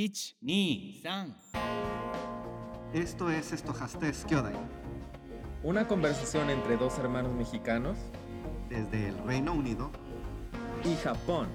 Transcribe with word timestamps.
1、2、3 0.00 1.34
Esto 2.94 3.28
es 3.28 3.52
Estojastes 3.52 4.24
Kyodai, 4.26 4.54
Una 5.62 5.86
conversación 5.86 6.48
entre 6.48 6.78
dos 6.78 6.98
hermanos 6.98 7.34
mexicanos 7.34 7.98
desde 8.70 9.08
el 9.08 9.18
Reino 9.24 9.52
Unido. 9.52 9.90
y 10.84 10.94
Japón. 11.04 11.48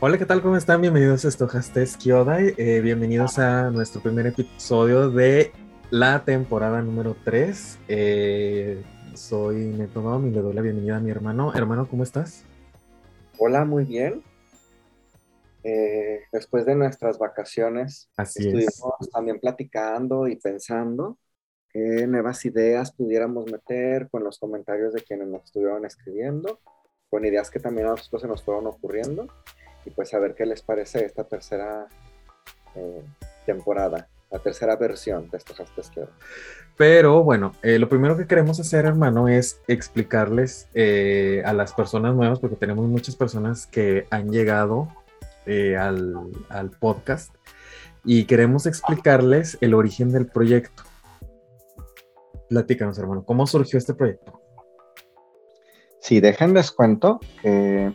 Hola, 0.00 0.16
¿qué 0.16 0.24
tal? 0.24 0.40
¿Cómo 0.40 0.56
están? 0.56 0.80
Bienvenidos 0.80 1.26
a 1.26 1.28
Estojastes 1.28 1.98
Kyodai. 1.98 2.54
Eh, 2.56 2.80
bienvenidos 2.80 3.38
a 3.38 3.70
nuestro 3.70 4.00
primer 4.00 4.28
episodio 4.28 5.10
de 5.10 5.52
la 5.90 6.24
temporada 6.24 6.82
número 6.82 7.16
3. 7.24 7.78
Eh, 7.88 8.82
soy 9.14 9.56
Neto 9.56 10.00
Dom 10.00 10.26
y 10.28 10.30
le 10.30 10.40
doy 10.40 10.54
la 10.54 10.62
bienvenida 10.62 10.96
a 10.96 11.00
mi 11.00 11.10
hermano. 11.10 11.52
Hermano, 11.54 11.88
¿cómo 11.88 12.04
estás? 12.04 12.44
Hola, 13.38 13.64
muy 13.64 13.84
bien. 13.84 14.22
Eh, 15.62 16.20
después 16.32 16.64
de 16.64 16.74
nuestras 16.74 17.18
vacaciones, 17.18 18.08
Así 18.16 18.46
estuvimos 18.46 18.94
es. 19.00 19.10
también 19.10 19.40
platicando 19.40 20.28
y 20.28 20.36
pensando 20.36 21.18
qué 21.68 22.06
nuevas 22.06 22.44
ideas 22.44 22.92
pudiéramos 22.92 23.50
meter 23.50 24.08
con 24.10 24.24
los 24.24 24.38
comentarios 24.38 24.92
de 24.92 25.02
quienes 25.02 25.28
nos 25.28 25.44
estuvieron 25.44 25.84
escribiendo, 25.84 26.60
con 27.10 27.24
ideas 27.24 27.50
que 27.50 27.60
también 27.60 27.88
a 27.88 27.90
nosotros 27.90 28.22
se 28.22 28.28
nos 28.28 28.42
fueron 28.42 28.66
ocurriendo, 28.66 29.28
y 29.84 29.90
pues 29.90 30.14
a 30.14 30.18
ver 30.18 30.34
qué 30.34 30.46
les 30.46 30.62
parece 30.62 31.04
esta 31.04 31.24
tercera 31.24 31.86
eh, 32.74 33.04
temporada, 33.44 34.08
la 34.30 34.38
tercera 34.38 34.76
versión 34.76 35.28
de 35.28 35.38
estos 35.38 35.56
hashtags 35.56 35.90
que 35.90 36.04
Pero 36.76 37.24
bueno, 37.24 37.52
eh, 37.62 37.78
lo 37.78 37.88
primero 37.88 38.16
que 38.16 38.26
queremos 38.26 38.60
hacer, 38.60 38.84
hermano, 38.84 39.28
es 39.28 39.60
explicarles 39.66 40.68
eh, 40.74 41.42
a 41.44 41.52
las 41.52 41.74
personas 41.74 42.14
nuevas, 42.14 42.38
porque 42.38 42.56
tenemos 42.56 42.86
muchas 42.86 43.16
personas 43.16 43.66
que 43.66 44.06
han 44.10 44.30
llegado 44.30 44.88
eh, 45.46 45.76
al, 45.76 46.14
al 46.48 46.70
podcast 46.70 47.34
y 48.04 48.24
queremos 48.24 48.66
explicarles 48.66 49.58
el 49.60 49.74
origen 49.74 50.12
del 50.12 50.26
proyecto. 50.26 50.84
Platícanos, 52.48 52.98
hermano, 52.98 53.24
¿cómo 53.24 53.46
surgió 53.46 53.78
este 53.78 53.94
proyecto? 53.94 54.40
Sí, 56.00 56.20
déjenles 56.20 56.70
cuento 56.70 57.20
que, 57.42 57.92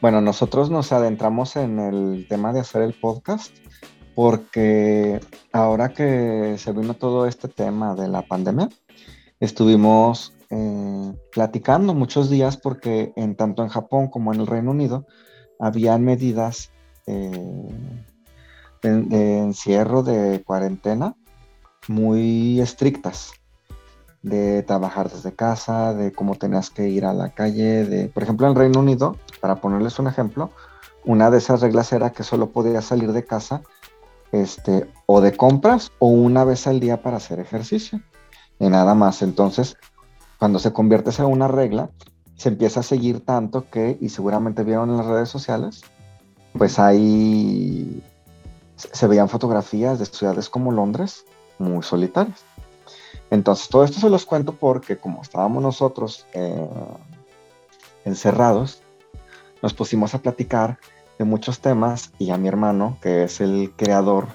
bueno, 0.00 0.20
nosotros 0.20 0.70
nos 0.70 0.92
adentramos 0.92 1.56
en 1.56 1.78
el 1.78 2.26
tema 2.28 2.52
de 2.52 2.60
hacer 2.60 2.82
el 2.82 2.94
podcast 2.94 3.54
porque 4.16 5.20
ahora 5.52 5.90
que 5.90 6.56
se 6.56 6.72
vino 6.72 6.94
todo 6.94 7.26
este 7.26 7.48
tema 7.48 7.94
de 7.94 8.08
la 8.08 8.22
pandemia, 8.22 8.70
estuvimos 9.40 10.32
eh, 10.48 11.12
platicando 11.30 11.92
muchos 11.92 12.30
días 12.30 12.56
porque 12.56 13.12
en 13.14 13.36
tanto 13.36 13.62
en 13.62 13.68
Japón 13.68 14.08
como 14.08 14.32
en 14.32 14.40
el 14.40 14.46
Reino 14.46 14.70
Unido 14.70 15.06
habían 15.60 16.02
medidas 16.02 16.70
eh, 17.06 17.68
de, 18.82 19.02
de 19.02 19.38
encierro, 19.38 20.02
de 20.02 20.42
cuarentena 20.42 21.14
muy 21.86 22.58
estrictas 22.58 23.32
de 24.22 24.62
trabajar 24.62 25.10
desde 25.10 25.34
casa, 25.34 25.92
de 25.92 26.10
cómo 26.12 26.36
tenías 26.36 26.70
que 26.70 26.88
ir 26.88 27.04
a 27.04 27.12
la 27.12 27.34
calle, 27.34 27.84
de, 27.84 28.08
por 28.08 28.22
ejemplo, 28.22 28.46
en 28.46 28.54
el 28.54 28.58
Reino 28.58 28.80
Unido, 28.80 29.18
para 29.42 29.56
ponerles 29.56 29.98
un 29.98 30.08
ejemplo, 30.08 30.50
una 31.04 31.30
de 31.30 31.38
esas 31.38 31.60
reglas 31.60 31.92
era 31.92 32.10
que 32.10 32.24
solo 32.24 32.50
podías 32.50 32.86
salir 32.86 33.12
de 33.12 33.24
casa 33.24 33.62
este, 34.42 34.90
o 35.06 35.20
de 35.20 35.36
compras 35.36 35.92
o 35.98 36.08
una 36.08 36.44
vez 36.44 36.66
al 36.66 36.80
día 36.80 37.02
para 37.02 37.18
hacer 37.18 37.40
ejercicio, 37.40 38.00
y 38.58 38.68
nada 38.68 38.94
más. 38.94 39.22
Entonces, 39.22 39.76
cuando 40.38 40.58
se 40.58 40.72
convierte 40.72 41.10
en 41.18 41.26
una 41.26 41.48
regla, 41.48 41.90
se 42.36 42.50
empieza 42.50 42.80
a 42.80 42.82
seguir 42.82 43.24
tanto 43.24 43.68
que, 43.70 43.98
y 44.00 44.08
seguramente 44.08 44.64
vieron 44.64 44.90
en 44.90 44.98
las 44.98 45.06
redes 45.06 45.28
sociales, 45.28 45.82
pues 46.56 46.78
ahí 46.78 48.02
se 48.76 49.06
veían 49.06 49.28
fotografías 49.28 49.98
de 49.98 50.06
ciudades 50.06 50.48
como 50.48 50.72
Londres 50.72 51.24
muy 51.58 51.82
solitarias. 51.82 52.44
Entonces, 53.30 53.68
todo 53.68 53.84
esto 53.84 54.00
se 54.00 54.10
los 54.10 54.26
cuento 54.26 54.52
porque 54.52 54.98
como 54.98 55.22
estábamos 55.22 55.62
nosotros 55.62 56.26
eh, 56.32 56.68
encerrados, 58.04 58.82
nos 59.62 59.74
pusimos 59.74 60.14
a 60.14 60.18
platicar 60.18 60.78
de 61.18 61.24
muchos 61.24 61.60
temas 61.60 62.12
y 62.18 62.30
a 62.30 62.36
mi 62.36 62.48
hermano, 62.48 62.98
que 63.00 63.24
es 63.24 63.40
el 63.40 63.72
creador 63.76 64.26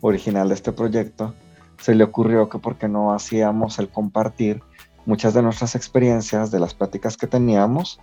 original 0.00 0.48
de 0.48 0.54
este 0.54 0.72
proyecto, 0.72 1.34
se 1.80 1.94
le 1.94 2.04
ocurrió 2.04 2.48
que 2.48 2.58
por 2.58 2.76
qué 2.76 2.88
no 2.88 3.12
hacíamos 3.12 3.78
el 3.78 3.88
compartir 3.88 4.62
muchas 5.04 5.34
de 5.34 5.42
nuestras 5.42 5.74
experiencias, 5.74 6.50
de 6.50 6.60
las 6.60 6.74
pláticas 6.74 7.16
que 7.16 7.26
teníamos, 7.26 8.00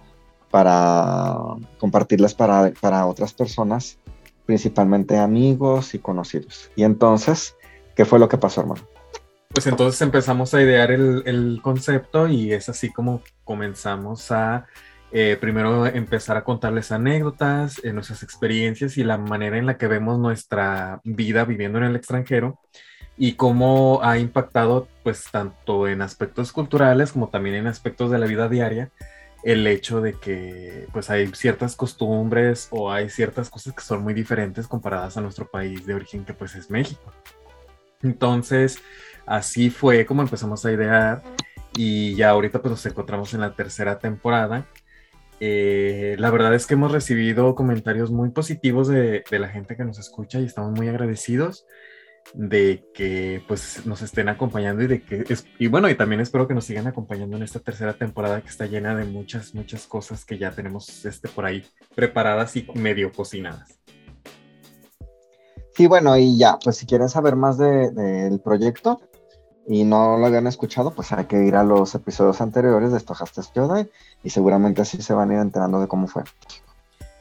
para 0.52 1.38
compartirlas 1.80 2.34
para, 2.34 2.72
para 2.81 3.06
otras 3.06 3.34
personas, 3.34 3.97
principalmente 4.46 5.18
amigos 5.18 5.94
y 5.94 6.00
conocidos. 6.00 6.72
Y 6.76 6.84
entonces, 6.84 7.56
¿qué 7.96 8.06
fue 8.06 8.20
lo 8.20 8.28
que 8.28 8.38
pasó, 8.38 8.62
hermano? 8.62 8.81
Pues 9.50 9.68
entonces 9.68 10.02
empezamos 10.02 10.53
a 10.53 10.62
idear 10.62 10.91
el, 10.91 11.24
el 11.26 11.59
concepto 11.62 12.28
y 12.28 12.53
es 12.53 12.70
así 12.70 12.91
como 12.91 13.22
comenzamos 13.44 14.31
a 14.31 14.68
eh, 15.12 15.38
primero 15.40 15.86
empezar 15.86 16.38
a 16.38 16.44
contarles 16.44 16.92
anécdotas, 16.92 17.84
eh, 17.84 17.94
nuestras 17.94 18.24
experiencias 18.24 18.97
y 18.97 19.03
la 19.03 19.18
manera 19.18 19.58
en 19.58 19.66
la 19.66 19.78
que 19.78 19.88
vemos 19.88 20.20
nuestra 20.20 21.02
vida 21.03 21.46
viviendo 21.46 21.80
en 21.80 21.86
el 21.86 21.96
extranjero 21.96 22.59
y 23.18 23.34
cómo 23.34 24.00
ha 24.03 24.18
impactado 24.18 24.88
pues 25.03 25.25
tanto 25.31 25.88
en 25.88 26.02
aspectos 26.02 26.52
culturales 26.52 27.12
como 27.12 27.30
también 27.30 27.56
en 27.56 27.68
aspectos 27.68 28.12
de 28.12 28.20
la 28.20 28.28
vida 28.28 28.47
diaria 28.47 28.92
el 29.44 29.66
hecho 29.68 30.02
de 30.02 30.14
que 30.14 30.88
pues 30.92 31.09
hay 31.09 31.28
ciertas 31.28 31.76
costumbres 31.76 32.68
o 32.72 32.91
hay 32.91 33.09
ciertas 33.09 33.50
cosas 33.50 33.74
que 33.74 33.81
son 33.81 34.03
muy 34.03 34.14
diferentes 34.14 34.68
comparadas 34.68 35.18
a 35.18 35.22
nuestro 35.22 35.47
país 35.47 35.86
de 35.86 35.94
origen 35.94 36.26
que 36.26 36.34
pues 36.34 36.56
es 36.56 36.70
México. 36.70 37.12
Entonces, 38.02 38.80
así 39.26 39.70
fue 39.70 40.06
como 40.06 40.22
empezamos 40.22 40.66
a 40.66 40.72
idear 40.72 41.24
y 41.76 42.16
ya 42.16 42.30
ahorita 42.30 42.62
pues 42.62 42.72
nos 42.72 42.86
encontramos 42.86 43.34
en 43.34 43.41
la 43.41 43.53
tercera 43.53 44.00
temporada. 44.00 44.66
Eh, 45.39 46.16
la 46.19 46.31
verdad 46.31 46.53
es 46.53 46.67
que 46.67 46.73
hemos 46.73 46.91
recibido 46.91 47.55
comentarios 47.55 48.11
muy 48.11 48.29
positivos 48.31 48.88
de, 48.88 49.23
la 49.31 49.47
gente 49.47 49.77
que 49.77 49.85
nos 49.85 49.97
escucha 49.97 50.39
y 50.39 50.45
estamos 50.45 50.72
muy 50.72 50.88
agradecidos 50.89 51.66
de 52.33 52.85
que 52.94 53.41
pues 53.47 53.85
nos 53.85 54.01
estén 54.01 54.28
acompañando 54.28 54.83
y 54.83 54.88
de 54.88 55.01
que 55.01 55.23
es, 55.29 55.45
y 55.57 55.67
bueno 55.67 55.89
y 55.89 55.95
también 55.95 56.22
espero 56.22 56.47
que 56.47 56.53
nos 56.53 56.66
sigan 56.66 56.85
acompañando 56.85 57.38
en 57.38 57.44
esta 57.44 57.59
tercera 57.59 57.94
temporada 57.94 58.41
que 58.41 58.49
está 58.49 58.66
llena 58.67 58.95
de 58.95 59.05
muchas 59.05 59.55
muchas 59.55 59.88
cosas 59.88 60.25
que 60.25 60.38
ya 60.38 60.51
tenemos 60.51 61.05
este 61.05 61.29
por 61.29 61.45
ahí 61.45 61.66
preparadas 61.95 62.55
y 62.57 62.67
medio 62.75 63.11
cocinadas. 63.11 63.79
Sí, 65.73 65.88
bueno, 65.88 66.17
y 66.17 66.38
ya, 66.38 66.59
pues 66.61 66.75
si 66.75 66.85
quieren 66.85 67.07
saber 67.07 67.38
más 67.38 67.57
del 67.57 67.95
de, 67.95 68.29
de 68.29 68.39
proyecto 68.39 68.99
y 69.69 69.84
no 69.84 70.18
lo 70.18 70.25
habían 70.25 70.47
escuchado, 70.47 70.96
pues 70.96 71.12
hay 71.12 71.25
que 71.25 71.44
ir 71.44 71.56
a 71.56 71.63
los 71.63 71.94
episodios 71.94 72.41
anteriores 72.41 72.91
de 72.91 72.97
Estojastes 72.97 73.50
Kyodai 73.50 73.88
y 74.24 74.31
seguramente 74.31 74.81
así 74.81 75.00
se 75.00 75.13
van 75.13 75.30
a 75.30 75.35
ir 75.35 75.40
enterando 75.40 75.80
de 75.80 75.88
cómo 75.88 76.07
fue. 76.07 76.24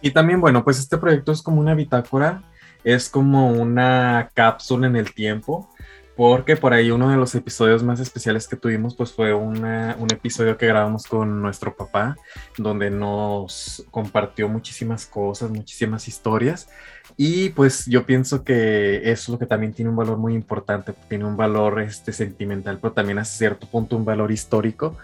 Y 0.00 0.12
también, 0.12 0.40
bueno, 0.40 0.64
pues 0.64 0.78
este 0.78 0.96
proyecto 0.96 1.30
es 1.30 1.42
como 1.42 1.60
una 1.60 1.74
bitácora, 1.74 2.42
es 2.84 3.10
como 3.10 3.52
una 3.52 4.30
cápsula 4.32 4.86
en 4.86 4.96
el 4.96 5.12
tiempo, 5.12 5.68
porque 6.18 6.56
por 6.56 6.72
ahí 6.74 6.90
uno 6.90 7.10
de 7.10 7.16
los 7.16 7.32
episodios 7.36 7.84
más 7.84 8.00
especiales 8.00 8.48
que 8.48 8.56
tuvimos, 8.56 8.96
pues 8.96 9.12
fue 9.12 9.32
una, 9.32 9.94
un 10.00 10.12
episodio 10.12 10.58
que 10.58 10.66
grabamos 10.66 11.04
con 11.04 11.40
nuestro 11.40 11.76
papá, 11.76 12.16
donde 12.56 12.90
nos 12.90 13.86
compartió 13.92 14.48
muchísimas 14.48 15.06
cosas, 15.06 15.48
muchísimas 15.48 16.08
historias. 16.08 16.68
Y 17.16 17.50
pues 17.50 17.86
yo 17.86 18.04
pienso 18.04 18.42
que 18.42 18.96
eso 19.04 19.12
es 19.12 19.28
lo 19.28 19.38
que 19.38 19.46
también 19.46 19.72
tiene 19.72 19.92
un 19.92 19.96
valor 19.96 20.18
muy 20.18 20.34
importante, 20.34 20.92
tiene 21.08 21.24
un 21.24 21.36
valor 21.36 21.80
este, 21.80 22.12
sentimental, 22.12 22.80
pero 22.82 22.92
también 22.92 23.20
a 23.20 23.24
cierto 23.24 23.68
punto 23.68 23.96
un 23.96 24.04
valor 24.04 24.32
histórico 24.32 24.96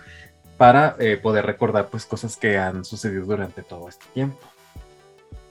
para 0.56 0.97
eh, 0.99 1.17
poder 1.17 1.47
recordar 1.47 1.91
pues 1.91 2.06
cosas 2.06 2.37
que 2.37 2.59
han 2.59 2.85
sucedido 2.85 3.25
durante 3.25 3.62
todo 3.62 3.89
este 3.89 4.05
tiempo. 4.15 4.41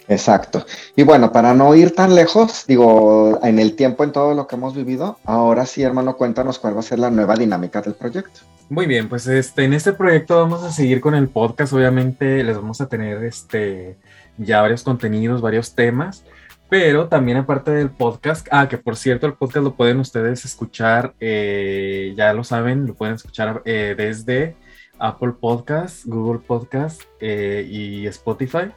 Exacto. 0.08 0.66
Y 0.96 1.04
bueno, 1.04 1.32
para 1.32 1.54
no 1.54 1.74
ir 1.76 1.96
tan 1.96 2.16
lejos, 2.16 2.66
digo, 2.68 3.40
en 3.44 3.60
el 3.60 3.76
tiempo, 3.76 4.04
en 4.04 4.12
todo 4.12 4.34
lo 4.34 4.48
que 4.48 4.56
hemos 4.56 4.76
vivido, 4.76 5.18
ahora 5.24 5.66
sí, 5.66 5.82
hermano, 5.84 6.18
cuéntanos 6.18 6.60
cuál 6.60 6.76
va 6.76 6.80
a 6.82 6.84
ser 6.84 7.00
la 7.00 7.10
nueva 7.10 7.36
dinámica 7.36 7.82
del 7.82 7.94
proyecto. 7.94 8.42
Muy 8.70 8.86
bien, 8.86 9.10
pues 9.10 9.28
este, 9.28 9.66
en 9.66 9.74
este 9.74 9.94
proyecto 9.94 10.38
vamos 10.40 10.64
a 10.64 10.72
seguir 10.72 11.00
con 11.02 11.16
el 11.16 11.30
podcast, 11.30 11.74
obviamente 11.74 12.44
les 12.44 12.56
vamos 12.56 12.82
a 12.82 12.88
tener 12.88 13.24
este, 13.24 13.98
ya 14.38 14.62
varios 14.62 14.84
contenidos, 14.84 15.42
varios 15.42 15.76
temas, 15.76 16.24
pero 16.70 17.08
también 17.08 17.38
aparte 17.38 17.72
del 17.72 17.90
podcast, 17.90 18.48
ah, 18.52 18.68
que 18.68 18.78
por 18.78 18.96
cierto 18.96 19.28
el 19.28 19.34
podcast 19.34 19.64
lo 19.64 19.76
pueden 19.76 20.00
ustedes 20.00 20.44
escuchar, 20.46 21.14
eh, 21.20 22.14
ya 22.18 22.34
lo 22.34 22.44
saben, 22.44 22.88
lo 22.88 22.96
pueden 22.96 23.16
escuchar 23.16 23.62
eh, 23.66 23.96
desde 23.98 24.56
Apple 24.98 25.34
Podcast, 25.40 26.06
Google 26.06 26.40
Podcast 26.40 27.04
eh, 27.20 27.68
y 27.70 28.08
Spotify. 28.08 28.72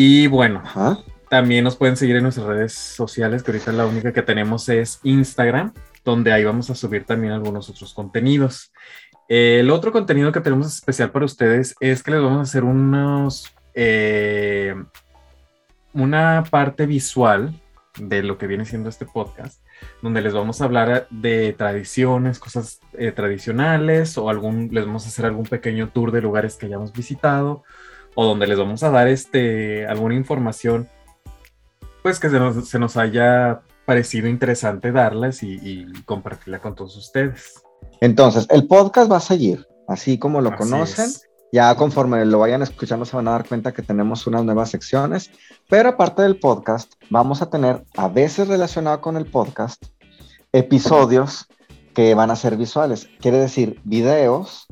Y 0.00 0.28
bueno, 0.28 0.62
Ajá. 0.64 1.00
también 1.28 1.64
nos 1.64 1.74
pueden 1.74 1.96
seguir 1.96 2.14
en 2.14 2.22
nuestras 2.22 2.46
redes 2.46 2.72
sociales, 2.72 3.42
que 3.42 3.50
ahorita 3.50 3.72
la 3.72 3.84
única 3.84 4.12
que 4.12 4.22
tenemos 4.22 4.68
es 4.68 5.00
Instagram. 5.02 5.72
donde 6.04 6.32
ahí 6.32 6.44
vamos 6.44 6.70
a 6.70 6.76
subir 6.76 7.04
también 7.04 7.32
algunos 7.32 7.68
otros 7.68 7.92
contenidos. 7.94 8.72
El 9.26 9.70
otro 9.72 9.90
contenido 9.90 10.30
que 10.30 10.40
tenemos 10.40 10.72
especial 10.72 11.10
para 11.10 11.24
ustedes 11.24 11.74
es 11.80 12.04
que 12.04 12.12
les 12.12 12.22
vamos 12.22 12.38
a 12.38 12.42
hacer 12.42 12.62
unos, 12.62 13.52
eh, 13.74 14.76
una 15.92 16.44
parte 16.48 16.86
visual 16.86 17.60
de 17.98 18.22
lo 18.22 18.38
que 18.38 18.46
viene 18.46 18.66
siendo 18.66 18.88
este 18.88 19.04
podcast, 19.04 19.60
donde 20.00 20.22
les 20.22 20.32
vamos 20.32 20.60
a 20.60 20.64
hablar 20.66 21.08
de 21.10 21.54
tradiciones, 21.58 22.38
cosas 22.38 22.78
eh, 22.96 23.10
tradicionales, 23.10 24.16
o 24.16 24.30
algún, 24.30 24.68
les 24.70 24.86
vamos 24.86 25.06
a 25.06 25.08
hacer 25.08 25.26
algún 25.26 25.44
pequeño 25.44 25.88
tour 25.88 26.12
de 26.12 26.22
lugares 26.22 26.56
que 26.56 26.66
hayamos 26.66 26.92
visitado, 26.92 27.64
o 28.20 28.24
donde 28.24 28.48
les 28.48 28.58
vamos 28.58 28.82
a 28.82 28.90
dar 28.90 29.06
este, 29.06 29.86
alguna 29.86 30.16
información, 30.16 30.88
pues 32.02 32.18
que 32.18 32.28
se 32.28 32.40
nos, 32.40 32.68
se 32.68 32.80
nos 32.80 32.96
haya 32.96 33.60
parecido 33.86 34.26
interesante 34.26 34.90
darlas 34.90 35.44
y, 35.44 35.52
y, 35.62 35.86
compartirla 36.02 36.58
con 36.58 36.74
todos 36.74 36.96
ustedes. 36.96 37.62
Entonces, 38.00 38.48
el 38.50 38.66
podcast 38.66 39.08
va 39.08 39.18
a 39.18 39.20
seguir, 39.20 39.68
así 39.86 40.18
como 40.18 40.40
lo 40.40 40.48
así 40.48 40.58
conocen. 40.58 41.04
Es. 41.04 41.28
Ya 41.52 41.72
conforme 41.76 42.26
lo 42.26 42.40
vayan 42.40 42.60
escuchando 42.60 43.04
se 43.04 43.14
van 43.14 43.28
a 43.28 43.30
dar 43.30 43.46
cuenta 43.46 43.72
que 43.72 43.82
tenemos 43.82 44.26
unas 44.26 44.42
nuevas 44.42 44.70
secciones, 44.70 45.30
pero 45.68 45.90
aparte 45.90 46.22
del 46.22 46.40
podcast, 46.40 46.94
vamos 47.10 47.40
a 47.40 47.50
tener, 47.50 47.84
a 47.96 48.08
veces 48.08 48.48
relacionado 48.48 49.00
con 49.00 49.16
el 49.16 49.26
podcast, 49.26 49.80
episodios 50.52 51.46
que 51.94 52.16
van 52.16 52.32
a 52.32 52.36
ser 52.36 52.56
visuales. 52.56 53.08
Quiere 53.20 53.38
decir, 53.38 53.80
videos 53.84 54.66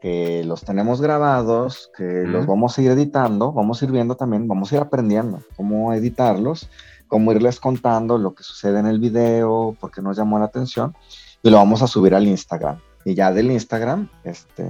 que 0.00 0.44
los 0.44 0.62
tenemos 0.62 1.00
grabados, 1.00 1.90
que 1.96 2.24
los 2.24 2.46
vamos 2.46 2.78
a 2.78 2.82
ir 2.82 2.90
editando, 2.90 3.52
vamos 3.52 3.82
a 3.82 3.84
ir 3.84 3.90
viendo 3.90 4.16
también, 4.16 4.46
vamos 4.46 4.72
a 4.72 4.76
ir 4.76 4.80
aprendiendo 4.80 5.42
cómo 5.56 5.92
editarlos, 5.92 6.70
cómo 7.08 7.32
irles 7.32 7.58
contando 7.58 8.18
lo 8.18 8.34
que 8.34 8.42
sucede 8.42 8.78
en 8.78 8.86
el 8.86 9.00
video, 9.00 9.76
por 9.80 9.90
qué 9.90 10.00
nos 10.00 10.16
llamó 10.16 10.38
la 10.38 10.44
atención, 10.44 10.94
y 11.42 11.50
lo 11.50 11.56
vamos 11.56 11.82
a 11.82 11.86
subir 11.86 12.14
al 12.14 12.26
Instagram. 12.26 12.78
Y 13.04 13.14
ya 13.14 13.32
del 13.32 13.50
Instagram, 13.50 14.08
este 14.24 14.64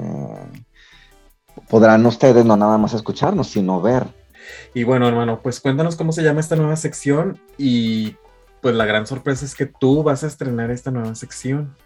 podrán 1.68 2.06
ustedes 2.06 2.44
no 2.44 2.56
nada 2.56 2.78
más 2.78 2.94
escucharnos, 2.94 3.48
sino 3.48 3.80
ver. 3.80 4.06
Y 4.74 4.84
bueno, 4.84 5.08
hermano, 5.08 5.40
pues 5.42 5.60
cuéntanos 5.60 5.96
cómo 5.96 6.12
se 6.12 6.22
llama 6.22 6.40
esta 6.40 6.56
nueva 6.56 6.76
sección 6.76 7.38
y 7.58 8.16
pues 8.60 8.74
la 8.74 8.86
gran 8.86 9.06
sorpresa 9.06 9.44
es 9.44 9.54
que 9.54 9.66
tú 9.66 10.02
vas 10.02 10.24
a 10.24 10.26
estrenar 10.26 10.70
esta 10.70 10.90
nueva 10.90 11.14
sección. 11.14 11.76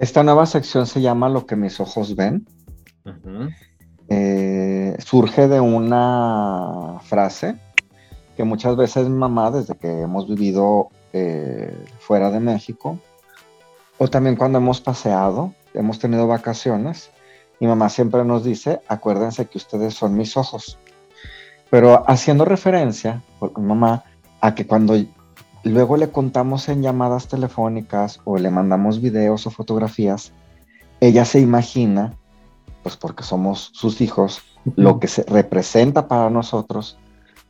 Esta 0.00 0.22
nueva 0.22 0.46
sección 0.46 0.86
se 0.86 1.02
llama 1.02 1.28
Lo 1.28 1.44
que 1.44 1.56
mis 1.56 1.78
ojos 1.78 2.16
ven. 2.16 2.46
Uh 3.04 3.10
-huh. 3.10 3.56
eh, 4.08 4.96
surge 4.98 5.46
de 5.46 5.60
una 5.60 6.98
frase 7.02 7.56
que 8.34 8.44
muchas 8.44 8.76
veces 8.76 9.10
mamá, 9.10 9.50
desde 9.50 9.76
que 9.76 10.00
hemos 10.00 10.26
vivido 10.26 10.88
eh, 11.12 11.84
fuera 11.98 12.30
de 12.30 12.40
México, 12.40 12.98
o 13.98 14.08
también 14.08 14.36
cuando 14.36 14.56
hemos 14.56 14.80
paseado, 14.80 15.52
hemos 15.74 15.98
tenido 15.98 16.26
vacaciones, 16.26 17.10
mi 17.60 17.66
mamá 17.66 17.90
siempre 17.90 18.24
nos 18.24 18.42
dice, 18.42 18.80
acuérdense 18.88 19.46
que 19.46 19.58
ustedes 19.58 19.92
son 19.92 20.16
mis 20.16 20.34
ojos. 20.38 20.78
Pero 21.68 22.04
haciendo 22.08 22.46
referencia, 22.46 23.22
por 23.38 23.56
mi 23.58 23.66
mamá, 23.66 24.04
a 24.40 24.54
que 24.54 24.66
cuando 24.66 24.94
luego 25.64 25.96
le 25.96 26.10
contamos 26.10 26.68
en 26.68 26.82
llamadas 26.82 27.28
telefónicas 27.28 28.20
o 28.24 28.38
le 28.38 28.50
mandamos 28.50 29.00
videos 29.00 29.46
o 29.46 29.50
fotografías, 29.50 30.32
ella 31.00 31.24
se 31.24 31.40
imagina, 31.40 32.14
pues 32.82 32.96
porque 32.96 33.22
somos 33.22 33.70
sus 33.72 34.00
hijos, 34.00 34.42
lo 34.76 35.00
que 35.00 35.08
se 35.08 35.22
representa 35.24 36.08
para 36.08 36.30
nosotros 36.30 36.98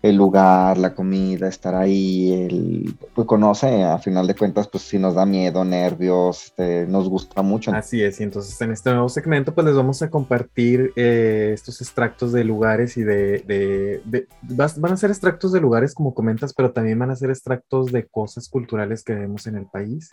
el 0.02 0.16
lugar, 0.16 0.78
la 0.78 0.94
comida, 0.94 1.46
estar 1.46 1.74
ahí, 1.74 2.32
el, 2.32 2.94
pues 3.14 3.26
conoce, 3.26 3.84
a 3.84 3.98
final 3.98 4.26
de 4.26 4.34
cuentas, 4.34 4.66
pues 4.66 4.84
si 4.84 4.98
nos 4.98 5.14
da 5.14 5.26
miedo, 5.26 5.62
nervios, 5.62 6.46
este, 6.46 6.86
nos 6.86 7.08
gusta 7.08 7.42
mucho. 7.42 7.72
Así 7.72 8.02
es, 8.02 8.18
y 8.20 8.22
entonces 8.22 8.58
en 8.62 8.72
este 8.72 8.90
nuevo 8.90 9.10
segmento 9.10 9.54
pues 9.54 9.66
les 9.66 9.76
vamos 9.76 10.00
a 10.00 10.08
compartir 10.08 10.92
eh, 10.96 11.50
estos 11.52 11.82
extractos 11.82 12.32
de 12.32 12.44
lugares 12.44 12.96
y 12.96 13.02
de, 13.02 13.40
de, 13.40 14.00
de, 14.06 14.26
van 14.42 14.92
a 14.92 14.96
ser 14.96 15.10
extractos 15.10 15.52
de 15.52 15.60
lugares 15.60 15.94
como 15.94 16.14
comentas, 16.14 16.54
pero 16.54 16.72
también 16.72 16.98
van 16.98 17.10
a 17.10 17.16
ser 17.16 17.28
extractos 17.28 17.92
de 17.92 18.06
cosas 18.06 18.48
culturales 18.48 19.04
que 19.04 19.14
vemos 19.14 19.46
en 19.46 19.56
el 19.56 19.66
país 19.66 20.10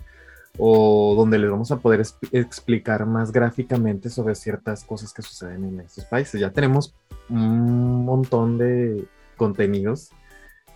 o 0.57 1.13
donde 1.15 1.37
les 1.37 1.49
vamos 1.49 1.71
a 1.71 1.77
poder 1.77 2.03
explicar 2.31 3.05
más 3.05 3.31
gráficamente 3.31 4.09
sobre 4.09 4.35
ciertas 4.35 4.83
cosas 4.83 5.13
que 5.13 5.21
suceden 5.21 5.65
en 5.65 5.79
estos 5.81 6.05
países. 6.05 6.41
Ya 6.41 6.51
tenemos 6.51 6.95
un 7.29 8.05
montón 8.05 8.57
de 8.57 9.05
contenidos 9.37 10.11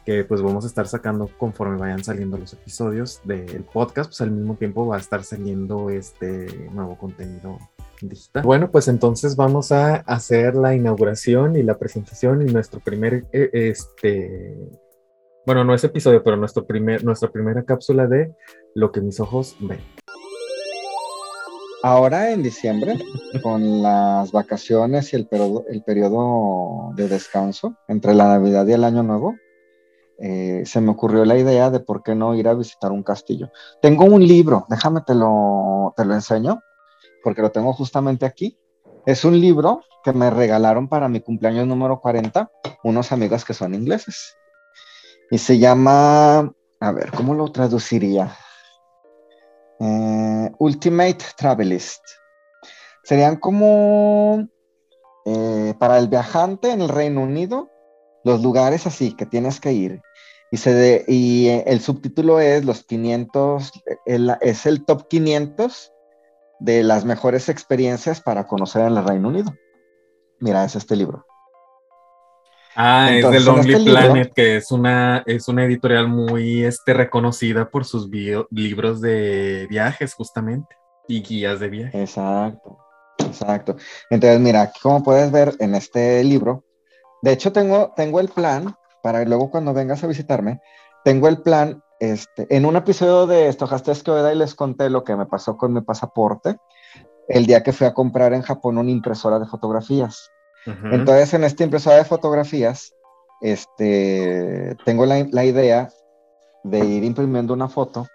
que 0.06 0.24
pues 0.24 0.42
vamos 0.42 0.64
a 0.64 0.68
estar 0.68 0.88
sacando 0.88 1.30
conforme 1.38 1.78
vayan 1.78 2.04
saliendo 2.04 2.38
los 2.38 2.54
episodios 2.54 3.22
del 3.24 3.64
podcast, 3.64 4.10
pues 4.10 4.22
al 4.22 4.32
mismo 4.32 4.56
tiempo 4.56 4.88
va 4.88 4.98
a 4.98 5.00
estar 5.00 5.24
saliendo 5.24 5.90
este 5.90 6.70
nuevo 6.72 6.98
contenido 6.98 7.60
digital. 8.02 8.44
Bueno, 8.44 8.72
pues 8.72 8.88
entonces 8.88 9.36
vamos 9.36 9.72
a 9.72 9.98
hacer 9.98 10.56
la 10.56 10.74
inauguración 10.74 11.56
y 11.56 11.64
la 11.64 11.78
presentación 11.78 12.42
y 12.42 12.52
nuestro 12.52 12.80
primer, 12.80 13.28
este, 13.32 14.58
bueno, 15.46 15.64
no 15.64 15.74
es 15.74 15.84
episodio, 15.84 16.24
pero 16.24 16.36
nuestro 16.38 16.66
primer, 16.66 17.04
nuestra 17.04 17.30
primera 17.32 17.64
cápsula 17.64 18.08
de 18.08 18.34
Lo 18.74 18.92
que 18.92 19.02
mis 19.02 19.20
ojos 19.20 19.56
ven. 19.60 19.80
Ahora 21.84 22.30
en 22.30 22.44
diciembre, 22.44 23.00
con 23.42 23.82
las 23.82 24.32
vacaciones 24.32 25.14
y 25.14 25.16
el 25.16 25.28
periodo, 25.28 26.94
de 26.96 27.08
descanso 27.08 27.76
entre 27.88 28.14
la 28.14 28.26
Navidad 28.26 28.68
y 28.68 28.74
el 28.74 28.84
Año 28.84 29.02
Nuevo, 29.02 29.36
eh, 30.20 30.62
se 30.68 30.80
me 30.80 30.92
ocurrió 30.92 31.26
la 31.26 31.38
idea 31.38 31.72
de 31.72 31.80
por 31.80 32.04
qué 32.04 32.14
no 32.14 32.36
ir 32.36 32.48
a 32.48 32.54
visitar 32.54 32.92
un 32.92 33.02
castillo. 33.02 33.50
Tengo 33.82 34.06
un 34.06 34.26
libro, 34.28 34.68
déjame 34.70 35.02
te 35.02 35.16
lo, 35.16 35.96
te 35.98 36.06
lo 36.06 36.14
enseño, 36.14 36.62
porque 37.24 37.42
lo 37.42 37.52
tengo 37.52 37.74
justamente 37.74 38.28
aquí. 38.28 38.60
Es 39.08 39.26
un 39.26 39.40
libro 39.42 39.82
que 40.04 40.14
me 40.14 40.30
regalaron 40.30 40.88
para 40.88 41.08
mi 41.08 41.20
cumpleaños 41.20 41.66
número 41.66 42.00
40, 42.00 42.52
unos 42.84 43.12
amigos 43.12 43.44
que 43.44 43.56
son 43.56 43.74
ingleses. 43.74 44.36
Y 45.32 45.40
se 45.40 45.58
llama, 45.58 46.54
a 46.80 46.92
ver, 46.92 47.10
¿cómo 47.12 47.34
lo 47.34 47.52
traduciría? 47.52 48.36
Eh, 49.82 50.52
Ultimate 50.60 51.26
Travelist. 51.36 52.02
Serían 53.04 53.38
como 53.38 54.48
eh, 55.26 55.74
para 55.80 55.98
el 55.98 56.08
viajante 56.08 56.70
en 56.72 56.82
el 56.82 56.90
Reino 56.90 57.24
Unido, 57.24 57.70
los 58.24 58.44
lugares 58.44 58.86
así 58.86 59.16
que 59.16 59.26
tienes 59.26 59.60
que 59.60 59.74
ir. 59.74 60.02
Y, 60.52 60.58
se 60.58 60.74
de, 60.74 61.06
y 61.08 61.48
eh, 61.48 61.64
el 61.66 61.82
subtítulo 61.82 62.40
es 62.40 62.64
los 62.64 62.84
500, 62.84 63.72
el, 64.06 64.36
es 64.42 64.66
el 64.68 64.86
top 64.86 65.08
500 65.08 65.92
de 66.60 66.84
las 66.84 67.04
mejores 67.04 67.50
experiencias 67.50 68.22
para 68.22 68.46
conocer 68.46 68.84
en 68.84 68.98
el 68.98 69.04
Reino 69.04 69.30
Unido. 69.30 69.52
Mira, 70.40 70.64
es 70.64 70.76
este 70.76 70.96
libro. 70.96 71.26
Ah, 72.76 73.10
Entonces, 73.12 73.42
es 73.42 73.46
de 73.46 73.52
Lonely 73.52 73.74
este 73.74 73.92
Planet, 73.92 74.16
libro, 74.16 74.34
que 74.34 74.56
es 74.58 74.72
una, 74.72 75.24
es 75.26 75.48
una 75.48 75.66
editorial 75.66 76.08
muy 76.08 76.64
este, 76.64 76.94
reconocida 76.94 77.70
por 77.70 77.86
sus 77.86 78.10
bio, 78.10 78.48
libros 78.52 79.02
de 79.02 79.68
viajes, 79.70 80.14
justamente, 80.14 80.76
y 81.08 81.22
guías 81.22 81.60
de 81.60 81.70
viaje. 81.70 82.02
Exacto, 82.02 82.78
exacto. 83.20 83.76
Entonces, 84.10 84.40
mira, 84.40 84.62
aquí 84.62 84.80
como 84.82 85.04
puedes 85.04 85.32
ver 85.32 85.54
en 85.60 85.76
este 85.76 86.24
libro, 86.24 86.64
de 87.22 87.34
hecho 87.34 87.52
tengo, 87.52 87.94
tengo 87.96 88.20
el 88.20 88.30
plan, 88.30 88.76
para 89.04 89.24
luego 89.26 89.52
cuando 89.52 89.74
vengas 89.74 90.04
a 90.04 90.08
visitarme, 90.08 90.62
tengo 91.04 91.28
el 91.28 91.42
plan, 91.42 91.84
este, 92.00 92.48
en 92.56 92.66
un 92.66 92.76
episodio 92.76 93.28
de 93.28 93.48
Estojastes 93.48 94.02
que 94.04 94.12
y 94.12 94.36
les 94.36 94.56
conté 94.56 94.90
lo 94.90 95.04
que 95.04 95.16
me 95.16 95.26
pasó 95.26 95.58
con 95.58 95.74
mi 95.74 95.82
pasaporte, 95.82 96.58
el 97.28 97.46
día 97.46 97.64
que 97.64 97.74
fui 97.74 97.88
a 97.88 97.94
comprar 97.94 98.34
en 98.34 98.42
Japón 98.42 98.78
una 98.78 98.92
impresora 98.92 99.40
de 99.40 99.46
fotografías. 99.46 100.32
Uh 100.66 100.72
-huh. 100.72 100.94
Entonces, 100.94 101.34
en 101.34 101.44
esta 101.44 101.64
impresora 101.64 101.98
de 101.98 102.06
fotografías, 102.06 102.94
este, 103.42 104.76
tengo 104.86 105.06
la, 105.06 105.26
la, 105.32 105.44
idea 105.44 105.90
de 106.64 106.80
ir 106.80 107.04
imprimiendo 107.04 107.54
una 107.54 107.68
foto 107.68 108.06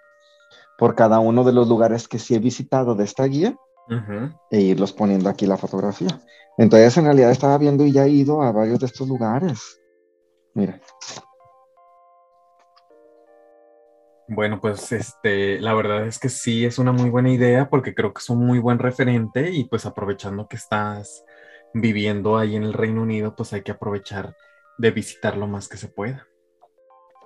por 0.77 0.95
cada 0.95 1.19
uno 1.19 1.43
de 1.43 1.51
los 1.51 1.67
lugares 1.67 2.07
que 2.07 2.19
sí 2.19 2.35
he 2.35 2.39
visitado 2.39 2.95
de 2.95 3.03
esta 3.03 3.25
guía 3.25 3.57
uh 3.89 3.93
-huh. 3.93 4.39
e 4.51 4.61
irlos 4.61 4.93
poniendo 4.93 5.29
aquí 5.29 5.45
la 5.45 5.57
fotografía. 5.57 6.21
Entonces, 6.57 6.97
en 6.97 7.05
realidad 7.05 7.31
estaba 7.31 7.57
viendo 7.57 7.85
y 7.85 7.91
ya 7.91 8.05
he 8.05 8.09
ido 8.09 8.41
a 8.41 8.51
varios 8.51 8.79
de 8.79 8.85
estos 8.85 9.07
lugares. 9.07 9.79
Mira. 10.53 10.79
Bueno, 14.29 14.59
pues 14.59 14.91
este, 14.91 15.59
la 15.61 15.73
verdad 15.73 16.05
es 16.05 16.19
que 16.19 16.27
sí 16.27 16.65
es 16.65 16.79
una 16.79 16.91
muy 16.91 17.09
buena 17.09 17.31
idea 17.31 17.69
porque 17.69 17.93
creo 17.93 18.13
que 18.13 18.19
es 18.19 18.29
un 18.29 18.45
muy 18.45 18.59
buen 18.59 18.77
referente 18.77 19.49
y 19.51 19.63
pues 19.65 19.85
aprovechando 19.85 20.47
que 20.47 20.57
estás 20.57 21.23
viviendo 21.73 22.37
ahí 22.37 22.55
en 22.55 22.63
el 22.63 22.73
Reino 22.73 23.01
Unido, 23.01 23.35
pues 23.35 23.53
hay 23.53 23.61
que 23.61 23.71
aprovechar 23.71 24.35
de 24.77 24.91
visitar 24.91 25.37
lo 25.37 25.47
más 25.47 25.67
que 25.67 25.77
se 25.77 25.87
pueda. 25.87 26.27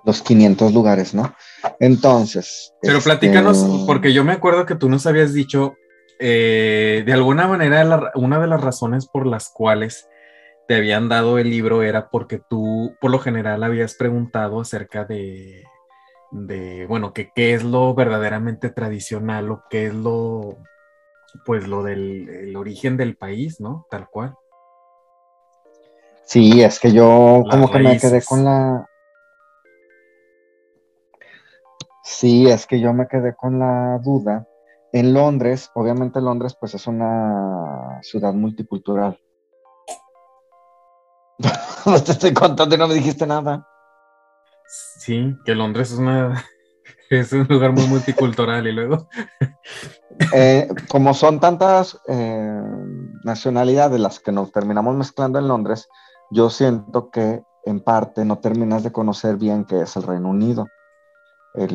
Los 0.04 0.22
500 0.22 0.72
lugares, 0.72 1.14
¿no? 1.14 1.34
Entonces. 1.78 2.72
Pero 2.82 2.98
este... 2.98 3.08
platícanos, 3.10 3.84
porque 3.86 4.12
yo 4.12 4.24
me 4.24 4.32
acuerdo 4.32 4.66
que 4.66 4.74
tú 4.74 4.88
nos 4.88 5.06
habías 5.06 5.32
dicho, 5.32 5.74
eh, 6.18 7.02
de 7.06 7.12
alguna 7.12 7.46
manera, 7.46 7.84
la, 7.84 8.10
una 8.14 8.40
de 8.40 8.48
las 8.48 8.60
razones 8.60 9.06
por 9.06 9.26
las 9.26 9.48
cuales 9.48 10.08
te 10.66 10.76
habían 10.76 11.08
dado 11.08 11.38
el 11.38 11.50
libro 11.50 11.82
era 11.82 12.08
porque 12.10 12.40
tú, 12.50 12.96
por 13.00 13.10
lo 13.10 13.18
general, 13.18 13.62
habías 13.62 13.94
preguntado 13.94 14.60
acerca 14.60 15.04
de 15.04 15.64
de, 16.32 16.86
bueno, 16.86 17.12
que 17.12 17.30
qué 17.34 17.54
es 17.54 17.62
lo 17.62 17.94
verdaderamente 17.94 18.70
tradicional 18.70 19.50
o 19.50 19.62
qué 19.70 19.86
es 19.86 19.94
lo, 19.94 20.56
pues 21.44 21.66
lo 21.66 21.82
del 21.82 22.28
el 22.28 22.56
origen 22.56 22.96
del 22.96 23.16
país, 23.16 23.60
¿no? 23.60 23.86
Tal 23.90 24.08
cual. 24.08 24.34
Sí, 26.24 26.62
es 26.62 26.78
que 26.80 26.92
yo 26.92 27.44
como 27.50 27.70
que 27.70 27.78
me 27.78 27.98
quedé 27.98 28.22
con 28.22 28.44
la... 28.44 28.88
Sí, 32.04 32.48
es 32.48 32.66
que 32.66 32.80
yo 32.80 32.92
me 32.92 33.06
quedé 33.06 33.34
con 33.34 33.58
la 33.58 33.98
duda. 33.98 34.46
En 34.92 35.14
Londres, 35.14 35.70
obviamente 35.74 36.20
Londres 36.20 36.56
pues 36.58 36.74
es 36.74 36.86
una 36.86 37.98
ciudad 38.02 38.32
multicultural. 38.34 39.18
no 41.86 42.02
te 42.02 42.12
estoy 42.12 42.32
contando 42.32 42.74
y 42.74 42.78
no 42.78 42.88
me 42.88 42.94
dijiste 42.94 43.26
nada. 43.26 43.66
Sí, 44.66 45.36
que 45.44 45.54
Londres 45.54 45.92
es 45.92 45.98
una 45.98 46.44
es 47.20 47.32
un 47.32 47.46
lugar 47.48 47.72
muy 47.72 47.86
multicultural 47.86 48.66
y 48.66 48.72
luego. 48.72 49.08
Eh, 50.34 50.68
como 50.88 51.14
son 51.14 51.40
tantas 51.40 51.98
eh, 52.06 52.62
nacionalidades 53.24 53.98
las 53.98 54.20
que 54.20 54.30
nos 54.30 54.52
terminamos 54.52 54.94
mezclando 54.94 55.38
en 55.38 55.48
Londres, 55.48 55.88
yo 56.30 56.50
siento 56.50 57.10
que 57.10 57.42
en 57.64 57.80
parte 57.80 58.24
no 58.24 58.38
terminas 58.38 58.82
de 58.82 58.92
conocer 58.92 59.36
bien 59.36 59.64
qué 59.64 59.80
es 59.80 59.96
el 59.96 60.02
Reino 60.02 60.28
Unido 60.28 60.66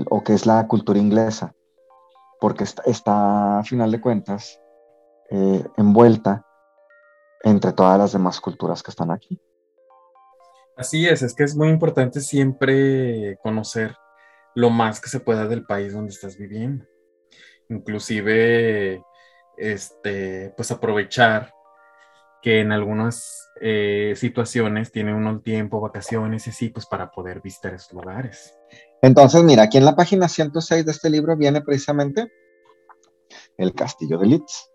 o 0.09 0.23
qué 0.23 0.33
es 0.33 0.45
la 0.45 0.67
cultura 0.67 0.99
inglesa, 0.99 1.53
porque 2.39 2.63
está, 2.63 3.59
a 3.59 3.63
final 3.63 3.91
de 3.91 4.01
cuentas 4.01 4.61
eh, 5.31 5.65
envuelta 5.75 6.45
entre 7.43 7.73
todas 7.73 7.97
las 7.97 8.13
demás 8.13 8.39
culturas 8.39 8.83
que 8.83 8.91
están 8.91 9.11
aquí. 9.11 9.41
Así 10.77 11.07
es, 11.07 11.23
es 11.23 11.33
que 11.33 11.43
es 11.43 11.55
muy 11.55 11.69
importante 11.69 12.21
siempre 12.21 13.37
conocer 13.41 13.95
lo 14.57 14.71
más 14.71 14.99
que 14.99 15.07
se 15.07 15.19
pueda 15.19 15.47
del 15.47 15.65
país 15.65 15.93
donde 15.93 16.11
estás 16.11 16.35
viviendo. 16.35 16.83
Inclusive, 17.69 19.03
este, 19.55 20.51
pues 20.57 20.71
aprovechar 20.71 21.53
que 22.41 22.61
en 22.61 22.71
algunas 22.71 23.51
eh, 23.61 24.13
situaciones 24.15 24.91
tiene 24.91 25.13
uno 25.13 25.29
el 25.29 25.43
tiempo, 25.43 25.79
vacaciones 25.79 26.47
y 26.47 26.49
así, 26.49 26.69
pues 26.69 26.87
para 26.87 27.11
poder 27.11 27.39
visitar 27.39 27.75
esos 27.75 27.93
lugares. 27.93 28.51
Entonces, 29.03 29.43
mira, 29.43 29.61
aquí 29.61 29.77
en 29.77 29.85
la 29.85 29.95
página 29.95 30.27
106 30.27 30.83
de 30.83 30.91
este 30.91 31.11
libro 31.11 31.37
viene 31.37 31.61
precisamente 31.61 32.27
el 33.57 33.75
castillo 33.75 34.17
de 34.17 34.25
Leeds 34.25 34.71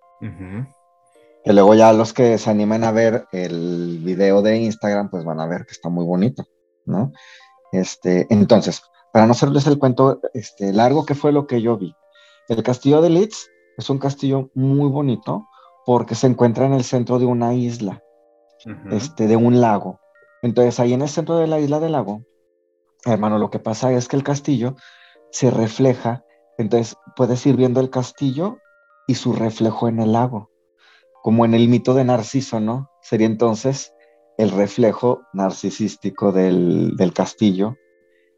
que 1.44 1.52
luego 1.52 1.74
ya 1.74 1.92
los 1.92 2.12
que 2.12 2.38
se 2.38 2.50
animen 2.50 2.84
a 2.84 2.92
ver 2.92 3.26
el 3.32 3.98
video 4.00 4.42
de 4.42 4.58
Instagram, 4.58 5.10
pues 5.10 5.24
van 5.24 5.40
a 5.40 5.46
ver 5.46 5.66
que 5.66 5.72
está 5.72 5.88
muy 5.88 6.04
bonito, 6.04 6.46
¿no? 6.84 7.12
Este, 7.72 8.28
entonces, 8.30 8.80
para 9.12 9.26
no 9.26 9.32
hacerles 9.32 9.66
el 9.66 9.78
cuento 9.78 10.20
este, 10.34 10.72
largo, 10.72 11.04
¿qué 11.04 11.14
fue 11.14 11.32
lo 11.32 11.46
que 11.46 11.60
yo 11.60 11.76
vi? 11.76 11.94
El 12.48 12.62
castillo 12.62 13.00
de 13.02 13.10
Leeds 13.10 13.50
es 13.76 13.90
un 13.90 13.98
castillo 13.98 14.50
muy 14.54 14.88
bonito 14.90 15.46
porque 15.86 16.14
se 16.14 16.26
encuentra 16.26 16.66
en 16.66 16.72
el 16.72 16.84
centro 16.84 17.18
de 17.18 17.26
una 17.26 17.54
isla, 17.54 18.02
este, 18.90 19.26
de 19.26 19.36
un 19.36 19.60
lago. 19.60 20.00
Entonces, 20.42 20.80
ahí 20.80 20.92
en 20.92 21.02
el 21.02 21.08
centro 21.08 21.36
de 21.36 21.46
la 21.46 21.60
isla 21.60 21.80
del 21.80 21.92
lago, 21.92 22.22
hermano, 23.04 23.38
lo 23.38 23.50
que 23.50 23.58
pasa 23.58 23.92
es 23.92 24.08
que 24.08 24.16
el 24.16 24.24
castillo 24.24 24.76
se 25.30 25.50
refleja, 25.50 26.24
entonces 26.58 26.96
puedes 27.16 27.44
ir 27.46 27.56
viendo 27.56 27.80
el 27.80 27.90
castillo 27.90 28.58
y 29.06 29.14
su 29.14 29.32
reflejo 29.32 29.88
en 29.88 30.00
el 30.00 30.12
lago 30.12 30.52
como 31.22 31.44
en 31.44 31.54
el 31.54 31.68
mito 31.68 31.94
de 31.94 32.04
Narciso, 32.04 32.60
¿no? 32.60 32.90
Sería 33.00 33.26
entonces 33.26 33.94
el 34.38 34.50
reflejo 34.50 35.22
narcisístico 35.32 36.32
del, 36.32 37.12
castillo 37.14 37.76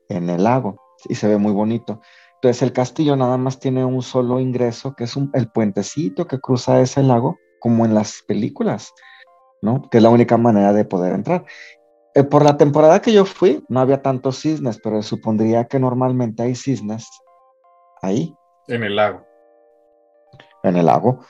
en 0.08 0.30
el 0.30 0.44
lago 0.44 0.80
y 1.08 1.14
se 1.14 1.28
ve 1.28 1.38
muy 1.38 1.52
bonito. 1.52 2.00
Entonces 2.36 2.62
el 2.62 2.72
castillo 2.72 3.16
nada 3.16 3.36
más 3.36 3.58
tiene 3.58 3.84
un 3.84 4.02
solo 4.02 4.38
ingreso, 4.38 4.94
que 4.94 5.04
es 5.04 5.16
el 5.32 5.50
puentecito 5.50 6.26
que 6.26 6.40
cruza 6.40 6.80
ese 6.80 7.02
lago, 7.02 7.38
como 7.58 7.86
en 7.86 7.94
las 7.94 8.22
películas, 8.26 8.92
¿no? 9.62 9.88
Que 9.90 9.96
es 9.96 10.02
la 10.02 10.10
única 10.10 10.36
manera 10.36 10.72
de 10.72 10.84
poder 10.84 11.14
entrar. 11.14 11.44
Eh, 12.14 12.22
por 12.22 12.44
la 12.44 12.56
temporada 12.56 13.00
que 13.00 13.12
yo 13.12 13.24
fui, 13.24 13.64
no 13.68 13.80
había 13.80 14.02
tantos 14.02 14.40
cisnes, 14.40 14.78
pero 14.82 15.02
supondría 15.02 15.64
que 15.64 15.78
normalmente 15.78 16.42
hay 16.42 16.54
cisnes 16.54 17.08
ahí. 18.02 18.34
En 18.68 18.84
el 18.84 18.96
lago. 18.96 19.24
En 20.62 20.76
el 20.76 20.86
lago. 20.86 21.20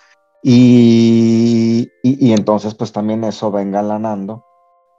Y, 0.43 1.89
entonces, 2.03 2.75
pues 2.75 2.93
también 2.93 3.25
eso 3.25 3.51
va 3.51 3.63
engalanando 3.63 4.45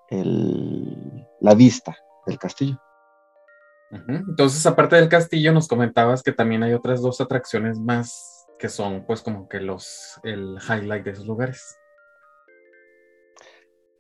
la 0.09 1.53
vista 1.53 1.95
del 2.25 2.39
castillo. 2.39 2.79
Entonces, 4.07 4.65
aparte 4.65 4.95
del 4.95 5.09
castillo, 5.09 5.51
nos 5.53 5.67
comentabas 5.67 6.23
que 6.23 6.31
también 6.31 6.63
hay 6.63 6.73
otras 6.73 7.01
dos 7.01 7.21
atracciones 7.21 7.79
más 7.79 8.45
que 8.59 8.69
son, 8.69 9.05
pues, 9.05 9.21
como 9.21 9.47
que 9.49 9.59
los, 9.59 10.19
el 10.23 10.57
highlight 10.67 11.03
de 11.03 11.11
esos 11.11 11.25
lugares. 11.25 11.77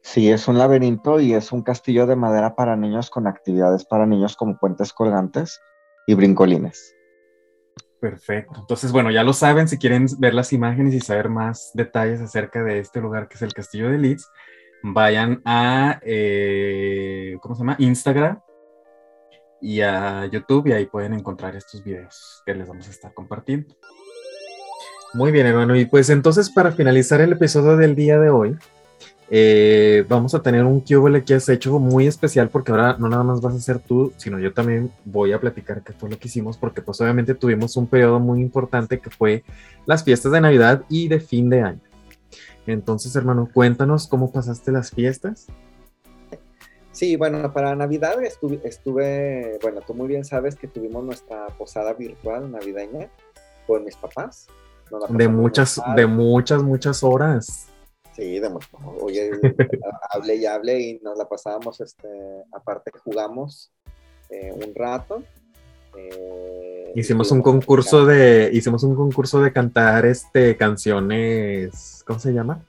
Sí, 0.01 0.29
es 0.29 0.47
un 0.47 0.57
laberinto 0.57 1.19
y 1.19 1.33
es 1.33 1.51
un 1.51 1.63
castillo 1.63 2.05
de 2.05 2.15
madera 2.15 2.55
para 2.55 2.75
niños 2.75 3.09
con 3.09 3.27
actividades 3.27 3.85
para 3.85 4.05
niños 4.05 4.35
como 4.35 4.57
puentes 4.57 4.93
colgantes 4.93 5.59
y 6.05 6.13
brincolines. 6.13 6.95
Perfecto. 7.99 8.59
Entonces, 8.59 8.91
bueno, 8.91 9.09
ya 9.09 9.23
lo 9.23 9.33
saben, 9.33 9.67
si 9.67 9.79
quieren 9.79 10.05
ver 10.19 10.35
las 10.35 10.53
imágenes 10.53 10.93
y 10.93 10.99
saber 10.99 11.29
más 11.29 11.71
detalles 11.73 12.21
acerca 12.21 12.63
de 12.63 12.79
este 12.79 13.01
lugar 13.01 13.27
que 13.27 13.33
es 13.33 13.41
el 13.41 13.53
Castillo 13.53 13.89
de 13.89 13.97
Leeds, 13.97 14.29
vayan 14.83 15.41
a, 15.43 15.99
eh, 16.03 17.35
¿cómo 17.41 17.55
se 17.55 17.61
llama? 17.61 17.75
Instagram 17.79 18.39
y 19.65 19.81
a 19.81 20.27
YouTube 20.27 20.67
y 20.67 20.73
ahí 20.73 20.85
pueden 20.85 21.13
encontrar 21.13 21.55
estos 21.55 21.83
videos 21.83 22.43
que 22.45 22.53
les 22.53 22.67
vamos 22.67 22.87
a 22.87 22.91
estar 22.91 23.11
compartiendo. 23.15 23.73
Muy 25.15 25.31
bien, 25.31 25.47
hermano. 25.47 25.75
Y 25.75 25.85
pues 25.85 26.11
entonces 26.11 26.51
para 26.51 26.71
finalizar 26.71 27.19
el 27.19 27.31
episodio 27.31 27.75
del 27.75 27.95
día 27.95 28.19
de 28.19 28.29
hoy, 28.29 28.55
eh, 29.31 30.05
vamos 30.07 30.35
a 30.35 30.43
tener 30.43 30.63
un 30.65 30.81
QL 30.81 31.23
que 31.23 31.33
has 31.33 31.49
hecho 31.49 31.79
muy 31.79 32.05
especial 32.05 32.49
porque 32.49 32.69
ahora 32.69 32.95
no 32.99 33.09
nada 33.09 33.23
más 33.23 33.41
vas 33.41 33.55
a 33.55 33.59
ser 33.59 33.79
tú, 33.79 34.13
sino 34.17 34.37
yo 34.37 34.53
también 34.53 34.91
voy 35.03 35.33
a 35.33 35.39
platicar 35.39 35.81
qué 35.81 35.93
fue 35.93 36.11
lo 36.11 36.19
que 36.19 36.27
hicimos 36.27 36.57
porque 36.57 36.83
pues 36.83 37.01
obviamente 37.01 37.33
tuvimos 37.33 37.75
un 37.75 37.87
periodo 37.87 38.19
muy 38.19 38.41
importante 38.41 38.99
que 38.99 39.09
fue 39.09 39.43
las 39.87 40.03
fiestas 40.03 40.31
de 40.31 40.41
Navidad 40.41 40.83
y 40.89 41.07
de 41.07 41.19
fin 41.19 41.49
de 41.49 41.63
año. 41.63 41.81
Entonces, 42.67 43.15
hermano, 43.15 43.49
cuéntanos 43.51 44.07
cómo 44.07 44.31
pasaste 44.31 44.71
las 44.71 44.91
fiestas. 44.91 45.47
Sí, 46.95 47.17
bueno, 47.17 47.51
para 47.51 47.75
Navidad 47.75 48.23
estuve, 48.23 48.61
estuve, 48.63 49.59
bueno, 49.61 49.81
tú 49.81 49.93
muy 49.93 50.07
bien 50.07 50.23
sabes 50.23 50.55
que 50.55 50.69
tuvimos 50.69 51.03
nuestra 51.03 51.47
posada 51.47 51.91
virtual 51.91 52.49
navideña 52.49 53.09
con 53.67 53.83
mis 53.83 53.97
papás. 53.97 54.47
de 55.09 55.27
muchas, 55.27 55.81
de 55.93 56.07
muchas, 56.07 56.63
muchas 56.63 57.03
horas. 57.03 57.67
Sí, 58.13 58.39
de 58.39 58.49
Oye, 59.01 59.29
hablé 60.09 60.35
y 60.37 60.45
hablé 60.45 60.79
y 60.79 60.99
nos 61.03 61.17
la 61.17 61.27
pasábamos, 61.27 61.81
este, 61.81 62.07
aparte 62.53 62.91
jugamos 63.03 63.73
eh, 64.29 64.53
un 64.53 64.73
rato. 64.73 65.21
Eh, 65.97 66.93
hicimos 66.95 67.29
un 67.31 67.41
concurso 67.41 68.05
de, 68.05 68.49
hicimos 68.53 68.83
un 68.83 68.95
concurso 68.95 69.41
de 69.41 69.51
cantar 69.51 70.05
este 70.05 70.55
canciones, 70.55 72.05
¿cómo 72.07 72.19
se 72.19 72.31
llama? 72.31 72.63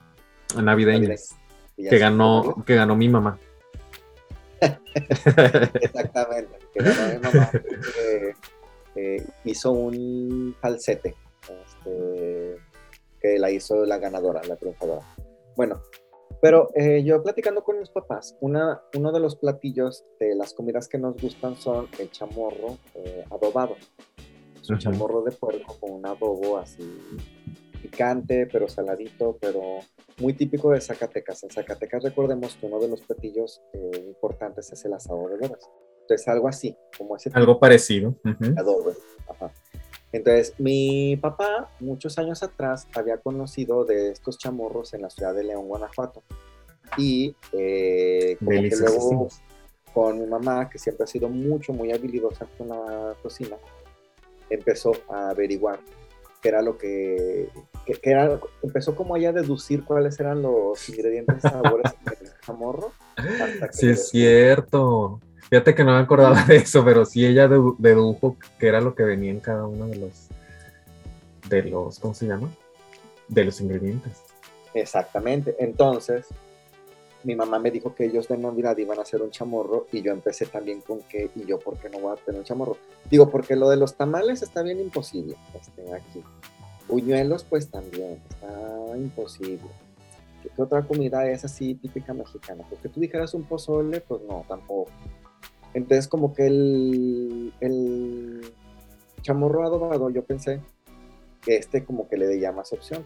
Navideñas. 0.61 1.33
Que 1.77 1.97
ganó, 1.97 2.65
que 2.65 2.75
ganó 2.75 2.97
mi 2.97 3.07
mamá. 3.07 3.39
Exactamente, 5.81 6.57
que 6.73 7.19
mamá. 7.19 7.51
Eh, 8.95 9.23
hizo 9.45 9.71
un 9.71 10.55
falsete. 10.59 11.15
Este, 11.41 12.57
que 13.21 13.39
la 13.39 13.51
hizo 13.51 13.85
la 13.85 13.97
ganadora, 13.97 14.41
la 14.43 14.55
triunfadora. 14.55 15.05
Bueno, 15.55 15.81
pero 16.41 16.69
eh, 16.75 17.03
yo 17.03 17.21
platicando 17.23 17.63
con 17.63 17.79
mis 17.79 17.89
papás, 17.89 18.35
una, 18.41 18.81
uno 18.95 19.11
de 19.11 19.19
los 19.19 19.35
platillos 19.35 20.03
de 20.19 20.35
las 20.35 20.53
comidas 20.53 20.87
que 20.87 20.97
nos 20.97 21.15
gustan 21.21 21.55
son 21.55 21.87
el 21.99 22.11
chamorro 22.11 22.77
eh, 22.95 23.25
adobado. 23.29 23.75
Es 24.61 24.69
un 24.69 24.79
chamorro 24.79 25.21
de 25.21 25.31
puerco 25.31 25.77
con 25.79 25.91
un 25.91 26.05
adobo 26.05 26.57
así 26.57 26.83
picante, 27.89 28.47
pero 28.51 28.67
saladito, 28.67 29.37
pero 29.39 29.79
muy 30.19 30.33
típico 30.33 30.71
de 30.71 30.81
Zacatecas. 30.81 31.43
En 31.43 31.49
Zacatecas 31.49 32.03
recordemos 32.03 32.55
que 32.55 32.65
uno 32.65 32.79
de 32.79 32.87
los 32.89 33.01
platillos 33.01 33.61
eh, 33.73 34.03
importantes 34.07 34.71
es 34.71 34.83
el 34.85 34.93
asado 34.93 35.27
de 35.29 35.37
veras. 35.37 35.69
Entonces 36.01 36.27
algo 36.27 36.47
así, 36.47 36.75
como 36.97 37.15
ese. 37.15 37.31
Algo 37.33 37.59
parecido. 37.59 38.15
Adobo. 38.57 38.93
Ajá. 39.27 39.51
Entonces, 40.11 40.53
mi 40.57 41.17
papá, 41.17 41.69
muchos 41.79 42.17
años 42.17 42.41
atrás, 42.41 42.87
había 42.95 43.17
conocido 43.17 43.83
de 43.83 44.11
estos 44.11 44.37
chamorros 44.37 44.93
en 44.93 45.01
la 45.01 45.09
ciudad 45.09 45.35
de 45.35 45.43
León, 45.43 45.67
Guanajuato. 45.67 46.23
Y 46.97 47.35
eh, 47.51 48.37
como 48.39 48.51
que 48.51 48.75
luego 48.77 49.27
con 49.93 50.19
mi 50.19 50.25
mamá, 50.25 50.69
que 50.69 50.79
siempre 50.79 51.03
ha 51.03 51.07
sido 51.07 51.27
mucho, 51.27 51.73
muy 51.73 51.91
habilidosa 51.91 52.47
con 52.57 52.69
la 52.69 53.15
cocina, 53.21 53.57
empezó 54.49 54.93
a 55.09 55.31
averiguar 55.31 55.79
qué 56.41 56.49
era 56.49 56.61
lo 56.61 56.77
que, 56.77 57.49
era, 58.03 58.39
empezó 58.63 58.95
como 58.95 59.15
ella 59.15 59.29
a 59.29 59.33
deducir 59.33 59.83
cuáles 59.83 60.19
eran 60.19 60.41
los 60.41 60.87
ingredientes 60.89 61.41
sabores 61.41 61.93
del 62.05 62.29
chamorro. 62.45 62.91
sí, 63.71 63.89
es 63.89 64.09
cierto. 64.09 65.19
Fíjate 65.49 65.73
que 65.75 65.83
no 65.83 65.93
me 65.93 65.99
acordaba 65.99 66.43
de 66.43 66.57
eso, 66.57 66.83
pero 66.83 67.05
sí 67.05 67.25
ella 67.25 67.47
dedu- 67.47 67.75
dedujo 67.77 68.35
que 68.59 68.67
era 68.67 68.81
lo 68.81 68.93
que 68.95 69.03
venía 69.03 69.31
en 69.31 69.39
cada 69.39 69.65
uno 69.65 69.87
de 69.87 69.95
los, 69.95 70.27
de 71.47 71.63
los, 71.63 71.99
¿cómo 71.99 72.13
se 72.13 72.27
llama? 72.27 72.49
De 73.29 73.45
los 73.45 73.61
ingredientes. 73.61 74.23
Exactamente. 74.73 75.55
Entonces, 75.59 76.25
mi 77.23 77.35
mamá 77.35 77.59
me 77.59 77.71
dijo 77.71 77.95
que 77.95 78.05
ellos 78.05 78.27
de 78.27 78.37
Navidad 78.37 78.77
iban 78.77 78.99
a 78.99 79.01
hacer 79.01 79.21
un 79.21 79.31
chamorro 79.31 79.87
y 79.91 80.01
yo 80.01 80.11
empecé 80.11 80.45
también 80.45 80.81
con 80.81 81.01
que, 81.03 81.29
y 81.35 81.45
yo, 81.45 81.59
¿por 81.59 81.77
qué 81.77 81.89
no 81.89 81.99
voy 81.99 82.13
a 82.13 82.23
tener 82.23 82.39
un 82.39 82.45
chamorro? 82.45 82.77
Digo, 83.09 83.29
porque 83.29 83.55
lo 83.55 83.69
de 83.69 83.77
los 83.77 83.95
tamales 83.95 84.41
está 84.41 84.61
bien 84.61 84.79
imposible 84.79 85.35
este, 85.59 85.93
aquí. 85.93 86.23
Buñuelos, 86.87 87.43
pues 87.43 87.69
también, 87.69 88.21
está 88.29 88.97
imposible. 88.97 89.59
¿Qué 90.55 90.61
otra 90.61 90.83
comida 90.83 91.29
es 91.29 91.43
así 91.43 91.75
típica 91.75 92.13
mexicana? 92.13 92.63
Pues 92.69 92.81
que 92.81 92.89
tú 92.89 92.99
dijeras 92.99 93.33
un 93.33 93.43
pozole, 93.43 94.01
pues 94.01 94.21
no, 94.21 94.45
tampoco. 94.47 94.89
Entonces, 95.73 96.07
como 96.07 96.33
que 96.33 96.47
el, 96.47 97.53
el 97.59 98.53
chamorro 99.21 99.65
adobado, 99.65 100.09
yo 100.09 100.23
pensé 100.23 100.61
que 101.41 101.57
este 101.57 101.83
como 101.83 102.07
que 102.07 102.17
le 102.17 102.27
veía 102.27 102.51
más 102.51 102.71
opción. 102.71 103.05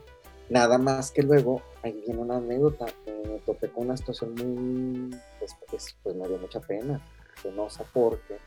Nada 0.50 0.78
más 0.78 1.12
que 1.12 1.24
luego, 1.24 1.62
ahí 1.82 2.04
viene 2.06 2.22
una 2.22 2.38
anécdota, 2.38 2.86
me 3.08 3.40
topé 3.40 3.70
con 3.70 3.86
una 3.86 3.98
situación 3.98 4.36
muy, 4.36 5.18
pues, 5.40 5.56
pues, 5.70 5.96
pues 6.04 6.16
me 6.16 6.28
dio 6.28 6.38
mucha 6.38 6.60
pena, 6.60 7.02
penosa, 7.42 7.86
porque 7.94 8.38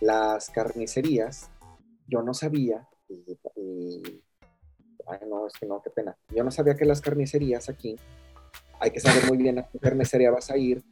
las 0.00 0.48
carnicerías, 0.50 1.50
yo 2.06 2.22
no 2.22 2.32
sabía, 2.34 2.86
y- 3.08 4.22
ay 5.10 5.20
no, 5.28 5.46
es 5.46 5.54
que 5.54 5.66
no, 5.66 5.82
qué 5.82 5.90
pena, 5.90 6.16
yo 6.30 6.44
no 6.44 6.50
sabía 6.50 6.74
que 6.74 6.84
las 6.84 7.00
carnicerías 7.00 7.68
aquí, 7.68 7.96
hay 8.80 8.90
que 8.90 9.00
saber 9.00 9.26
muy 9.26 9.38
bien 9.38 9.58
a 9.58 9.68
qué 9.68 9.78
carnicería 9.78 10.30
vas 10.30 10.50
a 10.50 10.56
ir 10.56 10.82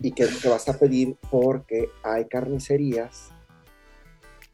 y 0.00 0.12
qué 0.12 0.24
es 0.24 0.34
lo 0.34 0.40
que 0.40 0.48
vas 0.48 0.68
a 0.68 0.78
pedir, 0.78 1.16
porque 1.30 1.88
hay 2.02 2.26
carnicerías 2.26 3.30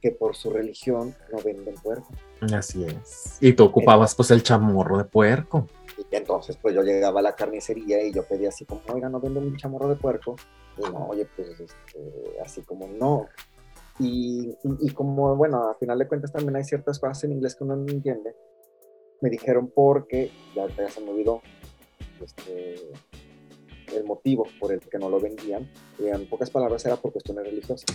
que 0.02 0.10
por 0.10 0.34
su 0.34 0.50
religión 0.50 1.14
no 1.32 1.38
venden 1.42 1.76
puerco. 1.76 2.08
Así 2.52 2.84
es. 2.84 3.38
Y 3.40 3.52
tú 3.52 3.64
ocupabas 3.64 4.14
pues 4.16 4.32
el 4.32 4.42
chamorro 4.42 4.98
de 4.98 5.04
puerco. 5.04 5.68
Y 5.96 6.16
entonces, 6.16 6.58
pues 6.60 6.74
yo 6.74 6.82
llegaba 6.82 7.20
a 7.20 7.22
la 7.22 7.36
carnicería 7.36 8.04
y 8.04 8.12
yo 8.12 8.24
pedía 8.24 8.48
así 8.48 8.64
como, 8.64 8.82
oiga, 8.92 9.08
no 9.08 9.20
venden 9.20 9.44
un 9.44 9.56
chamorro 9.56 9.88
de 9.88 9.94
puerco. 9.94 10.34
Y 10.76 10.82
no, 10.90 11.06
oye, 11.06 11.26
pues 11.36 11.48
este, 11.50 12.36
así 12.44 12.62
como 12.62 12.88
no. 12.88 13.28
Y, 14.00 14.56
y, 14.64 14.88
y 14.88 14.90
como, 14.90 15.36
bueno, 15.36 15.68
a 15.68 15.74
final 15.76 15.98
de 15.98 16.08
cuentas 16.08 16.32
también 16.32 16.56
hay 16.56 16.64
ciertas 16.64 16.98
cosas 16.98 17.22
en 17.24 17.32
inglés 17.32 17.54
que 17.54 17.62
uno 17.62 17.76
no 17.76 17.88
entiende. 17.88 18.34
Me 19.22 19.30
dijeron 19.30 19.72
porque, 19.74 20.30
ya, 20.54 20.66
ya 20.76 20.90
se 20.90 21.00
me 21.00 21.10
olvidó, 21.10 21.40
este, 22.22 22.74
el 23.96 24.04
motivo 24.04 24.46
por 24.60 24.72
el 24.72 24.80
que 24.80 24.98
no 24.98 25.08
lo 25.08 25.20
vendían. 25.20 25.70
Y 25.98 26.08
en 26.08 26.28
pocas 26.28 26.50
palabras 26.50 26.84
era 26.84 26.96
por 26.96 27.12
cuestiones 27.12 27.44
religiosas. 27.44 27.86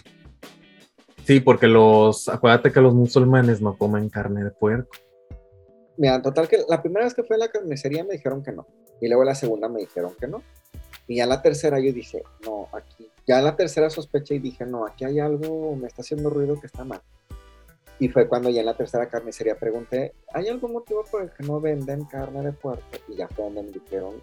Sí, 1.25 1.41
porque 1.41 1.67
los, 1.67 2.29
acuérdate 2.29 2.72
que 2.72 2.79
los 2.79 2.93
musulmanes 2.93 3.62
no 3.62 3.77
comen 3.77 4.10
carne 4.10 4.43
de 4.43 4.51
puerco. 4.51 4.96
Mira, 5.98 6.15
en 6.15 6.22
total 6.22 6.48
que 6.48 6.60
la 6.69 6.81
primera 6.81 7.05
vez 7.05 7.13
que 7.13 7.24
fui 7.24 7.36
a 7.36 7.39
la 7.39 7.50
carnicería 7.50 8.03
me 8.03 8.13
dijeron 8.13 8.43
que 8.43 8.51
no. 8.51 8.65
Y 9.01 9.07
luego 9.07 9.24
la 9.24 9.36
segunda 9.36 9.67
me 9.67 9.79
dijeron 9.79 10.13
que 10.19 10.27
no. 10.27 10.41
Y 11.07 11.17
ya 11.17 11.25
la 11.25 11.41
tercera 11.41 11.79
yo 11.79 11.91
dije, 11.91 12.24
no, 12.46 12.67
aquí. 12.72 13.10
Ya 13.25 13.39
en 13.39 13.46
la 13.46 13.55
tercera 13.55 13.89
sospeché 13.89 14.36
y 14.36 14.39
dije, 14.39 14.65
no, 14.65 14.86
aquí 14.86 15.05
hay 15.05 15.19
algo, 15.19 15.75
me 15.75 15.88
está 15.88 16.01
haciendo 16.01 16.29
ruido 16.29 16.60
que 16.60 16.67
está 16.67 16.84
mal. 16.84 17.01
Y 18.00 18.10
fue 18.10 18.27
cuando 18.27 18.50
ya 18.50 18.60
en 18.60 18.68
la 18.68 18.77
tercera 18.77 19.10
carnicería 19.10 19.58
pregunté, 19.58 20.13
¿hay 20.34 20.48
algún 20.50 20.74
motivo 20.74 21.04
por 21.10 21.24
el 21.24 21.32
que 21.32 21.44
no 21.44 21.60
venden 21.60 22.06
carne 22.06 22.44
de 22.44 22.51
puerco? 22.51 22.86
Y 23.08 23.16
ya 23.16 23.27
fue 23.27 23.46
donde 23.46 23.63
me 23.63 23.72
dijeron 23.72 24.22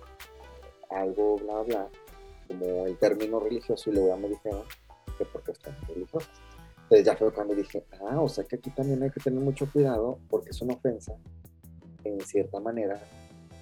algo, 0.91 1.37
bla, 1.39 1.63
bla, 1.63 1.89
como 2.47 2.87
el 2.87 2.97
término 2.99 3.41
religioso. 3.41 3.91
Y 3.91 3.95
luego 3.95 4.09
ya 4.09 4.17
me 4.17 4.29
dijeron 4.29 4.63
que 5.19 5.25
por 5.25 5.43
cuestiones 5.43 5.81
religiosas. 5.89 6.31
Entonces 6.85 7.07
ya 7.07 7.17
fue 7.17 7.33
cuando 7.33 7.55
dije, 7.55 7.85
ah, 8.09 8.21
o 8.21 8.29
sea 8.29 8.45
que 8.45 8.57
aquí 8.57 8.71
también 8.71 9.03
hay 9.03 9.11
que 9.11 9.21
tener 9.21 9.41
mucho 9.41 9.69
cuidado 9.73 10.19
porque 10.29 10.51
es 10.51 10.61
una 10.61 10.75
ofensa 10.75 11.15
en 12.05 12.21
cierta 12.21 12.61
manera, 12.61 13.01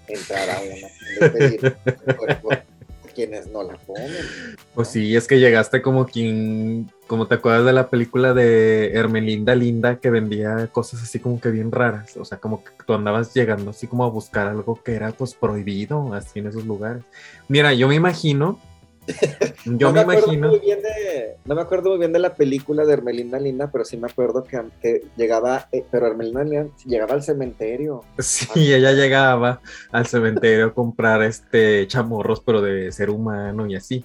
entrar 0.09 0.51
a 0.51 0.61
una 0.61 0.89
de 1.21 1.31
pedir 1.31 1.67
a 1.87 2.65
quienes 3.13 3.47
no 3.49 3.63
la 3.63 3.77
comen. 3.87 4.57
Pues 4.75 4.89
sí, 4.89 5.15
es 5.17 5.27
que 5.27 5.39
llegaste 5.39 5.83
como 5.83 6.07
quien, 6.07 6.91
como 7.07 7.27
te 7.27 7.37
acuerdas 7.37 7.65
de 7.65 7.73
la 7.73 7.89
película 7.89 8.35
de 8.35 8.93
Hermelinda 8.93 9.55
Linda 9.55 9.97
que 9.97 10.11
vendía 10.11 10.69
cosas 10.69 11.03
así 11.03 11.19
como 11.19 11.41
que 11.41 11.51
bien 11.51 11.71
raras, 11.71 12.17
o 12.17 12.25
sea, 12.25 12.39
como 12.39 12.65
que 12.65 12.71
tú 12.87 12.95
andabas 12.95 13.35
llegando 13.35 13.71
así 13.71 13.87
como 13.87 14.05
a 14.05 14.11
buscar 14.11 14.49
algo 14.49 14.81
que 14.83 14.95
era 14.95 15.13
pues 15.13 15.35
prohibido 15.35 16.15
así 16.15 16.39
en 16.39 16.47
esos 16.49 16.65
lugares. 16.65 17.03
Mira, 17.49 17.73
yo 17.75 17.89
me 17.89 17.95
imagino, 17.95 18.59
yo 19.65 19.89
no 19.89 19.93
me, 19.93 20.01
acuerdo 20.01 20.33
imagino, 20.33 20.49
Muy 20.49 20.61
bien 20.61 20.81
de, 20.83 21.37
no 21.45 21.55
me 21.55 21.61
acuerdo 21.63 21.91
muy 21.91 21.99
bien 21.99 22.13
de 22.13 22.19
la 22.19 22.35
película 22.35 22.85
de 22.85 22.93
Hermelinda 22.93 23.39
Linda, 23.39 23.71
pero 23.71 23.85
sí 23.85 23.97
me 23.97 24.09
acuerdo 24.09 24.45
que, 24.45 24.61
que 24.81 25.05
llegaba, 25.17 25.69
eh, 25.73 25.85
pero 25.91 26.07
Hermelinda 26.07 26.45
Linda 26.45 26.71
llegaba 26.85 27.15
al 27.15 27.23
cementerio. 27.23 28.05
sí, 28.19 28.73
ella 28.73 28.93
llegaba 28.93 29.61
al 29.91 30.07
cementerio 30.07 30.67
a 30.67 30.75
comprar 30.75 31.23
este 31.23 31.87
chamorros, 31.87 32.41
pero 32.41 32.61
de 32.63 32.93
ser 32.93 33.11
humano 33.11 33.67
y 33.67 33.75
así. 33.75 34.05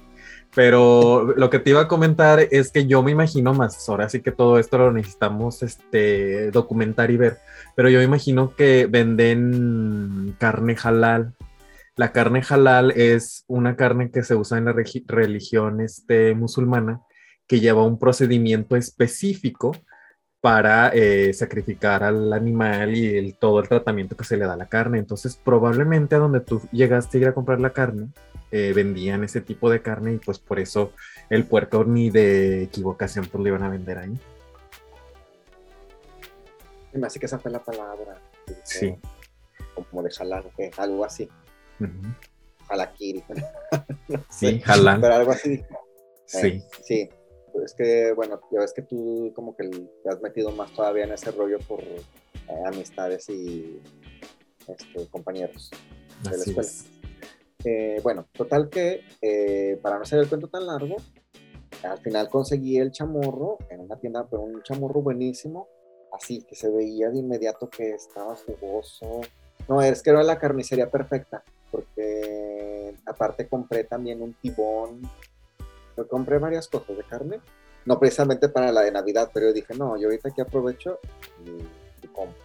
Pero 0.55 1.36
lo 1.36 1.49
que 1.51 1.60
te 1.60 1.69
iba 1.69 1.81
a 1.81 1.88
comentar 1.88 2.39
es 2.39 2.71
que 2.71 2.88
yo 2.88 3.03
me 3.03 3.12
imagino 3.12 3.53
más, 3.53 3.88
ahora 3.89 4.10
sí 4.10 4.21
que 4.21 4.31
todo 4.31 4.57
esto 4.57 4.79
lo 4.79 4.91
necesitamos 4.91 5.62
este, 5.62 6.49
documentar 6.49 7.12
y 7.12 7.17
ver, 7.17 7.38
pero 7.75 7.89
yo 7.89 7.99
me 7.99 8.05
imagino 8.05 8.55
que 8.55 8.88
venden 8.88 10.36
carne 10.39 10.75
halal. 10.81 11.33
La 11.97 12.12
carne 12.12 12.43
halal 12.47 12.91
es 12.91 13.43
una 13.47 13.75
carne 13.75 14.12
que 14.12 14.21
se 14.21 14.36
usa 14.36 14.60
en 14.60 14.65
la 14.65 14.73
religión 15.07 15.81
este, 15.81 16.36
musulmana 16.36 17.01
que 17.47 17.60
lleva 17.60 17.83
un 17.83 17.97
procedimiento 17.97 18.75
específico 18.75 19.71
para 20.39 20.89
eh, 20.89 21.33
sacrificar 21.33 22.03
al 22.03 22.31
animal 22.33 22.95
y 22.95 23.17
el, 23.17 23.36
todo 23.36 23.60
el 23.60 23.67
tratamiento 23.67 24.15
que 24.15 24.25
se 24.25 24.38
le 24.38 24.45
da 24.45 24.53
a 24.53 24.57
la 24.57 24.69
carne. 24.69 24.99
Entonces, 24.99 25.38
probablemente 25.43 26.13
a 26.13 26.19
donde 26.19 26.39
tú 26.39 26.62
llegaste 26.71 27.17
a 27.17 27.21
ir 27.21 27.27
a 27.29 27.33
comprar 27.33 27.60
la 27.60 27.71
carne, 27.71 28.10
eh, 28.51 28.73
vendían 28.75 29.23
ese 29.23 29.41
tipo 29.41 29.67
de 29.67 29.81
carne 29.81 30.13
y 30.13 30.17
pues 30.19 30.38
por 30.38 30.60
eso 30.60 30.93
el 31.31 31.45
puerco 31.45 31.83
ni 31.83 32.12
de 32.12 32.63
equivocación 32.63 33.25
pues 33.25 33.41
lo 33.41 33.47
iban 33.47 33.63
a 33.63 33.69
vender 33.69 33.97
ahí. 33.97 34.13
Me 36.93 37.07
hace 37.07 37.19
que 37.19 37.25
esa 37.25 37.39
fue 37.39 37.49
la 37.49 37.63
palabra. 37.63 38.21
Sí. 38.63 38.95
Como 39.73 40.03
de 40.03 40.12
jalar, 40.12 40.45
algo 40.77 41.03
así. 41.03 41.27
Ujú. 41.80 42.13
Jalakiri. 42.68 43.24
No 43.30 44.24
Sí. 44.30 44.62
Pero 44.66 45.13
algo 45.13 45.32
así. 45.32 45.63
Sí. 46.26 46.48
Eh, 46.48 46.63
sí, 46.84 47.10
pues 47.54 47.72
es 47.72 47.74
que, 47.74 48.13
bueno, 48.13 48.42
ya 48.52 48.60
ves 48.60 48.74
que 48.74 48.82
tú 48.82 49.32
como 49.34 49.56
que 49.56 49.70
te 49.70 50.10
has 50.10 50.22
metido 50.22 50.52
más 50.52 50.72
todavía 50.74 51.06
en 51.06 51.13
ese 51.13 51.32
rollo 51.32 51.58
por 51.60 51.82
eh, 51.82 52.04
amistades 52.66 53.30
y 53.30 53.82
este, 54.68 55.08
compañeros 55.08 55.72
de 56.24 56.32
la 56.32 56.38
escuela. 56.38 56.62
es. 56.62 56.86
Eh, 57.63 58.00
bueno, 58.04 58.28
total 58.34 58.70
que, 58.70 59.02
eh, 59.22 59.80
para 59.82 59.98
no 59.98 60.04
hacer 60.04 60.20
el 60.20 60.30
cuento 60.30 60.48
tan 60.48 60.68
largo, 60.68 60.98
al 61.84 61.98
final 62.00 62.30
conseguí 62.30 62.78
el 62.78 62.92
chamorro 62.92 63.58
en 63.70 63.82
una 63.82 63.98
tienda, 63.98 64.26
pero 64.30 64.44
un 64.44 64.62
chamorro 64.63 65.02
buenísimo, 65.02 65.68
así 66.13 66.44
que 66.44 66.56
se 66.56 66.70
veía 66.70 67.10
de 67.10 67.20
inmediato 67.20 67.70
que 67.70 67.92
estaba 67.92 68.36
jugoso. 68.36 69.22
No, 69.68 69.82
es 69.82 70.02
que 70.02 70.12
era 70.12 70.24
la 70.24 70.40
carnicería 70.40 70.90
perfecta, 70.90 71.44
porque 71.71 72.95
aparte 73.06 73.47
compré 73.47 73.84
también 73.84 74.21
un 74.21 74.34
tibón, 74.34 75.01
compré 76.10 76.38
varias 76.38 76.67
cosas 76.67 76.95
de 76.97 77.03
carne, 77.03 77.39
no 77.86 77.99
precisamente 77.99 78.49
para 78.49 78.71
la 78.71 78.82
de 78.82 78.91
Navidad, 78.91 79.30
pero 79.34 79.47
yo 79.47 79.53
dije, 79.53 79.73
no, 79.75 79.97
yo 79.97 80.08
ahorita 80.08 80.30
aquí 80.30 80.41
aprovecho 80.41 80.99
y, 81.45 81.49
y 82.06 82.08
compro. 82.10 82.36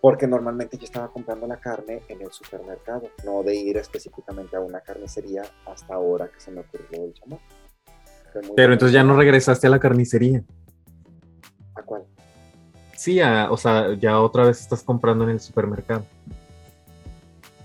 Porque 0.00 0.26
normalmente 0.26 0.76
yo 0.78 0.84
estaba 0.84 1.08
comprando 1.08 1.46
la 1.46 1.56
carne 1.56 2.02
en 2.08 2.22
el 2.22 2.30
supermercado, 2.30 3.10
no 3.24 3.42
de 3.42 3.56
ir 3.56 3.76
específicamente 3.78 4.56
a 4.56 4.60
una 4.60 4.80
carnicería 4.80 5.42
hasta 5.66 5.94
ahora 5.94 6.28
que 6.28 6.40
se 6.40 6.50
me 6.52 6.60
ocurrió 6.60 7.04
el 7.04 7.14
muy 7.30 8.54
Pero 8.54 8.72
entonces 8.72 8.92
ya 8.92 9.02
no 9.02 9.16
regresaste 9.16 9.66
a 9.66 9.70
la 9.70 9.80
carnicería. 9.80 10.44
¿A 11.74 11.82
cuál? 11.82 12.04
Sí, 12.96 13.20
a- 13.20 13.50
o 13.50 13.56
sea, 13.56 13.94
ya 13.94 14.20
otra 14.20 14.44
vez 14.44 14.60
estás 14.60 14.82
comprando 14.82 15.24
en 15.24 15.30
el 15.30 15.40
supermercado. 15.40 16.04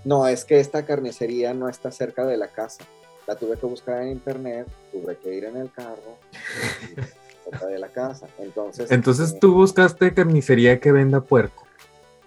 No, 0.04 0.28
es 0.28 0.44
que 0.44 0.60
esta 0.60 0.84
carnicería 0.84 1.54
no 1.54 1.68
está 1.68 1.90
cerca 1.90 2.26
de 2.26 2.36
la 2.36 2.48
casa. 2.48 2.84
La 3.26 3.36
tuve 3.36 3.56
que 3.56 3.66
buscar 3.66 4.02
en 4.02 4.10
internet, 4.10 4.66
tuve 4.92 5.16
que 5.16 5.34
ir 5.34 5.44
en 5.44 5.56
el 5.56 5.72
carro, 5.72 6.18
cerca 7.44 7.66
de 7.66 7.78
la 7.78 7.88
casa. 7.88 8.26
Entonces, 8.38 8.90
Entonces 8.90 9.32
eh, 9.32 9.38
tú 9.40 9.54
buscaste 9.54 10.12
carnicería 10.12 10.78
que 10.78 10.92
venda 10.92 11.22
puerco. 11.22 11.64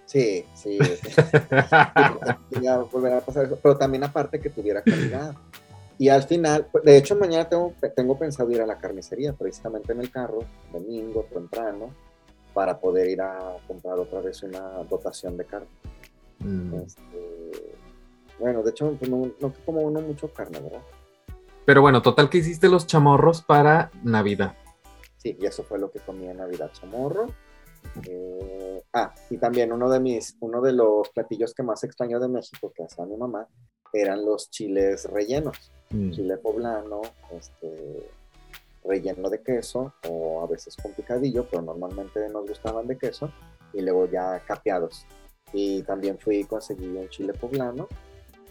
Sí, 0.06 0.44
sí. 0.54 0.78
sí. 1.10 2.60
Ya 2.62 2.78
volverá 2.78 3.18
a 3.18 3.20
pasar 3.20 3.44
eso, 3.44 3.58
pero 3.62 3.76
también 3.76 4.02
aparte 4.02 4.40
que 4.40 4.50
tuviera 4.50 4.82
calidad. 4.82 5.34
Y 5.98 6.08
al 6.08 6.22
final, 6.22 6.66
pues, 6.70 6.84
de 6.84 6.96
hecho 6.96 7.14
mañana 7.16 7.48
tengo, 7.48 7.74
tengo 7.94 8.16
pensado 8.16 8.50
ir 8.50 8.62
a 8.62 8.66
la 8.66 8.78
carnicería, 8.78 9.32
precisamente 9.32 9.92
en 9.92 10.00
el 10.00 10.10
carro, 10.10 10.44
domingo, 10.72 11.26
temprano, 11.32 11.90
para 12.54 12.78
poder 12.78 13.08
ir 13.08 13.20
a 13.20 13.56
comprar 13.66 13.98
otra 13.98 14.20
vez 14.20 14.42
una 14.42 14.60
dotación 14.88 15.36
de 15.36 15.44
carne. 15.44 15.68
Mm. 16.40 16.74
Este, 16.74 17.74
bueno, 18.38 18.62
de 18.62 18.70
hecho, 18.70 18.94
pues, 18.98 19.10
no, 19.10 19.30
no 19.40 19.52
como 19.64 19.80
uno 19.80 20.00
mucho 20.00 20.32
carne, 20.32 20.60
¿verdad? 20.60 20.82
Pero 21.64 21.82
bueno, 21.82 22.00
total 22.00 22.30
que 22.30 22.38
hiciste 22.38 22.68
los 22.68 22.86
chamorros 22.86 23.42
para 23.42 23.90
Navidad. 24.02 24.56
Sí, 25.18 25.36
y 25.38 25.46
eso 25.46 25.64
fue 25.64 25.78
lo 25.78 25.90
que 25.90 25.98
comí 25.98 26.26
en 26.26 26.38
Navidad, 26.38 26.70
chamorro. 26.72 27.26
Eh, 28.08 28.82
ah, 28.92 29.14
y 29.30 29.36
también 29.38 29.72
uno 29.72 29.90
de 29.90 30.00
mis, 30.00 30.36
uno 30.40 30.60
de 30.60 30.72
los 30.72 31.08
platillos 31.10 31.52
que 31.54 31.62
más 31.62 31.84
extraño 31.84 32.20
de 32.20 32.28
México 32.28 32.72
que 32.74 32.84
hacía 32.84 33.04
mi 33.04 33.16
mamá 33.16 33.46
eran 33.92 34.24
los 34.24 34.50
chiles 34.50 35.04
rellenos. 35.06 35.70
Mm. 35.90 36.10
Chile 36.10 36.36
poblano, 36.38 37.00
este, 37.32 38.08
relleno 38.84 39.28
de 39.28 39.42
queso 39.42 39.92
o 40.08 40.42
a 40.42 40.46
veces 40.46 40.76
con 40.76 40.92
picadillo, 40.92 41.46
pero 41.50 41.62
normalmente 41.62 42.28
nos 42.28 42.46
gustaban 42.46 42.86
de 42.86 42.96
queso 42.96 43.30
y 43.72 43.82
luego 43.82 44.06
ya 44.06 44.42
capeados. 44.46 45.06
Y 45.52 45.82
también 45.82 46.18
fui 46.18 46.38
y 46.38 46.44
conseguí 46.44 46.86
un 46.86 47.08
chile 47.08 47.32
poblano 47.32 47.88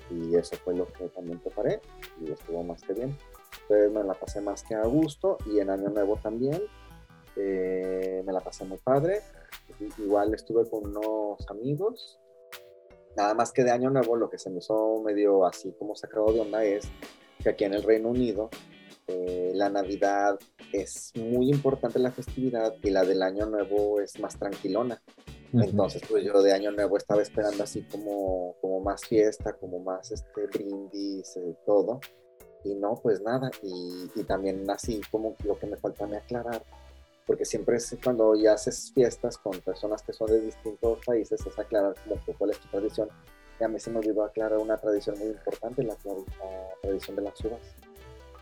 y 0.10 0.36
eso 0.36 0.56
fue 0.64 0.76
lo 0.76 0.86
que 0.86 1.10
también 1.10 1.40
preparé 1.40 1.82
y 2.22 2.32
estuvo 2.32 2.64
más 2.64 2.82
que 2.82 2.94
bien. 2.94 3.18
Entonces 3.64 3.92
me 3.92 4.04
la 4.04 4.14
pasé 4.14 4.42
más 4.42 4.64
que 4.64 4.76
a 4.76 4.84
gusto 4.84 5.38
y 5.46 5.60
en 5.60 5.70
Año 5.70 5.90
Nuevo 5.90 6.18
también 6.18 6.62
eh, 7.36 8.24
me 8.26 8.34
la 8.34 8.40
pasé 8.40 8.66
muy 8.66 8.78
padre. 8.78 9.22
Igual 9.98 10.34
estuve 10.34 10.70
con 10.70 10.88
unos 10.88 11.46
amigos. 11.50 12.20
Nada 13.16 13.34
más 13.34 13.52
que 13.52 13.64
de 13.64 13.72
Año 13.72 13.90
Nuevo 13.90 14.16
lo 14.16 14.30
que 14.30 14.38
se 14.38 14.50
me 14.50 14.60
hizo 14.60 15.02
medio 15.04 15.46
así 15.46 15.74
como 15.78 15.96
sacado 15.96 16.32
de 16.32 16.40
onda 16.40 16.64
es 16.64 16.88
que 17.44 17.50
aquí 17.50 17.66
en 17.66 17.74
el 17.74 17.84
Reino 17.84 18.10
Unido 18.10 18.50
eh, 19.08 19.52
la 19.56 19.70
Navidad 19.70 20.38
es 20.72 21.12
muy 21.16 21.50
importante 21.50 21.98
la 22.00 22.12
festividad 22.12 22.74
y 22.84 22.90
la 22.90 23.04
del 23.04 23.22
Año 23.22 23.46
Nuevo 23.46 24.00
es 24.02 24.20
más 24.20 24.38
tranquilona. 24.38 25.02
Entonces, 25.54 26.02
pues 26.08 26.24
yo 26.24 26.42
de 26.42 26.54
Año 26.54 26.72
Nuevo 26.72 26.98
estaba 26.98 27.22
esperando 27.22 27.64
así 27.64 27.84
como, 27.84 28.56
como 28.62 28.82
más 28.82 29.06
fiesta, 29.06 29.54
como 29.54 29.80
más 29.80 30.12
este 30.12 30.48
brindis, 30.48 31.38
eh, 31.38 31.56
todo. 31.66 32.00
Y 32.64 32.76
no, 32.76 32.96
pues 33.02 33.22
nada. 33.22 33.50
Y, 33.64 34.12
y 34.16 34.24
también 34.24 34.70
así 34.70 35.02
como 35.10 35.36
lo 35.44 35.58
que 35.58 35.68
me 35.68 35.78
falta 35.78 36.06
me 36.06 36.18
aclarar, 36.18 36.64
porque 37.26 37.46
siempre 37.46 37.78
es 37.78 37.96
cuando 38.04 38.36
ya 38.36 38.54
haces 38.54 38.92
fiestas 38.94 39.38
con 39.38 39.60
personas 39.62 40.02
que 40.02 40.14
son 40.14 40.28
de 40.28 40.42
distintos 40.42 41.00
países, 41.06 41.46
es 41.46 41.60
aclarar 41.60 41.96
como 42.04 42.24
que 42.24 42.34
cuál 42.34 42.52
es 42.52 42.60
tu 42.60 42.68
tradición. 42.70 43.10
Y 43.60 43.64
a 43.64 43.68
mí 43.68 43.80
se 43.80 43.90
me 43.90 44.00
olvidó 44.00 44.24
aclarar 44.24 44.60
una 44.60 44.78
tradición 44.78 45.18
muy 45.18 45.30
importante, 45.30 45.84
la, 45.84 45.94
la 45.94 46.80
tradición 46.82 47.16
de 47.16 47.22
las 47.24 47.46
uvas. 47.46 47.62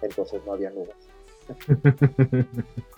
Entonces 0.01 0.41
no 0.45 0.53
había 0.53 0.71
uvas. 0.73 0.97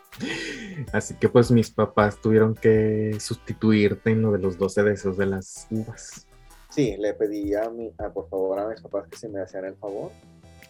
Así 0.92 1.16
que 1.16 1.30
pues 1.30 1.52
mis 1.52 1.70
papás 1.70 2.20
tuvieron 2.22 2.56
que 2.56 3.18
sustituirte 3.20 4.12
en 4.12 4.22
lo 4.22 4.32
de 4.32 4.40
los 4.40 4.58
12 4.58 4.84
deseos 4.84 5.18
de 5.18 5.26
las 5.26 5.68
uvas. 5.70 6.28
Sí, 6.70 6.96
le 6.98 7.14
pedí 7.14 7.56
a, 7.56 7.70
mi, 7.70 7.92
a, 7.98 8.10
por 8.10 8.30
favor 8.30 8.60
a 8.60 8.68
mis 8.68 8.82
papás 8.82 9.08
que 9.08 9.18
se 9.18 9.30
me 9.30 9.42
hacían 9.42 9.66
el 9.66 9.76
favor 9.76 10.12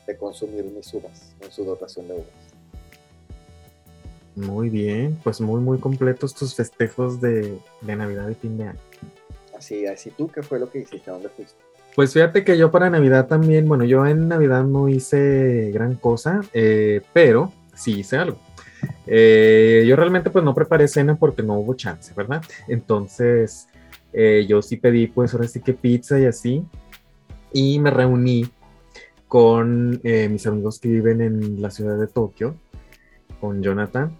de 0.05 0.17
consumir 0.17 0.63
mis 0.65 0.93
uvas 0.93 1.35
en 1.41 1.51
su 1.51 1.65
dotación 1.65 2.07
de 2.07 2.13
uvas. 2.15 2.27
Muy 4.35 4.69
bien, 4.69 5.19
pues 5.23 5.41
muy 5.41 5.59
muy 5.59 5.79
completos 5.79 6.35
tus 6.35 6.55
festejos 6.55 7.19
de, 7.19 7.57
de 7.81 7.95
Navidad 7.95 8.29
y 8.29 8.35
fin 8.35 8.57
de 8.57 8.65
año. 8.65 8.79
Así, 9.57 9.87
así 9.87 10.11
tú, 10.11 10.29
¿qué 10.29 10.43
fue 10.43 10.59
lo 10.59 10.69
que 10.69 10.79
hiciste? 10.79 11.09
¿A 11.09 11.13
dónde 11.13 11.29
fuiste? 11.29 11.57
Pues 11.95 12.13
fíjate 12.13 12.43
que 12.43 12.57
yo 12.59 12.69
para 12.69 12.91
Navidad 12.91 13.25
también, 13.25 13.67
bueno, 13.67 13.83
yo 13.83 14.05
en 14.05 14.27
Navidad 14.27 14.63
no 14.63 14.87
hice 14.87 15.71
gran 15.73 15.95
cosa, 15.95 16.41
eh, 16.53 17.01
pero 17.11 17.51
sí 17.73 18.01
hice 18.01 18.17
algo. 18.17 18.39
Eh, 19.05 19.85
yo 19.87 19.95
realmente 19.95 20.29
pues 20.29 20.43
no 20.43 20.53
preparé 20.53 20.87
cena 20.87 21.15
porque 21.15 21.43
no 21.43 21.55
hubo 21.55 21.73
chance, 21.75 22.13
¿verdad? 22.15 22.41
Entonces 22.67 23.67
eh, 24.13 24.45
yo 24.47 24.61
sí 24.61 24.77
pedí 24.77 25.07
pues 25.07 25.33
ahora 25.33 25.47
sí 25.47 25.61
que 25.61 25.73
pizza 25.73 26.19
y 26.19 26.25
así. 26.25 26.63
Y 27.53 27.79
me 27.79 27.91
reuní 27.91 28.45
con 29.27 29.99
eh, 30.03 30.29
mis 30.29 30.47
amigos 30.47 30.79
que 30.79 30.89
viven 30.89 31.21
en 31.21 31.61
la 31.61 31.71
ciudad 31.71 31.97
de 31.97 32.07
Tokio, 32.07 32.55
con 33.39 33.61
Jonathan. 33.61 34.17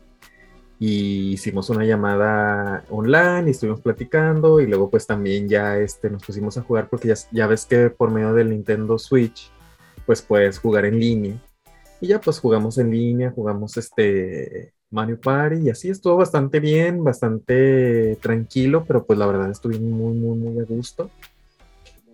Y 0.80 1.32
hicimos 1.32 1.72
una 1.72 1.84
llamada 1.86 2.84
online 2.90 3.46
y 3.48 3.52
estuvimos 3.52 3.82
platicando 3.82 4.62
y 4.62 4.68
luego 4.68 4.92
pues 4.92 5.08
también 5.08 5.50
ya 5.50 5.80
este, 5.80 6.10
nos 6.10 6.24
pusimos 6.24 6.56
a 6.58 6.62
jugar 6.62 6.88
porque 6.88 7.08
ya, 7.08 7.16
ya 7.32 7.48
ves 7.48 7.66
que 7.66 7.90
por 7.90 8.12
medio 8.12 8.34
del 8.34 8.52
Nintendo 8.52 9.00
Switch 9.00 9.50
pues 10.06 10.22
puedes 10.22 10.60
jugar 10.60 10.86
en 10.86 11.00
línea. 11.00 11.42
Y 12.00 12.08
ya 12.08 12.22
pues 12.22 12.40
jugamos 12.40 12.78
en 12.78 12.92
línea, 12.92 13.32
jugamos 13.32 13.76
este 13.78 14.74
Mario 14.90 15.20
Party 15.20 15.64
y 15.64 15.70
así 15.70 15.90
estuvo 15.90 16.18
bastante 16.18 16.60
bien, 16.60 17.04
bastante 17.04 18.18
tranquilo, 18.22 18.86
pero 18.86 19.06
pues 19.06 19.18
la 19.18 19.26
verdad 19.26 19.50
estuve 19.50 19.80
muy, 19.80 20.14
muy, 20.14 20.38
muy 20.38 20.60
a 20.62 20.66
gusto. 20.66 21.10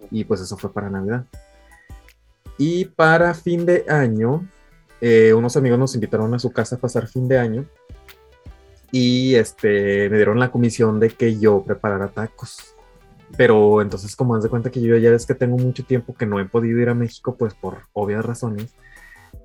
Y 0.09 0.23
pues 0.23 0.41
eso 0.41 0.57
fue 0.57 0.71
para 0.71 0.89
Navidad. 0.89 1.25
Y 2.57 2.85
para 2.85 3.33
fin 3.33 3.65
de 3.65 3.85
año, 3.87 4.47
eh, 5.01 5.33
unos 5.33 5.57
amigos 5.57 5.79
nos 5.79 5.95
invitaron 5.95 6.33
a 6.33 6.39
su 6.39 6.51
casa 6.51 6.75
a 6.75 6.79
pasar 6.79 7.07
fin 7.07 7.27
de 7.27 7.37
año 7.37 7.65
y 8.91 9.35
este, 9.35 10.07
me 10.09 10.17
dieron 10.17 10.39
la 10.39 10.51
comisión 10.51 10.99
de 10.99 11.09
que 11.09 11.39
yo 11.39 11.63
preparara 11.63 12.09
tacos. 12.09 12.75
Pero 13.35 13.81
entonces 13.81 14.15
como 14.15 14.35
haz 14.35 14.43
de 14.43 14.49
cuenta 14.49 14.69
que 14.69 14.81
yo 14.81 14.95
ya 14.97 15.09
ves 15.09 15.25
que 15.25 15.33
tengo 15.33 15.57
mucho 15.57 15.83
tiempo 15.83 16.13
que 16.13 16.27
no 16.27 16.39
he 16.39 16.45
podido 16.45 16.79
ir 16.79 16.89
a 16.89 16.93
México, 16.93 17.35
pues 17.35 17.55
por 17.55 17.79
obvias 17.93 18.23
razones, 18.23 18.75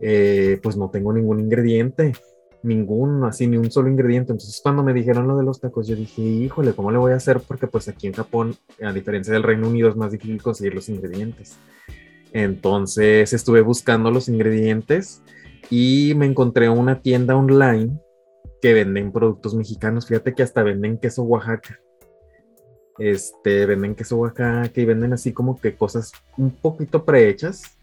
eh, 0.01 0.59
pues 0.63 0.77
no 0.77 0.91
tengo 0.91 1.13
ningún 1.13 1.41
ingrediente, 1.41 2.13
ningún, 2.63 3.25
así 3.25 3.47
ni 3.47 3.57
un 3.57 3.71
solo 3.71 3.89
ingrediente. 3.89 4.33
Entonces 4.33 4.61
cuando 4.63 4.83
me 4.83 4.93
dijeron 4.93 5.29
lo 5.29 5.37
de 5.37 5.45
los 5.45 5.61
tacos, 5.61 5.87
yo 5.87 5.97
dije, 5.97 6.23
híjole, 6.23 6.73
¿cómo 6.73 6.91
le 6.91 6.99
voy 6.99 7.13
a 7.13 7.17
hacer? 7.17 7.41
Porque 7.41 7.67
pues 7.67 7.89
aquí 7.89 8.07
en 8.07 8.15
Japón, 8.15 8.57
a 8.83 8.93
diferencia 8.93 9.33
del 9.33 9.43
Reino 9.43 9.69
Unido, 9.69 9.89
es 9.89 9.97
más 9.97 10.13
difícil 10.13 10.43
conseguir 10.43 10.75
los 10.75 10.89
ingredientes. 10.89 11.57
Entonces 12.33 13.33
estuve 13.33 13.63
buscando 13.63 14.11
los 14.11 14.29
ingredientes 14.29 15.23
y 15.71 16.15
me 16.17 16.27
encontré 16.27 16.69
una 16.69 17.01
tienda 17.01 17.37
online 17.37 17.99
que 18.61 18.75
venden 18.75 19.13
productos 19.13 19.55
mexicanos. 19.55 20.07
Fíjate 20.07 20.35
que 20.35 20.43
hasta 20.43 20.63
venden 20.63 20.99
queso 20.99 21.23
Oaxaca. 21.23 21.81
Este, 22.99 23.67
venden 23.67 23.95
queso 23.95 24.17
Oaxaca 24.17 24.81
y 24.81 24.85
venden 24.85 25.13
así 25.13 25.33
como 25.33 25.61
que 25.61 25.77
cosas 25.77 26.13
un 26.37 26.51
poquito 26.51 27.05
prehechas. 27.05 27.78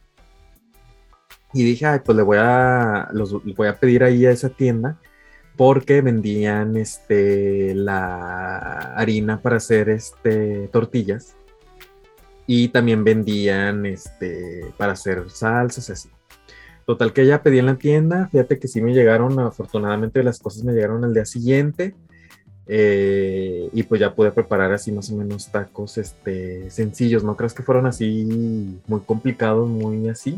Y 1.55 1.63
dije, 1.63 1.85
ay, 1.85 1.99
pues 2.03 2.17
le 2.17 2.21
voy 2.21 2.37
a, 2.37 3.07
los, 3.13 3.31
voy 3.55 3.67
a 3.69 3.79
pedir 3.79 4.03
ahí 4.03 4.25
a 4.25 4.31
esa 4.31 4.49
tienda 4.49 4.99
porque 5.55 6.01
vendían 6.01 6.75
este, 6.75 7.73
la 7.73 8.93
harina 8.97 9.41
para 9.41 9.55
hacer 9.55 9.87
este, 9.87 10.67
tortillas 10.67 11.37
y 12.45 12.67
también 12.67 13.05
vendían 13.05 13.85
este, 13.85 14.65
para 14.77 14.91
hacer 14.91 15.29
salsas 15.29 15.89
así. 15.89 16.09
Total 16.85 17.13
que 17.13 17.25
ya 17.25 17.41
pedí 17.41 17.59
en 17.59 17.67
la 17.67 17.77
tienda, 17.77 18.27
fíjate 18.27 18.59
que 18.59 18.67
sí 18.67 18.81
me 18.81 18.93
llegaron, 18.93 19.39
afortunadamente 19.39 20.23
las 20.23 20.39
cosas 20.39 20.65
me 20.65 20.73
llegaron 20.73 21.05
al 21.05 21.13
día 21.13 21.25
siguiente 21.25 21.95
eh, 22.67 23.69
y 23.71 23.83
pues 23.83 24.01
ya 24.01 24.13
pude 24.13 24.33
preparar 24.33 24.73
así 24.73 24.91
más 24.91 25.09
o 25.09 25.15
menos 25.15 25.49
tacos 25.53 25.97
este, 25.97 26.69
sencillos, 26.69 27.23
no 27.23 27.37
crees 27.37 27.53
que 27.53 27.63
fueron 27.63 27.85
así 27.85 28.77
muy 28.87 28.99
complicados, 28.99 29.69
muy 29.69 30.09
así, 30.09 30.37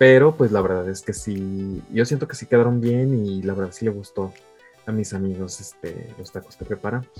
pero 0.00 0.34
pues 0.34 0.50
la 0.50 0.62
verdad 0.62 0.88
es 0.88 1.02
que 1.02 1.12
sí, 1.12 1.82
yo 1.92 2.06
siento 2.06 2.26
que 2.26 2.34
sí 2.34 2.46
quedaron 2.46 2.80
bien 2.80 3.22
y 3.22 3.42
la 3.42 3.52
verdad 3.52 3.70
sí 3.70 3.84
le 3.84 3.90
gustó 3.90 4.32
a 4.86 4.92
mis 4.92 5.12
amigos 5.12 5.60
este, 5.60 6.08
los 6.16 6.32
tacos 6.32 6.56
que 6.56 6.64
preparamos. 6.64 7.10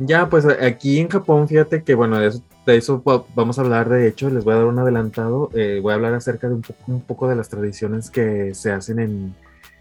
Ya, 0.00 0.28
pues 0.28 0.44
aquí 0.44 0.98
en 0.98 1.08
Japón, 1.08 1.46
fíjate 1.46 1.84
que 1.84 1.94
bueno, 1.94 2.18
de 2.18 2.26
eso, 2.26 2.42
de 2.66 2.76
eso 2.76 3.00
vamos 3.32 3.60
a 3.60 3.62
hablar, 3.62 3.88
de 3.88 4.08
hecho, 4.08 4.28
les 4.28 4.42
voy 4.42 4.54
a 4.54 4.56
dar 4.56 4.66
un 4.66 4.80
adelantado, 4.80 5.50
eh, 5.54 5.78
voy 5.80 5.92
a 5.92 5.94
hablar 5.94 6.14
acerca 6.14 6.48
de 6.48 6.54
un 6.54 6.62
poco, 6.62 6.82
un 6.88 7.00
poco, 7.00 7.28
de 7.28 7.36
las 7.36 7.48
tradiciones 7.48 8.10
que 8.10 8.56
se 8.56 8.72
hacen 8.72 8.98
en, 8.98 9.36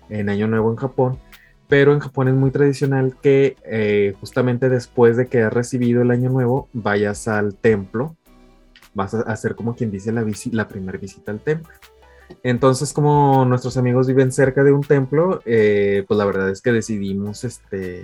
en, 0.09 0.29
Año 0.29 0.47
Nuevo 0.47 0.69
en 0.69 0.75
Japón, 0.75 1.17
pero 1.67 1.93
en 1.93 1.99
Japón 1.99 2.27
es 2.27 2.35
muy 2.35 2.51
tradicional 2.51 3.17
que 3.23 3.55
eh, 3.65 4.13
justamente 4.19 4.69
después 4.69 5.17
de 5.17 5.25
que 5.25 5.41
has 5.41 5.51
recibido 5.51 6.03
el 6.03 6.11
Año 6.11 6.29
Nuevo, 6.29 6.69
vayas 6.73 7.27
al 7.27 7.55
templo, 7.55 8.16
vas 8.97 9.13
a 9.13 9.21
hacer 9.21 9.55
como 9.55 9.75
quien 9.75 9.91
dice 9.91 10.11
la, 10.11 10.25
la 10.51 10.67
primera 10.67 10.97
visita 10.97 11.31
al 11.31 11.39
templo. 11.39 11.71
Entonces, 12.43 12.91
como 12.91 13.45
nuestros 13.45 13.77
amigos 13.77 14.07
viven 14.07 14.33
cerca 14.33 14.63
de 14.63 14.73
un 14.73 14.81
templo, 14.81 15.41
eh, 15.45 16.03
pues 16.07 16.17
la 16.17 16.25
verdad 16.25 16.49
es 16.49 16.61
que 16.61 16.73
decidimos, 16.73 17.45
este, 17.45 18.03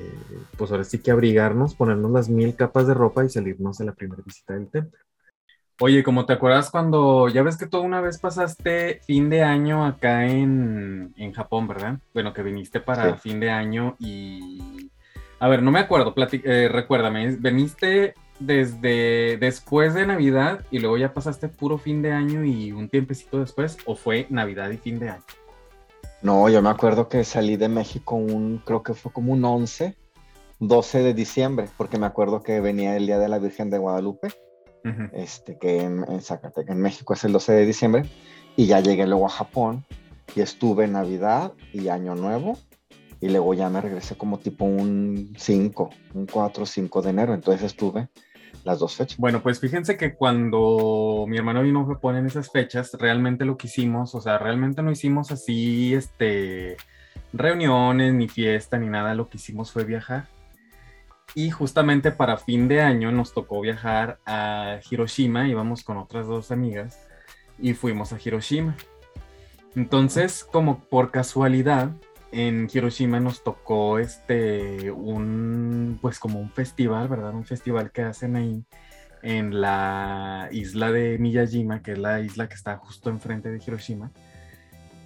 pues 0.57 0.71
ahora 0.71 0.85
sí 0.85 0.99
que 0.99 1.11
abrigarnos, 1.11 1.75
ponernos 1.75 2.11
las 2.11 2.29
mil 2.29 2.55
capas 2.55 2.87
de 2.87 2.93
ropa 2.93 3.25
y 3.25 3.29
salirnos 3.29 3.81
a 3.81 3.83
la 3.83 3.91
primera 3.91 4.23
visita 4.25 4.53
del 4.53 4.69
templo. 4.69 4.97
Oye, 5.81 6.03
como 6.03 6.25
te 6.25 6.33
acuerdas 6.33 6.69
cuando, 6.69 7.27
ya 7.27 7.43
ves 7.43 7.57
que 7.57 7.67
tú 7.67 7.79
una 7.79 7.99
vez 7.99 8.17
pasaste 8.17 9.01
fin 9.05 9.29
de 9.29 9.43
año 9.43 9.85
acá 9.85 10.25
en, 10.25 11.13
en 11.17 11.33
Japón, 11.33 11.67
¿verdad? 11.67 11.97
Bueno, 12.13 12.31
que 12.31 12.43
viniste 12.43 12.79
para 12.79 13.15
sí. 13.15 13.29
fin 13.29 13.39
de 13.41 13.49
año 13.49 13.97
y... 13.99 14.89
A 15.39 15.49
ver, 15.49 15.61
no 15.61 15.71
me 15.71 15.79
acuerdo, 15.79 16.13
eh, 16.15 16.69
recuérdame, 16.71 17.35
veniste 17.35 18.13
desde 18.39 19.37
después 19.37 19.93
de 19.93 20.05
Navidad 20.05 20.61
y 20.71 20.79
luego 20.79 20.97
ya 20.97 21.13
pasaste 21.13 21.47
puro 21.47 21.77
fin 21.77 22.01
de 22.01 22.11
año 22.11 22.43
y 22.43 22.71
un 22.71 22.89
tiempecito 22.89 23.39
después 23.39 23.77
o 23.85 23.95
fue 23.95 24.27
Navidad 24.29 24.69
y 24.71 24.77
fin 24.77 24.99
de 24.99 25.09
año? 25.09 25.23
No, 26.21 26.47
yo 26.49 26.61
me 26.61 26.69
acuerdo 26.69 27.09
que 27.09 27.23
salí 27.23 27.57
de 27.57 27.69
México 27.69 28.15
un, 28.15 28.61
creo 28.65 28.81
que 28.81 28.93
fue 28.93 29.11
como 29.11 29.33
un 29.33 29.43
11, 29.43 29.95
12 30.59 30.99
de 31.03 31.13
diciembre, 31.13 31.67
porque 31.77 31.97
me 31.97 32.05
acuerdo 32.05 32.41
que 32.41 32.61
venía 32.61 32.95
el 32.95 33.05
Día 33.05 33.19
de 33.19 33.27
la 33.27 33.39
Virgen 33.39 33.69
de 33.69 33.77
Guadalupe 33.77 34.29
este, 35.13 35.57
que 35.57 35.81
en, 35.81 36.05
en 36.09 36.21
Zacatecas, 36.21 36.75
en 36.75 36.81
México 36.81 37.13
es 37.13 37.23
el 37.23 37.31
12 37.31 37.53
de 37.53 37.65
diciembre, 37.65 38.05
y 38.55 38.67
ya 38.67 38.79
llegué 38.79 39.07
luego 39.07 39.25
a 39.25 39.29
Japón 39.29 39.85
y 40.35 40.41
estuve 40.41 40.87
Navidad 40.87 41.53
y 41.71 41.87
Año 41.87 42.15
Nuevo, 42.15 42.57
y 43.23 43.29
luego 43.29 43.53
ya 43.53 43.69
me 43.69 43.79
regresé 43.79 44.17
como 44.17 44.37
tipo 44.37 44.65
un 44.65 45.33
5, 45.37 45.89
un 46.13 46.25
4 46.25 46.63
o 46.63 46.65
5 46.65 47.01
de 47.01 47.09
enero, 47.09 47.33
entonces 47.33 47.63
estuve 47.63 48.09
las 48.65 48.79
dos 48.79 48.97
fechas. 48.97 49.17
Bueno, 49.17 49.41
pues 49.41 49.61
fíjense 49.61 49.95
que 49.95 50.13
cuando 50.13 51.23
mi 51.25 51.37
hermano 51.37 51.63
vino 51.63 51.87
a 52.03 52.17
en 52.17 52.25
esas 52.25 52.51
fechas, 52.51 52.91
realmente 52.99 53.45
lo 53.45 53.55
que 53.55 53.67
hicimos, 53.67 54.13
o 54.13 54.19
sea, 54.19 54.39
realmente 54.39 54.83
no 54.83 54.91
hicimos 54.91 55.31
así, 55.31 55.93
este, 55.93 56.75
reuniones, 57.31 58.13
ni 58.13 58.27
fiesta, 58.27 58.77
ni 58.77 58.87
nada, 58.87 59.15
lo 59.15 59.29
que 59.29 59.37
hicimos 59.37 59.71
fue 59.71 59.85
viajar. 59.85 60.27
Y 61.33 61.49
justamente 61.49 62.11
para 62.11 62.35
fin 62.35 62.67
de 62.67 62.81
año 62.81 63.09
nos 63.13 63.33
tocó 63.33 63.61
viajar 63.61 64.19
a 64.25 64.79
Hiroshima, 64.91 65.47
íbamos 65.47 65.85
con 65.85 65.95
otras 65.95 66.27
dos 66.27 66.51
amigas 66.51 66.99
y 67.57 67.73
fuimos 67.73 68.11
a 68.11 68.17
Hiroshima. 68.21 68.75
Entonces, 69.77 70.43
como 70.43 70.81
por 70.81 71.09
casualidad, 71.09 71.89
en 72.33 72.67
Hiroshima 72.73 73.19
nos 73.19 73.43
tocó 73.43 73.99
este 73.99 74.91
un 74.91 75.97
pues 76.01 76.19
como 76.19 76.39
un 76.39 76.49
festival, 76.51 77.07
¿verdad? 77.07 77.33
Un 77.33 77.45
festival 77.45 77.91
que 77.91 78.01
hacen 78.03 78.35
ahí 78.35 78.63
en 79.21 79.61
la 79.61 80.49
isla 80.51 80.91
de 80.91 81.17
Miyajima, 81.17 81.81
que 81.81 81.93
es 81.93 81.97
la 81.99 82.19
isla 82.21 82.47
que 82.49 82.55
está 82.55 82.77
justo 82.77 83.09
enfrente 83.09 83.49
de 83.49 83.61
Hiroshima. 83.65 84.11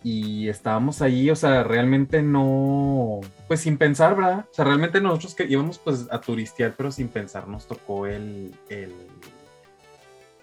Y 0.03 0.47
estábamos 0.47 1.01
ahí, 1.01 1.29
o 1.29 1.35
sea, 1.35 1.63
realmente 1.63 2.21
no, 2.21 3.19
pues 3.47 3.59
sin 3.61 3.77
pensar, 3.77 4.15
¿verdad? 4.15 4.45
O 4.49 4.53
sea, 4.53 4.63
realmente 4.65 5.01
nosotros 5.01 5.35
que 5.35 5.45
íbamos 5.45 5.79
pues 5.79 6.07
a 6.11 6.21
turistear, 6.21 6.75
pero 6.77 6.91
sin 6.91 7.09
pensar 7.09 7.47
nos 7.47 7.67
tocó 7.67 8.05
el, 8.05 8.55
el, 8.69 8.93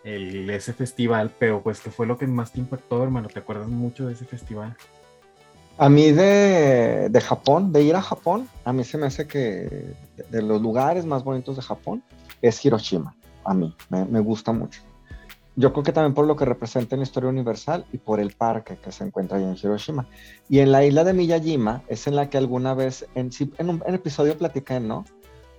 el- 0.04 0.50
ese 0.50 0.72
festival, 0.74 1.32
pero 1.38 1.62
pues 1.62 1.80
que 1.80 1.90
fue 1.90 2.06
lo 2.06 2.18
que 2.18 2.26
más 2.26 2.52
te 2.52 2.60
impactó, 2.60 3.02
hermano, 3.02 3.28
¿te 3.28 3.38
acuerdas 3.38 3.68
mucho 3.68 4.06
de 4.06 4.12
ese 4.14 4.24
festival? 4.26 4.76
A 5.76 5.88
mí 5.88 6.12
de, 6.12 7.08
de 7.10 7.20
Japón, 7.20 7.72
de 7.72 7.82
ir 7.82 7.96
a 7.96 8.02
Japón, 8.02 8.48
a 8.64 8.72
mí 8.72 8.84
se 8.84 8.96
me 8.96 9.06
hace 9.06 9.26
que 9.26 9.96
de, 10.30 10.42
los 10.42 10.62
lugares 10.62 11.04
más 11.04 11.24
bonitos 11.24 11.56
de 11.56 11.62
Japón 11.62 12.02
es 12.42 12.64
Hiroshima. 12.64 13.16
A 13.44 13.54
mí, 13.54 13.74
me, 13.88 14.04
me 14.04 14.20
gusta 14.20 14.52
mucho. 14.52 14.80
Yo 15.56 15.72
creo 15.72 15.84
que 15.84 15.92
también 15.92 16.14
por 16.14 16.26
lo 16.26 16.36
que 16.36 16.44
representa 16.44 16.94
en 16.94 17.00
la 17.00 17.04
historia 17.04 17.30
universal 17.30 17.86
y 17.92 17.98
por 17.98 18.20
el 18.20 18.32
parque 18.32 18.76
que 18.76 18.92
se 18.92 19.04
encuentra 19.04 19.38
ahí 19.38 19.44
en 19.44 19.56
Hiroshima. 19.56 20.06
Y 20.48 20.60
en 20.60 20.70
la 20.70 20.84
isla 20.84 21.02
de 21.02 21.12
Miyajima 21.12 21.82
es 21.88 22.06
en 22.06 22.16
la 22.16 22.30
que 22.30 22.38
alguna 22.38 22.74
vez, 22.74 23.06
en, 23.14 23.30
en 23.58 23.68
un 23.68 23.82
en 23.86 23.94
episodio 23.94 24.38
platiqué, 24.38 24.78
¿no? 24.78 25.04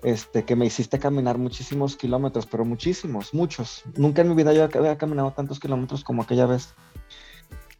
Este, 0.04 0.46
que 0.46 0.56
me 0.56 0.66
hiciste 0.66 1.00
caminar 1.00 1.38
muchísimos 1.38 1.96
kilómetros, 1.98 2.46
pero 2.46 2.64
muchísimos, 2.64 3.34
muchos. 3.34 3.84
Nunca 3.96 4.22
en 4.22 4.30
mi 4.30 4.36
vida 4.36 4.54
yo 4.54 4.64
había 4.64 4.98
caminado 4.98 5.32
tantos 5.32 5.60
kilómetros 5.60 6.04
como 6.04 6.22
aquella 6.22 6.46
vez. 6.46 6.76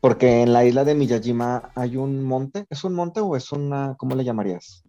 Porque 0.06 0.44
en 0.44 0.54
la 0.54 0.64
isla 0.64 0.84
de 0.84 0.94
Miyajima 0.94 1.72
hay 1.76 1.98
un 1.98 2.24
monte. 2.24 2.68
¿Es 2.70 2.84
un 2.84 2.94
monte 2.94 3.22
o 3.22 3.36
es 3.36 3.52
una, 3.52 3.96
cómo 3.98 4.14
le 4.16 4.24
llamarías? 4.24 4.84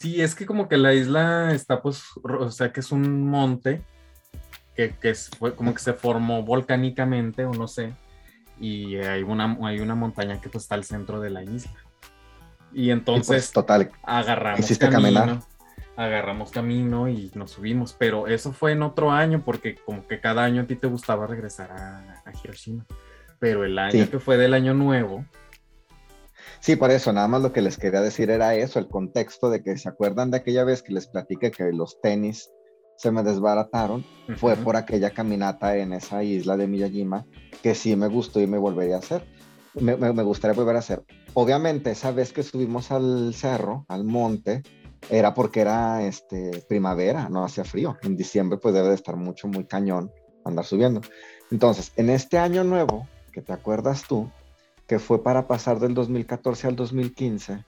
Sí, 0.00 0.22
es 0.22 0.34
que 0.34 0.46
como 0.46 0.68
que 0.68 0.78
la 0.78 0.94
isla 0.94 1.52
está 1.52 1.82
pues, 1.82 2.02
o 2.22 2.50
sea, 2.50 2.72
que 2.72 2.80
es 2.80 2.90
un 2.90 3.28
monte 3.28 3.82
que, 4.74 4.94
que 4.94 5.10
es- 5.10 5.28
fue 5.38 5.54
como 5.54 5.74
que 5.74 5.80
se 5.80 5.92
formó 5.92 6.42
volcánicamente 6.44 7.44
o 7.44 7.52
no 7.52 7.68
sé, 7.68 7.92
y 8.58 8.96
hay 8.96 9.22
una, 9.22 9.58
hay 9.64 9.80
una 9.80 9.94
montaña 9.94 10.40
que 10.40 10.48
pues 10.48 10.64
está 10.64 10.76
al 10.76 10.84
centro 10.84 11.20
de 11.20 11.28
la 11.28 11.42
isla. 11.42 11.72
Y 12.72 12.84
Y 12.84 12.90
pues, 12.90 12.96
entonces 12.98 13.52
total, 13.52 13.90
agarramos 14.02 14.78
camino, 14.78 14.96
caminar. 14.96 15.40
agarramos 15.96 16.50
camino 16.52 17.06
y 17.08 17.30
nos 17.34 17.50
subimos, 17.50 17.92
pero 17.92 18.28
eso 18.28 18.54
fue 18.54 18.72
en 18.72 18.82
otro 18.82 19.10
año 19.10 19.42
porque 19.44 19.74
como 19.74 20.06
que 20.06 20.20
cada 20.22 20.42
año 20.44 20.62
a 20.62 20.66
ti 20.66 20.74
te 20.76 20.86
gustaba 20.86 21.26
regresar 21.26 21.70
a, 21.72 22.22
a 22.24 22.32
Hiroshima. 22.42 22.86
Pero 23.38 23.64
el 23.64 23.78
año 23.78 24.04
Sí. 24.04 24.10
que 24.10 24.18
fue 24.18 24.36
del 24.36 24.54
año 24.54 24.74
nuevo, 24.74 25.24
Sí, 26.60 26.74
por 26.76 26.90
eso, 26.90 27.12
nada 27.12 27.28
más 27.28 27.42
lo 27.42 27.52
que 27.52 27.62
les 27.62 27.78
quería 27.78 28.00
decir 28.00 28.30
era 28.30 28.54
eso, 28.54 28.78
el 28.78 28.88
contexto 28.88 29.48
de 29.50 29.62
que 29.62 29.76
se 29.76 29.88
acuerdan 29.88 30.30
de 30.30 30.38
aquella 30.38 30.64
vez 30.64 30.82
que 30.82 30.92
les 30.92 31.06
platiqué 31.06 31.50
que 31.52 31.72
los 31.72 32.00
tenis 32.00 32.50
se 32.96 33.12
me 33.12 33.22
desbarataron, 33.22 34.04
fue 34.36 34.56
por 34.56 34.74
aquella 34.76 35.10
caminata 35.10 35.76
en 35.76 35.92
esa 35.92 36.22
isla 36.24 36.56
de 36.56 36.66
Miyajima 36.66 37.24
que 37.62 37.74
sí 37.76 37.94
me 37.94 38.08
gustó 38.08 38.40
y 38.40 38.46
me 38.48 38.58
volvería 38.58 38.96
a 38.96 38.98
hacer. 38.98 39.24
Me, 39.74 39.96
me- 39.96 40.12
me 40.12 40.22
gustaría 40.24 40.54
volver 40.56 40.74
a 40.76 40.80
hacer. 40.80 41.02
Obviamente, 41.34 41.92
esa 41.92 42.10
vez 42.10 42.32
que 42.32 42.42
subimos 42.42 42.90
al 42.90 43.34
cerro, 43.34 43.84
al 43.88 44.04
monte, 44.04 44.62
era 45.10 45.34
porque 45.34 45.60
era 45.60 46.02
este, 46.02 46.50
primavera, 46.68 47.28
no 47.28 47.44
hacía 47.44 47.64
frío. 47.64 47.96
En 48.02 48.16
diciembre 48.16 48.58
pues 48.60 48.74
debe 48.74 48.88
de 48.88 48.94
estar 48.96 49.16
mucho, 49.16 49.46
muy 49.46 49.64
cañón 49.64 50.10
andar 50.44 50.64
subiendo. 50.64 51.00
Entonces, 51.52 51.92
en 51.96 52.10
este 52.10 52.36
año 52.38 52.64
nuevo, 52.64 53.06
que 53.32 53.42
te 53.42 53.52
acuerdas 53.52 54.04
tú, 54.08 54.30
que 54.86 54.98
fue 54.98 55.22
para 55.22 55.46
pasar 55.46 55.78
del 55.80 55.94
2014 55.94 56.66
al 56.66 56.76
2015, 56.76 57.64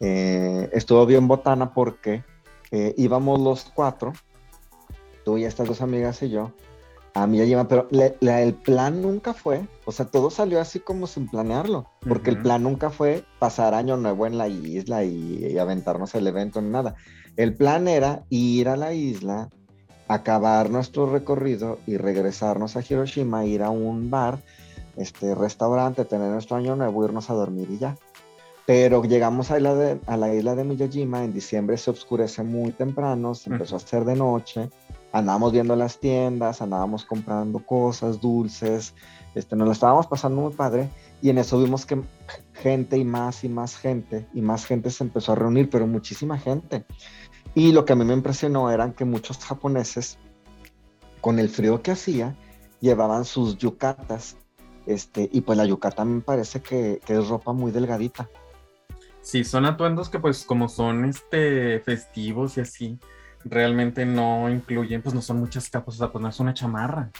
eh, 0.00 0.68
estuvo 0.72 1.04
bien 1.06 1.28
botana 1.28 1.74
porque 1.74 2.24
eh, 2.70 2.94
íbamos 2.96 3.40
los 3.40 3.64
cuatro, 3.74 4.12
tú 5.24 5.36
y 5.38 5.44
estas 5.44 5.68
dos 5.68 5.80
amigas 5.82 6.22
y 6.22 6.30
yo, 6.30 6.52
a 7.14 7.26
Miyajima, 7.26 7.66
pero 7.66 7.88
le- 7.90 8.16
la- 8.20 8.40
el 8.40 8.54
plan 8.54 9.02
nunca 9.02 9.34
fue, 9.34 9.66
o 9.84 9.92
sea, 9.92 10.06
todo 10.06 10.30
salió 10.30 10.60
así 10.60 10.78
como 10.78 11.06
sin 11.06 11.28
planearlo, 11.28 11.86
porque 12.08 12.30
el 12.30 12.36
plan 12.42 12.62
nunca 12.62 12.90
fue 12.90 13.24
pasar 13.40 13.74
año 13.74 13.96
nuevo 13.96 14.26
en 14.26 14.38
la 14.38 14.46
isla 14.48 15.04
y, 15.04 15.46
y 15.50 15.58
aventarnos 15.58 16.14
el 16.14 16.26
evento 16.28 16.62
ni 16.62 16.70
nada. 16.70 16.94
El 17.36 17.54
plan 17.56 17.88
era 17.88 18.24
ir 18.30 18.68
a 18.68 18.76
la 18.76 18.92
isla, 18.94 19.48
acabar 20.14 20.70
nuestro 20.70 21.10
recorrido 21.10 21.78
y 21.86 21.96
regresarnos 21.96 22.76
a 22.76 22.80
Hiroshima, 22.86 23.44
ir 23.44 23.62
a 23.62 23.70
un 23.70 24.10
bar, 24.10 24.40
este 24.96 25.34
restaurante, 25.34 26.04
tener 26.04 26.30
nuestro 26.30 26.56
año 26.56 26.74
nuevo, 26.74 27.04
irnos 27.04 27.30
a 27.30 27.34
dormir 27.34 27.68
y 27.70 27.78
ya. 27.78 27.96
Pero 28.66 29.02
llegamos 29.04 29.50
a 29.50 29.58
la, 29.60 29.74
de- 29.74 30.00
a 30.06 30.16
la 30.16 30.34
isla 30.34 30.54
de 30.54 30.64
Miyajima, 30.64 31.24
en 31.24 31.32
diciembre 31.32 31.76
se 31.76 31.90
oscurece 31.90 32.42
muy 32.42 32.72
temprano, 32.72 33.34
se 33.34 33.50
empezó 33.50 33.76
a 33.76 33.78
hacer 33.78 34.04
de 34.04 34.16
noche, 34.16 34.68
andábamos 35.12 35.52
viendo 35.52 35.74
las 35.76 35.98
tiendas, 35.98 36.60
andábamos 36.60 37.04
comprando 37.04 37.58
cosas, 37.64 38.20
dulces, 38.20 38.94
este, 39.34 39.54
nos 39.56 39.66
lo 39.66 39.72
estábamos 39.72 40.06
pasando 40.08 40.40
muy 40.42 40.52
padre 40.52 40.88
y 41.22 41.30
en 41.30 41.38
eso 41.38 41.58
vimos 41.60 41.86
que 41.86 42.00
gente 42.54 42.96
y 42.98 43.04
más 43.04 43.42
y 43.44 43.48
más 43.48 43.76
gente 43.76 44.26
y 44.34 44.40
más 44.40 44.64
gente 44.66 44.90
se 44.90 45.04
empezó 45.04 45.32
a 45.32 45.36
reunir, 45.36 45.70
pero 45.70 45.86
muchísima 45.86 46.36
gente. 46.38 46.84
Y 47.54 47.72
lo 47.72 47.84
que 47.84 47.92
a 47.92 47.96
mí 47.96 48.04
me 48.04 48.14
impresionó 48.14 48.70
eran 48.70 48.92
que 48.92 49.04
muchos 49.04 49.38
japoneses, 49.38 50.18
con 51.20 51.38
el 51.38 51.48
frío 51.48 51.82
que 51.82 51.90
hacía, 51.90 52.36
llevaban 52.80 53.24
sus 53.24 53.58
yucatas. 53.58 54.36
Este, 54.86 55.28
y 55.32 55.42
pues 55.42 55.58
la 55.58 55.66
yucata 55.66 56.04
me 56.04 56.20
parece 56.20 56.60
que, 56.60 57.00
que 57.04 57.18
es 57.18 57.28
ropa 57.28 57.52
muy 57.52 57.70
delgadita. 57.70 58.28
Sí, 59.20 59.44
son 59.44 59.66
atuendos 59.66 60.08
que 60.08 60.18
pues 60.18 60.44
como 60.44 60.68
son 60.68 61.04
este 61.04 61.80
festivos 61.80 62.56
y 62.56 62.62
así, 62.62 62.98
realmente 63.44 64.06
no 64.06 64.48
incluyen, 64.48 65.02
pues 65.02 65.14
no 65.14 65.22
son 65.22 65.38
muchas 65.38 65.68
capas, 65.68 65.96
o 65.96 65.98
sea, 65.98 66.10
pues 66.10 66.22
no 66.22 66.28
es 66.28 66.40
una 66.40 66.54
chamarra. 66.54 67.10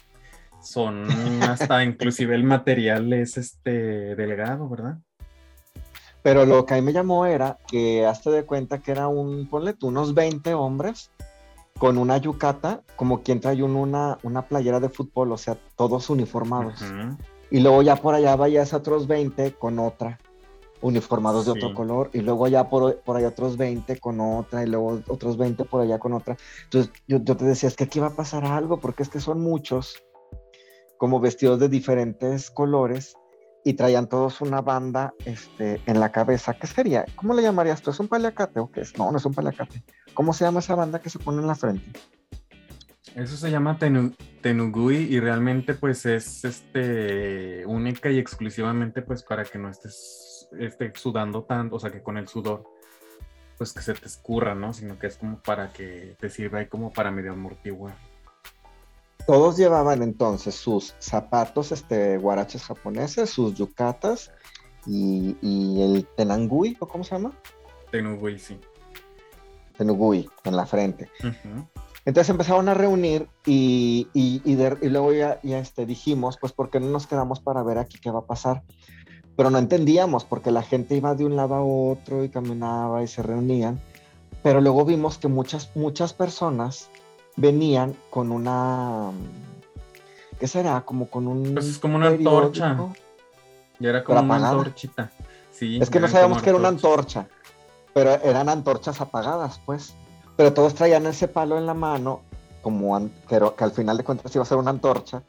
Son 0.62 1.06
hasta 1.42 1.84
inclusive 1.84 2.34
el 2.34 2.44
material 2.44 3.12
es 3.12 3.36
este 3.36 4.14
delgado, 4.16 4.68
¿verdad? 4.68 4.98
Pero 6.22 6.44
lo 6.44 6.66
que 6.66 6.74
a 6.74 6.76
mí 6.76 6.82
me 6.82 6.92
llamó 6.92 7.24
era 7.26 7.58
que 7.66 8.04
hazte 8.06 8.30
de 8.30 8.44
cuenta 8.44 8.78
que 8.82 8.92
era 8.92 9.08
un, 9.08 9.48
ponle 9.48 9.72
tú, 9.72 9.88
unos 9.88 10.12
20 10.14 10.52
hombres 10.54 11.10
con 11.78 11.96
una 11.96 12.18
yucata, 12.18 12.82
como 12.96 13.22
quien 13.22 13.40
trae 13.40 13.62
un- 13.62 13.74
una, 13.76 14.18
una 14.22 14.42
playera 14.42 14.80
de 14.80 14.90
fútbol, 14.90 15.32
o 15.32 15.38
sea, 15.38 15.56
todos 15.76 16.10
uniformados. 16.10 16.82
Ujú. 16.82 17.16
Y 17.50 17.60
luego 17.60 17.80
ya 17.82 17.96
por 17.96 18.14
allá 18.14 18.36
vayas 18.36 18.74
a 18.74 18.76
otros 18.78 19.06
20 19.06 19.54
con 19.54 19.78
otra, 19.78 20.20
uniformados 20.82 21.46
de 21.46 21.52
Sí. 21.52 21.58
otro 21.58 21.74
color. 21.74 22.10
Y 22.12 22.20
luego 22.20 22.48
ya 22.48 22.68
por, 22.68 22.96
por 23.00 23.16
allá 23.16 23.28
otros 23.28 23.56
20 23.56 23.98
con 23.98 24.20
otra, 24.20 24.62
y 24.62 24.66
luego 24.66 25.00
otros 25.08 25.38
20 25.38 25.64
por 25.64 25.80
allá 25.80 25.98
con 25.98 26.12
otra. 26.12 26.36
Entonces 26.64 26.92
yo, 27.08 27.18
yo 27.22 27.34
te 27.36 27.46
decía, 27.46 27.68
es 27.68 27.76
que 27.76 27.84
aquí 27.84 27.98
va 27.98 28.08
a 28.08 28.14
pasar 28.16 28.44
algo, 28.44 28.78
porque 28.78 29.02
es 29.02 29.08
que 29.08 29.20
son 29.20 29.40
muchos, 29.40 30.02
como 30.98 31.18
vestidos 31.18 31.58
de 31.60 31.70
diferentes 31.70 32.50
colores, 32.50 33.14
y 33.64 33.74
traían 33.74 34.08
todos 34.08 34.40
una 34.40 34.60
banda 34.60 35.12
este, 35.24 35.80
en 35.86 36.00
la 36.00 36.12
cabeza. 36.12 36.54
¿Qué 36.54 36.66
sería? 36.66 37.04
¿Cómo 37.16 37.34
le 37.34 37.42
llamarías 37.42 37.82
tú? 37.82 37.90
¿Es 37.90 38.00
un 38.00 38.08
paliacate 38.08 38.60
o 38.60 38.70
qué 38.70 38.80
es? 38.80 38.96
No, 38.98 39.10
no 39.10 39.18
es 39.18 39.24
un 39.24 39.34
paliacate. 39.34 39.82
¿Cómo 40.14 40.32
se 40.32 40.44
llama 40.44 40.60
esa 40.60 40.74
banda 40.74 41.00
que 41.00 41.10
se 41.10 41.18
pone 41.18 41.40
en 41.40 41.46
la 41.46 41.54
frente? 41.54 42.00
Eso 43.14 43.36
se 43.36 43.50
llama 43.50 43.78
tenu- 43.78 44.14
tenugui 44.40 44.96
y 44.96 45.18
realmente 45.20 45.74
pues 45.74 46.06
es 46.06 46.44
este 46.44 47.66
única 47.66 48.08
y 48.10 48.18
exclusivamente 48.18 49.02
pues 49.02 49.22
para 49.24 49.44
que 49.44 49.58
no 49.58 49.68
estés 49.68 50.48
este, 50.58 50.92
sudando 50.94 51.42
tanto, 51.42 51.76
o 51.76 51.80
sea 51.80 51.90
que 51.90 52.02
con 52.02 52.16
el 52.16 52.28
sudor 52.28 52.64
pues 53.58 53.72
que 53.72 53.82
se 53.82 53.94
te 53.94 54.06
escurra, 54.06 54.54
¿no? 54.54 54.72
Sino 54.72 54.98
que 54.98 55.08
es 55.08 55.16
como 55.18 55.42
para 55.42 55.72
que 55.72 56.16
te 56.18 56.30
sirva 56.30 56.60
ahí 56.60 56.66
como 56.66 56.92
para 56.92 57.10
medio 57.10 57.32
amortiguar. 57.32 57.94
Todos 59.26 59.56
llevaban 59.56 60.02
entonces 60.02 60.54
sus 60.54 60.94
zapatos, 60.98 61.72
este, 61.72 62.18
guaraches 62.18 62.64
japoneses, 62.64 63.30
sus 63.30 63.54
yucatas 63.54 64.32
y, 64.86 65.36
y 65.40 65.82
el 65.82 66.06
tenangui, 66.16 66.76
¿o 66.80 66.86
cómo 66.88 67.04
se 67.04 67.14
llama? 67.14 67.32
Tenugui, 67.90 68.38
sí. 68.38 68.58
Tenugui 69.76 70.28
en 70.44 70.56
la 70.56 70.66
frente. 70.66 71.10
Entonces 72.04 72.30
empezaron 72.30 72.68
a 72.68 72.74
reunir 72.74 73.28
y, 73.46 74.08
y, 74.14 74.40
y, 74.44 74.54
de- 74.54 74.78
y 74.82 74.88
luego 74.88 75.12
ya, 75.12 75.38
ya, 75.42 75.58
este, 75.58 75.86
dijimos, 75.86 76.38
pues, 76.40 76.52
¿por 76.52 76.70
qué 76.70 76.80
no 76.80 76.86
nos 76.88 77.06
quedamos 77.06 77.40
para 77.40 77.62
ver 77.62 77.78
aquí 77.78 77.98
qué 78.00 78.10
va 78.10 78.20
a 78.20 78.26
pasar? 78.26 78.62
Pero 79.36 79.50
no 79.50 79.58
entendíamos 79.58 80.24
porque 80.24 80.50
la 80.50 80.62
gente 80.62 80.96
iba 80.96 81.14
de 81.14 81.24
un 81.24 81.36
lado 81.36 81.54
a 81.54 81.62
otro 81.62 82.24
y 82.24 82.30
caminaba 82.30 83.02
y 83.02 83.06
se 83.06 83.22
reunían. 83.22 83.80
Pero 84.42 84.60
luego 84.60 84.84
vimos 84.84 85.18
que 85.18 85.28
muchas, 85.28 85.70
muchas 85.76 86.12
personas 86.14 86.90
venían 87.36 87.96
con 88.10 88.32
una, 88.32 89.10
¿qué 90.38 90.46
será? 90.46 90.82
Como 90.82 91.08
con 91.08 91.26
un... 91.26 91.54
Pues 91.54 91.66
es 91.66 91.78
como 91.78 91.96
una 91.96 92.08
antorcha. 92.08 92.76
Y 93.78 93.86
era 93.86 94.04
como 94.04 94.16
Pero 94.18 94.24
una 94.26 94.34
apagada. 94.36 94.58
antorchita. 94.58 95.10
Sí, 95.50 95.78
Es 95.80 95.90
que 95.90 96.00
no 96.00 96.08
sabíamos 96.08 96.42
que 96.42 96.50
era 96.50 96.58
una 96.58 96.68
antorcha, 96.68 97.26
pero 97.92 98.10
eran 98.22 98.48
antorchas 98.48 99.00
apagadas, 99.00 99.60
pues. 99.64 99.94
Pero 100.36 100.52
todos 100.54 100.74
traían 100.74 101.06
ese 101.06 101.28
palo 101.28 101.58
en 101.58 101.66
la 101.66 101.74
mano, 101.74 102.22
como 102.62 102.96
an- 102.96 103.12
que, 103.28 103.36
al 103.36 103.70
final 103.72 103.96
de 103.96 104.04
cuentas 104.04 104.34
iba 104.34 104.42
a 104.42 104.46
ser 104.46 104.58
una 104.58 104.70
antorcha. 104.70 105.22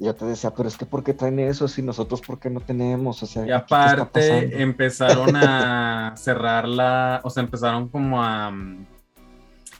Y 0.00 0.04
yo 0.04 0.14
te 0.14 0.24
decía, 0.26 0.50
pero 0.54 0.68
es 0.68 0.76
que 0.76 0.86
¿por 0.86 1.02
qué 1.02 1.12
traen 1.14 1.38
eso 1.40 1.66
si 1.68 1.82
nosotros 1.82 2.20
por 2.20 2.38
qué 2.38 2.50
no 2.50 2.60
tenemos? 2.60 3.22
O 3.22 3.26
sea, 3.26 3.46
Y 3.46 3.50
aparte 3.50 4.62
empezaron 4.62 5.34
a 5.36 6.14
cerrar 6.16 6.68
la, 6.68 7.20
o 7.24 7.30
sea, 7.30 7.42
empezaron 7.42 7.88
como 7.88 8.22
a, 8.22 8.50
mm, 8.50 8.86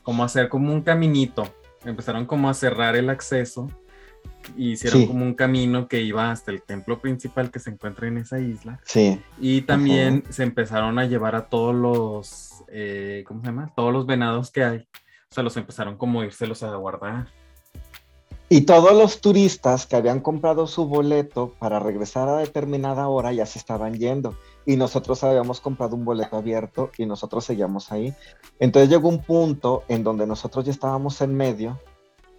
como 0.03 0.23
a 0.23 0.25
hacer 0.25 0.49
como 0.49 0.73
un 0.73 0.81
caminito, 0.81 1.43
empezaron 1.85 2.25
como 2.25 2.49
a 2.49 2.53
cerrar 2.53 2.95
el 2.95 3.09
acceso 3.09 3.69
y 4.57 4.71
hicieron 4.71 5.01
Sí. 5.01 5.07
como 5.07 5.23
un 5.25 5.33
camino 5.33 5.87
que 5.87 6.01
iba 6.01 6.31
hasta 6.31 6.51
el 6.51 6.61
templo 6.61 6.99
principal 6.99 7.51
que 7.51 7.59
se 7.59 7.69
encuentra 7.69 8.07
en 8.07 8.17
esa 8.17 8.39
isla 8.39 8.79
Sí, 8.85 9.21
y 9.39 9.61
también 9.61 10.23
se 10.29 10.43
empezaron 10.43 10.99
a 10.99 11.05
llevar 11.05 11.35
a 11.35 11.47
todos 11.47 11.73
los, 11.75 12.63
eh, 12.69 13.23
¿cómo 13.27 13.41
se 13.41 13.47
llama? 13.47 13.71
Todos 13.75 13.93
los 13.93 14.05
venados 14.05 14.51
que 14.51 14.63
hay, 14.63 14.77
o 14.79 15.33
sea, 15.33 15.43
los 15.43 15.55
empezaron 15.57 15.97
como 15.97 16.21
a 16.21 16.25
irselos 16.25 16.63
a 16.63 16.75
guardar. 16.75 17.27
Y 18.51 18.61
todos 18.61 18.93
los 18.93 19.21
turistas 19.21 19.85
que 19.85 19.95
habían 19.95 20.21
comprado 20.21 20.65
su 20.65 20.87
boleto 20.87 21.53
para 21.59 21.79
regresar 21.79 22.27
a 22.29 22.37
determinada 22.37 23.07
hora 23.07 23.31
ya 23.31 23.45
se 23.45 23.59
estaban 23.59 23.93
yendo. 23.99 24.35
Y 24.65 24.75
nosotros 24.75 25.23
habíamos 25.23 25.61
comprado 25.61 25.95
un 25.95 26.05
boleto 26.05 26.37
abierto 26.37 26.91
y 26.97 27.05
nosotros 27.05 27.45
seguíamos 27.45 27.91
ahí. 27.91 28.13
Entonces 28.59 28.89
llegó 28.89 29.09
un 29.09 29.23
punto 29.23 29.83
en 29.87 30.03
donde 30.03 30.27
nosotros 30.27 30.65
ya 30.65 30.71
estábamos 30.71 31.21
en 31.21 31.35
medio 31.35 31.79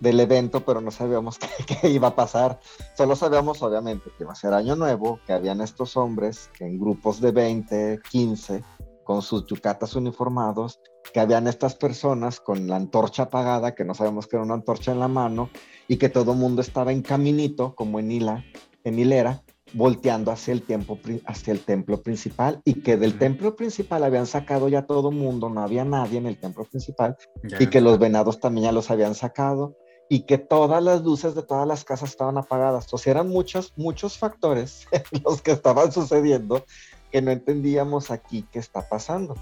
del 0.00 0.18
evento, 0.20 0.64
pero 0.64 0.80
no 0.80 0.90
sabíamos 0.90 1.38
qué, 1.66 1.76
qué 1.80 1.88
iba 1.90 2.08
a 2.08 2.14
pasar. 2.16 2.60
Solo 2.96 3.16
sabíamos, 3.16 3.62
obviamente, 3.62 4.10
que 4.16 4.24
iba 4.24 4.32
a 4.32 4.36
ser 4.36 4.52
año 4.54 4.76
nuevo, 4.76 5.20
que 5.26 5.32
habían 5.32 5.60
estos 5.60 5.96
hombres 5.96 6.50
en 6.58 6.78
grupos 6.78 7.20
de 7.20 7.32
20, 7.32 8.00
15, 8.10 8.64
con 9.04 9.22
sus 9.22 9.46
yucatas 9.46 9.94
uniformados, 9.96 10.80
que 11.12 11.20
habían 11.20 11.48
estas 11.48 11.74
personas 11.74 12.40
con 12.40 12.68
la 12.68 12.76
antorcha 12.76 13.24
apagada, 13.24 13.74
que 13.74 13.84
no 13.84 13.94
sabíamos 13.94 14.26
que 14.26 14.36
era 14.36 14.44
una 14.44 14.54
antorcha 14.54 14.92
en 14.92 15.00
la 15.00 15.08
mano, 15.08 15.50
y 15.88 15.96
que 15.96 16.08
todo 16.08 16.32
el 16.32 16.38
mundo 16.38 16.62
estaba 16.62 16.92
en 16.92 17.02
caminito, 17.02 17.74
como 17.74 17.98
en 17.98 18.12
hila, 18.12 18.44
en 18.84 18.98
hilera, 18.98 19.42
volteando 19.72 20.30
hacia 20.32 20.52
el, 20.52 20.62
templo, 20.62 20.96
pri- 20.96 21.22
hacia 21.26 21.52
el 21.52 21.60
templo 21.60 22.02
principal, 22.02 22.60
y 22.64 22.82
que 22.82 22.96
del 22.96 23.18
templo 23.18 23.56
principal 23.56 24.04
habían 24.04 24.26
sacado 24.26 24.68
ya 24.68 24.86
todo 24.86 25.10
mundo, 25.10 25.48
no 25.48 25.62
había 25.62 25.84
nadie 25.84 26.18
en 26.18 26.26
el 26.26 26.38
templo 26.38 26.64
principal, 26.64 27.16
y 27.42 27.66
que 27.68 27.80
los 27.80 27.98
venados 27.98 28.40
también 28.40 28.64
ya 28.64 28.72
los 28.72 28.90
habían 28.90 29.14
sacado, 29.14 29.76
y 30.08 30.22
que 30.26 30.38
todas 30.38 30.82
las 30.82 31.04
luces 31.04 31.36
de 31.36 31.42
todas 31.44 31.68
las 31.68 31.84
casas 31.84 32.10
estaban 32.10 32.36
apagadas. 32.36 32.86
Sea, 32.92 33.12
eran 33.12 33.28
muchos, 33.28 33.72
muchos 33.76 34.18
factores 34.18 34.88
los 35.24 35.40
que 35.40 35.52
estaban 35.52 35.92
sucediendo 35.92 36.64
que 37.12 37.22
no 37.22 37.30
entendíamos 37.30 38.10
aquí 38.10 38.44
qué 38.50 38.58
está 38.58 38.88
pasando. 38.88 39.36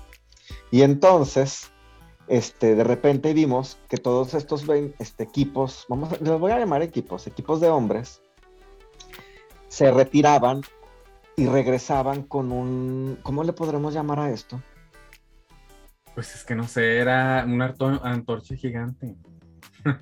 Y 0.70 0.82
entonces, 0.82 1.70
este, 2.28 2.74
de 2.74 2.84
repente 2.84 3.32
vimos 3.32 3.78
que 3.88 3.96
todos 3.96 4.34
estos 4.34 4.64
este, 4.98 5.22
equipos, 5.22 5.86
vamos, 5.88 6.20
los 6.20 6.38
voy 6.38 6.52
a 6.52 6.58
llamar 6.58 6.82
equipos, 6.82 7.26
equipos 7.26 7.60
de 7.60 7.70
hombres, 7.70 8.20
se 9.68 9.90
retiraban 9.90 10.62
y 11.36 11.46
regresaban 11.46 12.22
con 12.22 12.50
un, 12.52 13.18
¿cómo 13.22 13.44
le 13.44 13.52
podremos 13.52 13.94
llamar 13.94 14.18
a 14.20 14.30
esto? 14.30 14.60
Pues 16.14 16.34
es 16.34 16.44
que 16.44 16.54
no 16.54 16.66
sé, 16.66 16.98
era 16.98 17.44
una 17.46 17.74
antorcha 18.02 18.56
gigante. 18.56 19.14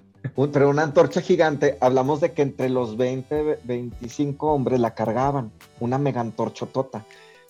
Pero 0.52 0.70
una 0.70 0.82
antorcha 0.82 1.20
gigante, 1.20 1.76
hablamos 1.80 2.20
de 2.20 2.32
que 2.32 2.42
entre 2.42 2.68
los 2.70 2.96
20, 2.96 3.42
ve- 3.42 3.60
25 3.64 4.52
hombres 4.52 4.80
la 4.80 4.94
cargaban, 4.94 5.52
una 5.78 5.98
mega 5.98 6.20
antorchotota. 6.20 7.04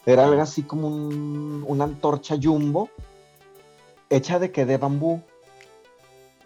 Era 0.05 0.24
algo 0.24 0.40
así 0.42 0.62
como 0.62 0.88
un- 0.88 1.64
una 1.66 1.85
antorcha 1.85 2.37
jumbo, 2.40 2.90
hecha 4.11 4.38
de 4.38 4.50
que 4.50 4.64
de 4.66 4.79
bambú. 4.79 5.22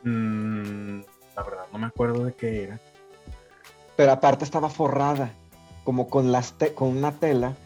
Mm, 0.03 1.01
la 1.37 1.43
verdad, 1.43 1.65
no 1.73 1.79
me 1.79 1.87
acuerdo 1.87 2.25
de 2.25 2.33
qué 2.35 2.65
era. 2.65 2.81
pero 3.97 4.13
aparte 4.13 4.45
estaba 4.45 4.71
forrada, 4.71 5.31
como 5.85 6.09
con, 6.09 6.33
las 6.33 6.53
te- 6.55 6.75
con 6.75 6.89
una 6.89 7.13
tela, 7.13 7.57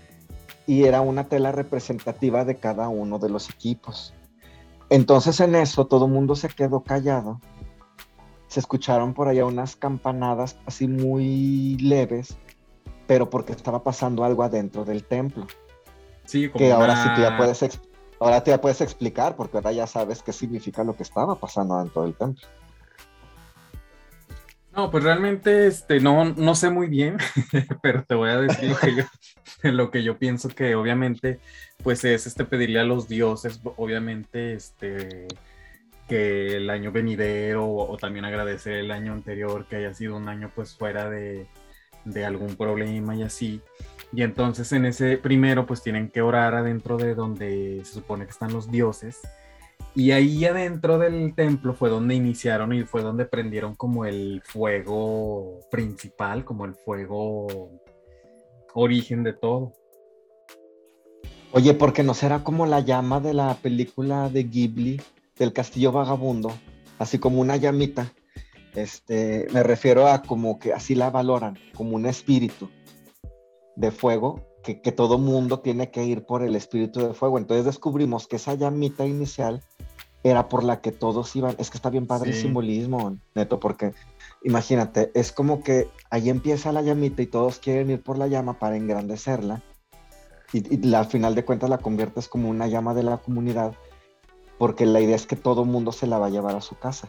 y 0.67 0.85
era 0.85 1.01
una 1.03 1.25
tela 1.25 1.53
representativa 1.53 2.45
de 2.45 2.57
cada 2.57 2.89
uno 2.89 3.19
de 3.19 3.29
los 3.29 3.51
equipos. 3.51 4.15
Entonces 4.91 5.41
en 5.41 5.55
eso 5.55 5.87
todo 5.87 6.07
el 6.07 6.13
mundo 6.13 6.37
se 6.37 6.49
quedó 6.49 6.83
callado. 6.83 7.41
Se 8.49 8.61
escucharon 8.61 9.15
por 9.15 9.29
allá 9.29 9.45
unas 9.45 9.77
campanadas 9.77 10.57
así 10.65 10.87
muy 10.87 11.77
leves, 11.77 12.37
pero 13.07 13.29
porque 13.29 13.53
estaba 13.53 13.83
pasando 13.83 14.25
algo 14.25 14.43
adentro 14.43 14.85
del 14.85 15.05
templo. 15.05 15.47
Sí, 16.25 16.49
como 16.49 16.65
Que 16.65 16.73
ahora 16.73 16.97
sí 16.97 17.09
tú 17.15 17.21
ya 17.21 17.37
puedes, 17.37 17.81
ahora 18.21 18.43
tú 18.43 18.51
ya 18.51 18.61
puedes 18.61 18.81
explicar, 18.81 19.37
porque 19.37 19.59
ahora 19.59 19.73
ya 19.73 19.87
sabes 19.87 20.23
qué 20.23 20.33
significa 20.33 20.85
lo 20.85 20.97
que 20.97 21.03
estaba 21.03 21.35
pasando 21.35 21.79
dentro 21.79 22.03
del 22.03 22.15
templo. 22.15 22.47
No, 24.77 24.91
pues 24.91 25.05
realmente 25.05 25.67
este, 25.69 26.01
no, 26.01 26.25
no 26.25 26.55
sé 26.55 26.71
muy 26.71 26.89
bien, 26.89 27.17
pero 27.83 28.05
te 28.05 28.15
voy 28.15 28.31
a 28.31 28.41
decir 28.41 28.75
lo 29.63 29.91
que 29.91 30.03
yo, 30.03 30.19
pienso 30.19 30.49
que 30.49 30.75
obviamente 30.75 31.39
pues 31.83 32.05
es 32.05 32.27
este 32.27 32.45
pedirle 32.45 32.81
a 32.81 32.85
los 32.85 33.09
dioses, 33.09 33.61
obviamente 33.77 34.55
este 34.55 35.29
que 36.09 36.57
el 36.57 36.69
año 36.71 36.93
venidero 36.93 37.65
o, 37.65 37.91
o 37.91 37.97
también 37.97 38.25
agradecer 38.25 38.75
el 38.75 38.91
año 38.91 39.13
anterior 39.13 39.67
que 39.67 39.77
haya 39.77 39.95
sido 39.95 40.17
un 40.17 40.29
año 40.29 40.51
pues 40.55 40.75
fuera 40.75 41.09
de, 41.09 41.47
de 42.05 42.25
algún 42.25 42.57
problema 42.57 43.15
y 43.17 43.23
así. 43.23 43.61
Y 44.13 44.23
entonces 44.23 44.73
en 44.73 44.87
ese 44.87 45.19
primero 45.19 45.67
pues 45.67 45.83
tienen 45.83 46.09
que 46.09 46.23
orar 46.23 46.55
adentro 46.55 46.97
de 46.97 47.15
donde 47.15 47.81
se 47.85 47.95
supone 47.95 48.25
que 48.25 48.31
están 48.31 48.53
los 48.53 48.71
dioses. 48.71 49.21
Y 49.97 50.11
ahí 50.11 50.45
adentro 50.45 50.99
del 50.99 51.35
templo 51.37 51.73
fue 51.73 51.89
donde 51.89 52.17
iniciaron 52.17 52.73
y 52.73 52.83
fue 52.83 53.03
donde 53.03 53.27
prendieron 53.27 53.77
como 53.77 54.05
el 54.05 54.43
fuego 54.45 55.61
principal, 55.71 56.45
como 56.45 56.65
el 56.65 56.75
fuego 56.75 57.71
origen 58.75 59.23
de 59.23 59.35
todo. 59.35 59.73
Oye, 61.53 61.75
porque 61.75 62.03
no 62.03 62.15
será 62.15 62.43
como 62.43 62.67
la 62.67 62.81
llama 62.81 63.21
de 63.21 63.35
la 63.35 63.55
película 63.55 64.29
de 64.29 64.43
Ghibli, 64.43 65.01
del 65.39 65.53
Castillo 65.53 65.93
Vagabundo, 65.93 66.53
así 66.99 67.21
como 67.21 67.41
una 67.41 67.57
llamita. 67.57 68.13
Este, 68.75 69.47
me 69.53 69.63
refiero 69.63 70.09
a 70.09 70.23
como 70.23 70.59
que 70.59 70.73
así 70.73 70.97
la 70.97 71.11
valoran, 71.11 71.57
como 71.77 71.95
un 71.95 72.07
espíritu 72.07 72.69
de 73.77 73.93
fuego, 73.93 74.45
que, 74.65 74.81
que 74.81 74.91
todo 74.91 75.19
mundo 75.19 75.61
tiene 75.61 75.93
que 75.93 76.05
ir 76.05 76.27
por 76.27 76.43
el 76.43 76.57
espíritu 76.57 76.99
de 77.07 77.15
fuego. 77.15 77.39
Entonces 77.39 77.65
descubrimos 77.65 78.27
que 78.27 78.37
esa 78.37 78.55
llamita 78.55 79.07
inicial 79.07 79.63
era 80.25 80.49
por 80.49 80.65
la 80.65 80.81
que 80.81 80.91
todos 80.91 81.37
iban. 81.37 81.55
Es 81.59 81.71
que 81.71 81.77
está 81.77 81.91
bien 81.91 82.07
padre 82.07 82.31
el 82.31 82.37
simbolismo, 82.37 83.17
neto, 83.35 83.61
porque 83.61 83.93
imagínate, 84.43 85.13
es 85.15 85.31
como 85.31 85.63
que 85.63 85.87
ahí 86.11 86.31
empieza 86.31 86.73
la 86.73 86.83
llamita 86.83 87.23
y 87.23 87.27
todos 87.27 87.59
quieren 87.59 87.91
ir 87.91 88.03
por 88.03 88.19
la 88.19 88.27
llama 88.27 88.59
para 88.59 88.77
engrandecerla 88.77 89.63
y, 90.53 90.75
y 90.75 90.79
la, 90.79 91.01
al 91.01 91.07
final 91.07 91.35
de 91.35 91.45
cuentas 91.45 91.69
la 91.69 91.79
conviertes 91.79 92.27
como 92.27 92.49
una 92.49 92.67
llama 92.67 92.95
de 92.95 93.03
la 93.03 93.19
comunidad, 93.19 93.75
porque 94.59 94.87
la 94.87 95.01
idea 95.01 95.15
es 95.15 95.27
que 95.27 95.37
todo 95.37 95.65
mundo 95.65 95.93
se 95.93 96.07
la 96.07 96.19
va 96.19 96.27
a 96.27 96.31
llevar 96.31 96.57
a 96.57 96.63
su 96.63 96.77
casa. 96.79 97.09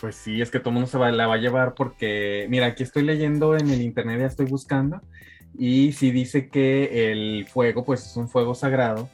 Pues 0.00 0.16
sí, 0.16 0.40
es 0.40 0.50
que 0.50 0.58
todo 0.58 0.72
mundo 0.72 0.88
se 0.88 0.98
va, 0.98 1.12
la 1.12 1.26
va 1.26 1.34
a 1.34 1.38
llevar 1.38 1.74
porque, 1.74 2.46
mira, 2.48 2.66
aquí 2.66 2.82
estoy 2.82 3.02
leyendo 3.02 3.56
en 3.56 3.70
el 3.70 3.82
internet, 3.82 4.20
ya 4.20 4.26
estoy 4.26 4.46
buscando, 4.46 5.00
y 5.56 5.92
sí 5.92 6.10
dice 6.10 6.48
que 6.48 7.12
el 7.12 7.46
fuego, 7.46 7.84
pues 7.84 8.06
es 8.06 8.16
un 8.16 8.28
fuego 8.28 8.54
sagrado 8.54 9.08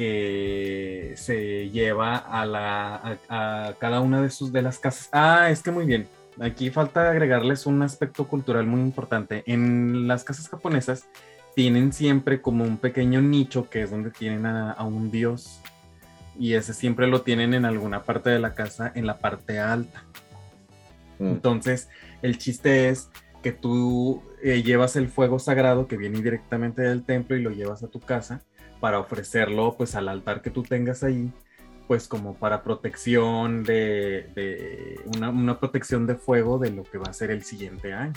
que 0.00 1.12
se 1.14 1.68
lleva 1.68 2.16
a, 2.16 2.46
la, 2.46 3.18
a, 3.28 3.66
a 3.68 3.74
cada 3.74 4.00
una 4.00 4.22
de 4.22 4.30
sus 4.30 4.50
de 4.50 4.62
las 4.62 4.78
casas. 4.78 5.10
Ah, 5.12 5.50
es 5.50 5.62
que 5.62 5.70
muy 5.70 5.84
bien. 5.84 6.08
Aquí 6.40 6.70
falta 6.70 7.10
agregarles 7.10 7.66
un 7.66 7.82
aspecto 7.82 8.26
cultural 8.26 8.66
muy 8.66 8.80
importante. 8.80 9.42
En 9.44 10.08
las 10.08 10.24
casas 10.24 10.48
japonesas 10.48 11.06
tienen 11.54 11.92
siempre 11.92 12.40
como 12.40 12.64
un 12.64 12.78
pequeño 12.78 13.20
nicho 13.20 13.68
que 13.68 13.82
es 13.82 13.90
donde 13.90 14.10
tienen 14.10 14.46
a, 14.46 14.72
a 14.72 14.84
un 14.84 15.10
dios 15.10 15.60
y 16.38 16.54
ese 16.54 16.72
siempre 16.72 17.06
lo 17.06 17.20
tienen 17.20 17.52
en 17.52 17.66
alguna 17.66 18.02
parte 18.02 18.30
de 18.30 18.38
la 18.38 18.54
casa, 18.54 18.90
en 18.94 19.06
la 19.06 19.18
parte 19.18 19.58
alta. 19.58 20.02
Mm. 21.18 21.26
Entonces, 21.26 21.90
el 22.22 22.38
chiste 22.38 22.88
es 22.88 23.10
que 23.42 23.52
tú 23.52 24.22
eh, 24.42 24.62
llevas 24.62 24.96
el 24.96 25.08
fuego 25.08 25.38
sagrado 25.38 25.88
que 25.88 25.98
viene 25.98 26.22
directamente 26.22 26.80
del 26.80 27.04
templo 27.04 27.36
y 27.36 27.42
lo 27.42 27.50
llevas 27.50 27.82
a 27.82 27.88
tu 27.88 28.00
casa 28.00 28.40
para 28.80 28.98
ofrecerlo 28.98 29.76
pues 29.76 29.94
al 29.94 30.08
altar 30.08 30.42
que 30.42 30.50
tú 30.50 30.62
tengas 30.62 31.02
ahí 31.02 31.32
pues 31.86 32.06
como 32.06 32.34
para 32.34 32.62
protección 32.62 33.64
de, 33.64 34.30
de 34.34 35.00
una, 35.16 35.30
una 35.30 35.58
protección 35.58 36.06
de 36.06 36.14
fuego 36.14 36.58
de 36.58 36.70
lo 36.70 36.84
que 36.84 36.98
va 36.98 37.06
a 37.08 37.12
ser 37.12 37.32
el 37.32 37.42
siguiente 37.42 37.92
año. 37.92 38.14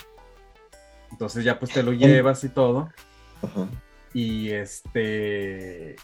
Entonces 1.12 1.44
ya 1.44 1.58
pues 1.58 1.72
te 1.72 1.82
lo 1.82 1.92
llevas 1.92 2.44
y 2.44 2.50
todo. 2.50 2.92
Ajá. 3.42 3.68
Y 4.14 4.52
este. 4.52 5.96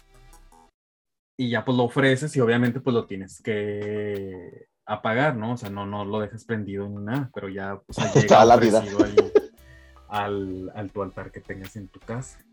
Y 1.36 1.50
ya 1.50 1.64
pues 1.64 1.76
lo 1.76 1.84
ofreces 1.84 2.34
y 2.36 2.40
obviamente 2.40 2.80
pues 2.80 2.92
lo 2.92 3.06
tienes 3.06 3.40
que 3.40 4.66
apagar, 4.84 5.36
¿no? 5.36 5.52
O 5.52 5.56
sea, 5.56 5.70
no, 5.70 5.86
no 5.86 6.04
lo 6.04 6.18
dejas 6.18 6.44
prendido 6.44 6.88
ni 6.88 7.04
nada, 7.04 7.30
pero 7.32 7.48
ya 7.48 7.80
pues 7.86 7.98
llega 8.14 8.44
la 8.44 8.56
vida. 8.56 8.80
ahí 8.80 9.16
al, 10.08 10.72
al 10.74 10.90
tu 10.90 11.02
altar 11.02 11.30
que 11.30 11.40
tengas 11.40 11.76
en 11.76 11.86
tu 11.88 12.00
casa. 12.00 12.44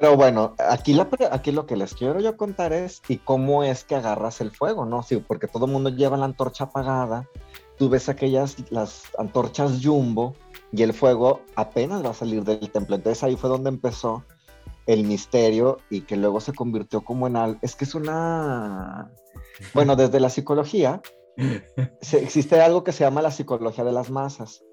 Pero 0.00 0.16
bueno, 0.16 0.54
aquí, 0.58 0.98
aquí 1.30 1.52
lo 1.52 1.66
que 1.66 1.76
les 1.76 1.92
quiero 1.92 2.20
yo 2.20 2.34
contar 2.38 2.72
es 2.72 3.02
y 3.06 3.18
cómo 3.18 3.62
es 3.62 3.84
que 3.84 3.94
agarras 3.94 4.40
el 4.40 4.50
fuego, 4.50 4.86
¿no? 4.86 5.02
Sí, 5.02 5.18
porque 5.18 5.46
todo 5.46 5.66
el 5.66 5.72
mundo 5.72 5.90
lleva 5.90 6.16
la 6.16 6.24
antorcha 6.24 6.64
apagada, 6.64 7.28
tú 7.76 7.90
ves 7.90 8.08
aquellas, 8.08 8.56
las 8.70 9.02
antorchas 9.18 9.84
jumbo 9.84 10.34
y 10.72 10.82
el 10.84 10.94
fuego 10.94 11.42
apenas 11.54 12.02
va 12.02 12.10
a 12.10 12.14
salir 12.14 12.44
del 12.44 12.70
templo. 12.70 12.96
Entonces 12.96 13.22
ahí 13.22 13.36
fue 13.36 13.50
donde 13.50 13.68
empezó 13.68 14.24
el 14.86 15.04
misterio 15.04 15.76
y 15.90 16.00
que 16.00 16.16
luego 16.16 16.40
se 16.40 16.54
convirtió 16.54 17.02
como 17.02 17.26
en 17.26 17.36
algo. 17.36 17.58
Es 17.60 17.76
que 17.76 17.84
es 17.84 17.94
una... 17.94 19.10
Bueno, 19.74 19.96
desde 19.96 20.18
la 20.18 20.30
psicología 20.30 21.02
existe 22.00 22.58
algo 22.58 22.84
que 22.84 22.92
se 22.92 23.04
llama 23.04 23.20
la 23.20 23.30
psicología 23.30 23.84
de 23.84 23.92
las 23.92 24.10
masas, 24.10 24.64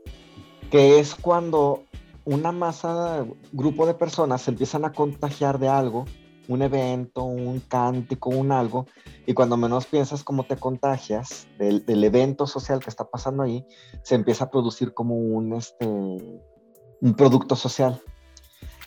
que 0.71 0.99
es 0.99 1.15
cuando 1.15 1.83
una 2.27 2.51
masa, 2.51 3.25
grupo 3.53 3.85
de 3.85 3.93
personas 3.93 4.41
se 4.41 4.51
empiezan 4.51 4.83
a 4.83 4.91
contagiar 4.91 5.59
de 5.59 5.69
algo, 5.69 6.03
un 6.49 6.61
evento, 6.61 7.23
un 7.23 7.61
cántico, 7.61 8.29
un 8.29 8.51
algo, 8.51 8.85
y 9.25 9.33
cuando 9.33 9.55
menos 9.55 9.85
piensas 9.85 10.25
cómo 10.25 10.43
te 10.45 10.57
contagias 10.57 11.47
del, 11.57 11.85
del 11.85 12.03
evento 12.03 12.45
social 12.45 12.81
que 12.81 12.89
está 12.89 13.09
pasando 13.09 13.43
ahí, 13.43 13.65
se 14.03 14.15
empieza 14.15 14.45
a 14.45 14.51
producir 14.51 14.93
como 14.93 15.15
un, 15.15 15.53
este, 15.53 15.85
un 15.87 17.13
producto 17.15 17.55
social. 17.55 18.01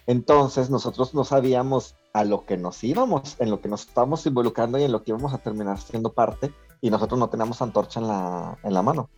Entonces 0.06 0.68
nosotros 0.68 1.14
no 1.14 1.24
sabíamos 1.24 1.96
a 2.12 2.24
lo 2.24 2.44
que 2.44 2.58
nos 2.58 2.84
íbamos, 2.84 3.36
en 3.38 3.50
lo 3.50 3.62
que 3.62 3.68
nos 3.68 3.86
estábamos 3.86 4.26
involucrando 4.26 4.78
y 4.78 4.82
en 4.82 4.92
lo 4.92 5.02
que 5.02 5.12
íbamos 5.12 5.32
a 5.32 5.38
terminar 5.38 5.78
siendo 5.78 6.12
parte, 6.12 6.52
y 6.82 6.90
nosotros 6.90 7.18
no 7.18 7.30
teníamos 7.30 7.62
antorcha 7.62 8.00
en 8.00 8.08
la, 8.08 8.58
en 8.62 8.74
la 8.74 8.82
mano. 8.82 9.08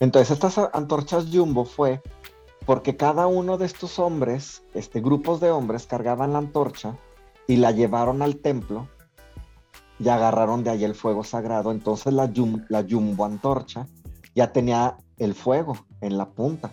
Entonces 0.00 0.32
estas 0.32 0.58
antorchas 0.72 1.26
jumbo 1.32 1.64
fue 1.64 2.02
porque 2.66 2.96
cada 2.96 3.26
uno 3.26 3.58
de 3.58 3.66
estos 3.66 3.98
hombres, 3.98 4.62
este, 4.74 5.00
grupos 5.00 5.40
de 5.40 5.50
hombres, 5.50 5.86
cargaban 5.86 6.32
la 6.32 6.38
antorcha 6.38 6.96
y 7.46 7.56
la 7.56 7.70
llevaron 7.72 8.22
al 8.22 8.36
templo 8.36 8.88
y 9.98 10.08
agarraron 10.08 10.62
de 10.64 10.70
ahí 10.70 10.84
el 10.84 10.94
fuego 10.94 11.24
sagrado. 11.24 11.70
Entonces 11.72 12.12
la, 12.12 12.26
yum- 12.26 12.64
la 12.68 12.84
jumbo 12.88 13.24
antorcha 13.24 13.86
ya 14.34 14.52
tenía 14.52 14.96
el 15.18 15.34
fuego 15.34 15.76
en 16.00 16.16
la 16.16 16.26
punta. 16.28 16.72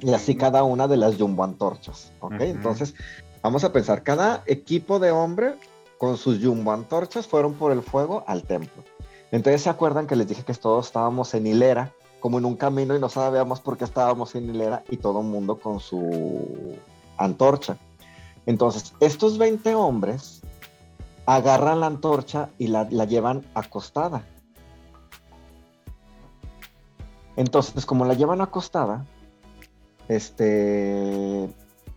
Y 0.00 0.12
así 0.12 0.36
cada 0.36 0.62
una 0.64 0.86
de 0.86 0.98
las 0.98 1.16
jumbo 1.16 1.42
antorchas. 1.44 2.12
¿ok? 2.20 2.32
Ujú. 2.34 2.42
Entonces, 2.44 2.94
vamos 3.42 3.64
a 3.64 3.72
pensar, 3.72 4.02
cada 4.02 4.42
equipo 4.46 4.98
de 4.98 5.10
hombre 5.10 5.54
con 5.98 6.18
sus 6.18 6.44
jumbo 6.44 6.72
antorchas 6.72 7.26
fueron 7.26 7.54
por 7.54 7.72
el 7.72 7.82
fuego 7.82 8.22
al 8.26 8.42
templo. 8.42 8.84
Entonces, 9.32 9.62
¿se 9.62 9.70
acuerdan 9.70 10.06
que 10.06 10.14
les 10.16 10.28
dije 10.28 10.42
que 10.44 10.52
todos 10.54 10.86
estábamos 10.86 11.32
en 11.34 11.46
hilera, 11.46 11.92
como 12.20 12.38
en 12.38 12.44
un 12.44 12.56
camino 12.56 12.96
y 12.96 13.00
no 13.00 13.08
sabíamos 13.08 13.60
por 13.60 13.76
qué 13.76 13.84
estábamos 13.84 14.34
en 14.34 14.50
hilera 14.50 14.82
y 14.88 14.96
todo 14.96 15.20
el 15.20 15.26
mundo 15.26 15.58
con 15.58 15.80
su 15.80 16.76
antorcha? 17.16 17.76
Entonces, 18.46 18.94
estos 19.00 19.38
20 19.38 19.74
hombres 19.74 20.40
agarran 21.26 21.80
la 21.80 21.86
antorcha 21.86 22.48
y 22.58 22.68
la, 22.68 22.88
la 22.90 23.04
llevan 23.04 23.44
acostada. 23.54 24.24
Entonces, 27.36 27.86
como 27.86 28.04
la 28.04 28.14
llevan 28.14 28.40
acostada, 28.40 29.04
este, 30.08 31.48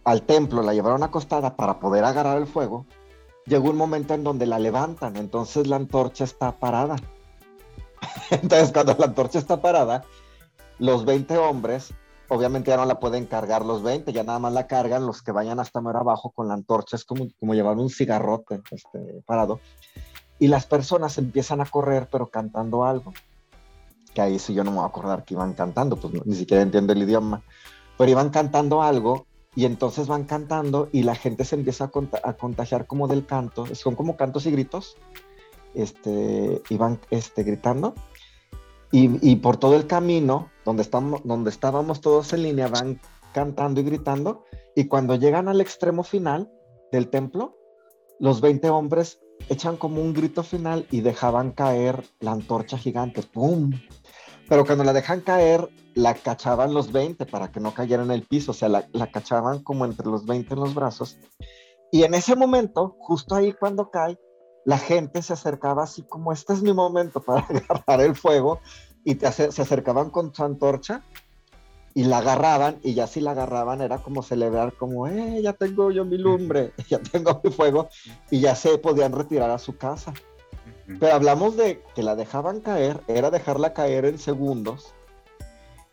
al 0.03 0.21
templo 0.23 0.61
la 0.61 0.73
llevaron 0.73 1.03
acostada 1.03 1.55
para 1.55 1.79
poder 1.79 2.03
agarrar 2.03 2.37
el 2.37 2.47
fuego, 2.47 2.85
llegó 3.45 3.69
un 3.69 3.77
momento 3.77 4.13
en 4.13 4.23
donde 4.23 4.45
la 4.45 4.59
levantan, 4.59 5.15
entonces 5.15 5.67
la 5.67 5.77
antorcha 5.77 6.23
está 6.23 6.51
parada. 6.51 6.97
entonces, 8.31 8.71
cuando 8.71 8.95
la 8.97 9.05
antorcha 9.05 9.39
está 9.39 9.61
parada, 9.61 10.03
los 10.79 11.05
20 11.05 11.37
hombres, 11.37 11.93
obviamente 12.27 12.71
ya 12.71 12.77
no 12.77 12.85
la 12.85 12.99
pueden 12.99 13.25
cargar 13.25 13.65
los 13.65 13.83
20, 13.83 14.11
ya 14.13 14.23
nada 14.23 14.39
más 14.39 14.53
la 14.53 14.67
cargan 14.67 15.05
los 15.05 15.21
que 15.21 15.31
vayan 15.31 15.59
hasta 15.59 15.81
más 15.81 15.95
abajo 15.95 16.31
con 16.31 16.47
la 16.47 16.53
antorcha, 16.53 16.95
es 16.95 17.05
como, 17.05 17.27
como 17.39 17.53
llevar 17.53 17.77
un 17.77 17.89
cigarrote 17.89 18.61
este, 18.71 19.21
parado. 19.25 19.59
Y 20.39 20.47
las 20.47 20.65
personas 20.65 21.17
empiezan 21.17 21.61
a 21.61 21.65
correr, 21.65 22.07
pero 22.11 22.29
cantando 22.29 22.83
algo. 22.83 23.13
Que 24.13 24.21
ahí 24.21 24.39
sí 24.39 24.53
yo 24.53 24.63
no 24.63 24.71
me 24.71 24.77
voy 24.77 24.85
a 24.85 24.87
acordar 24.87 25.23
que 25.23 25.35
iban 25.35 25.53
cantando, 25.53 25.97
pues 25.97 26.25
ni 26.25 26.35
siquiera 26.35 26.63
entiendo 26.63 26.93
el 26.93 27.03
idioma. 27.03 27.43
Pero 27.97 28.09
iban 28.09 28.31
cantando 28.31 28.81
algo 28.81 29.27
y 29.53 29.65
entonces 29.65 30.07
van 30.07 30.23
cantando 30.23 30.89
y 30.91 31.03
la 31.03 31.13
gente 31.13 31.45
se 31.45 31.55
empieza 31.55 31.91
a, 31.93 32.29
a 32.29 32.33
contagiar 32.33 32.87
como 32.87 33.07
del 33.07 33.25
canto. 33.25 33.67
Son 33.75 33.95
como 33.95 34.17
cantos 34.17 34.47
y 34.47 34.51
gritos. 34.51 34.97
Este, 35.73 36.61
iban 36.69 36.99
este, 37.09 37.43
gritando. 37.43 37.95
Y, 38.91 39.09
y 39.27 39.37
por 39.37 39.57
todo 39.57 39.75
el 39.75 39.87
camino, 39.87 40.49
donde, 40.65 40.81
estamos, 40.83 41.21
donde 41.23 41.49
estábamos 41.49 42.01
todos 42.01 42.33
en 42.33 42.43
línea, 42.43 42.67
van 42.67 42.99
cantando 43.33 43.79
y 43.81 43.83
gritando. 43.83 44.43
Y 44.75 44.85
cuando 44.85 45.15
llegan 45.15 45.47
al 45.47 45.61
extremo 45.61 46.03
final 46.03 46.51
del 46.91 47.09
templo, 47.09 47.57
los 48.19 48.41
20 48.41 48.69
hombres 48.69 49.19
echan 49.49 49.77
como 49.77 50.01
un 50.01 50.13
grito 50.13 50.43
final 50.43 50.85
y 50.91 51.01
dejaban 51.01 51.51
caer 51.51 52.03
la 52.19 52.31
antorcha 52.31 52.77
gigante. 52.77 53.23
¡Pum! 53.23 53.71
Pero 54.47 54.65
cuando 54.65 54.83
la 54.83 54.93
dejan 54.93 55.21
caer, 55.21 55.69
la 55.95 56.13
cachaban 56.13 56.73
los 56.73 56.91
20 56.91 57.25
para 57.25 57.51
que 57.51 57.59
no 57.59 57.73
cayera 57.73 58.03
en 58.03 58.11
el 58.11 58.23
piso. 58.23 58.51
O 58.51 58.53
sea, 58.53 58.69
la, 58.69 58.87
la 58.91 59.11
cachaban 59.11 59.63
como 59.63 59.85
entre 59.85 60.07
los 60.07 60.25
20 60.25 60.53
en 60.53 60.59
los 60.59 60.75
brazos. 60.75 61.17
Y 61.91 62.03
en 62.03 62.13
ese 62.13 62.35
momento, 62.35 62.95
justo 62.99 63.35
ahí 63.35 63.53
cuando 63.53 63.89
cae, 63.89 64.17
la 64.65 64.77
gente 64.77 65.21
se 65.21 65.33
acercaba 65.33 65.83
así 65.83 66.03
como, 66.03 66.31
este 66.31 66.53
es 66.53 66.61
mi 66.61 66.73
momento 66.73 67.21
para 67.21 67.41
agarrar 67.49 68.01
el 68.01 68.15
fuego. 68.15 68.59
Y 69.03 69.15
te 69.15 69.31
se 69.31 69.61
acercaban 69.61 70.11
con 70.11 70.33
su 70.33 70.43
antorcha 70.43 71.01
y 71.93 72.03
la 72.03 72.19
agarraban. 72.19 72.77
Y 72.83 72.93
ya 72.93 73.07
si 73.07 73.19
la 73.19 73.31
agarraban 73.31 73.81
era 73.81 73.97
como 73.97 74.21
celebrar, 74.21 74.73
como, 74.73 75.07
eh, 75.07 75.41
ya 75.41 75.53
tengo 75.53 75.91
yo 75.91 76.05
mi 76.05 76.17
lumbre, 76.17 76.73
ya 76.89 76.99
tengo 76.99 77.41
mi 77.43 77.51
fuego. 77.51 77.89
Y 78.29 78.39
ya 78.39 78.55
se 78.55 78.77
podían 78.77 79.13
retirar 79.13 79.49
a 79.49 79.57
su 79.57 79.77
casa. 79.77 80.13
Pero 80.99 81.13
hablamos 81.13 81.55
de 81.55 81.81
que 81.95 82.03
la 82.03 82.15
dejaban 82.15 82.59
caer, 82.59 83.01
era 83.07 83.31
dejarla 83.31 83.73
caer 83.73 84.05
en 84.05 84.19
segundos. 84.19 84.93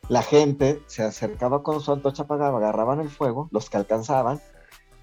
La 0.08 0.22
gente 0.22 0.82
se 0.86 1.02
acercaba 1.02 1.62
con 1.62 1.80
su 1.80 1.92
antorcha 1.92 2.24
apagada, 2.24 2.56
agarraban 2.56 3.00
el 3.00 3.10
fuego, 3.10 3.48
los 3.52 3.68
que 3.70 3.76
alcanzaban, 3.76 4.40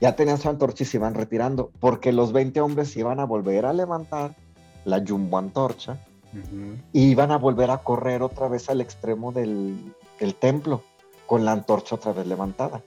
ya 0.05 0.15
tenían 0.15 0.37
su 0.37 0.47
antorcha 0.49 0.83
y 0.83 0.85
se 0.85 0.97
iban 0.97 1.15
retirando, 1.15 1.71
porque 1.79 2.13
los 2.13 2.31
20 2.31 2.61
hombres 2.61 2.95
iban 2.95 3.19
a 3.19 3.25
volver 3.25 3.65
a 3.65 3.73
levantar 3.73 4.35
la 4.83 5.03
jumbo 5.03 5.39
antorcha 5.39 5.97
Ujú. 6.31 6.77
y 6.93 7.09
iban 7.09 7.31
a 7.31 7.39
volver 7.39 7.71
a 7.71 7.79
correr 7.79 8.21
otra 8.21 8.47
vez 8.47 8.69
al 8.69 8.81
extremo 8.81 9.31
del, 9.31 9.95
del 10.19 10.35
templo 10.35 10.83
con 11.25 11.43
la 11.43 11.53
antorcha 11.53 11.95
otra 11.95 12.13
vez 12.13 12.27
levantada, 12.27 12.83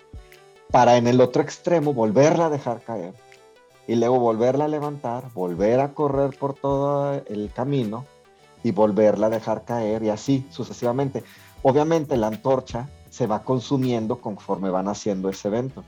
para 0.71 0.97
en 0.97 1.09
el 1.09 1.21
otro 1.21 1.43
extremo 1.43 1.93
volverla 1.93 2.47
a 2.47 2.51
dejar 2.51 2.83
caer 2.83 3.15
y 3.89 3.97
luego 3.97 4.21
volverla 4.21 4.67
a 4.67 4.69
levantar, 4.69 5.33
volver 5.35 5.81
a 5.81 5.95
correr 5.95 6.39
por 6.39 6.55
todo 6.55 7.15
el 7.27 7.51
camino 7.53 8.05
y 8.63 8.71
volverla 8.71 9.27
a 9.27 9.31
dejar 9.31 9.65
caer 9.65 10.05
y 10.05 10.11
así 10.11 10.47
sucesivamente. 10.51 11.25
Obviamente 11.65 12.17
la 12.17 12.29
antorcha 12.29 12.89
se 13.11 13.27
va 13.27 13.43
consumiendo 13.43 14.21
conforme 14.21 14.71
van 14.71 14.87
haciendo 14.87 15.29
ese 15.29 15.49
evento. 15.49 15.83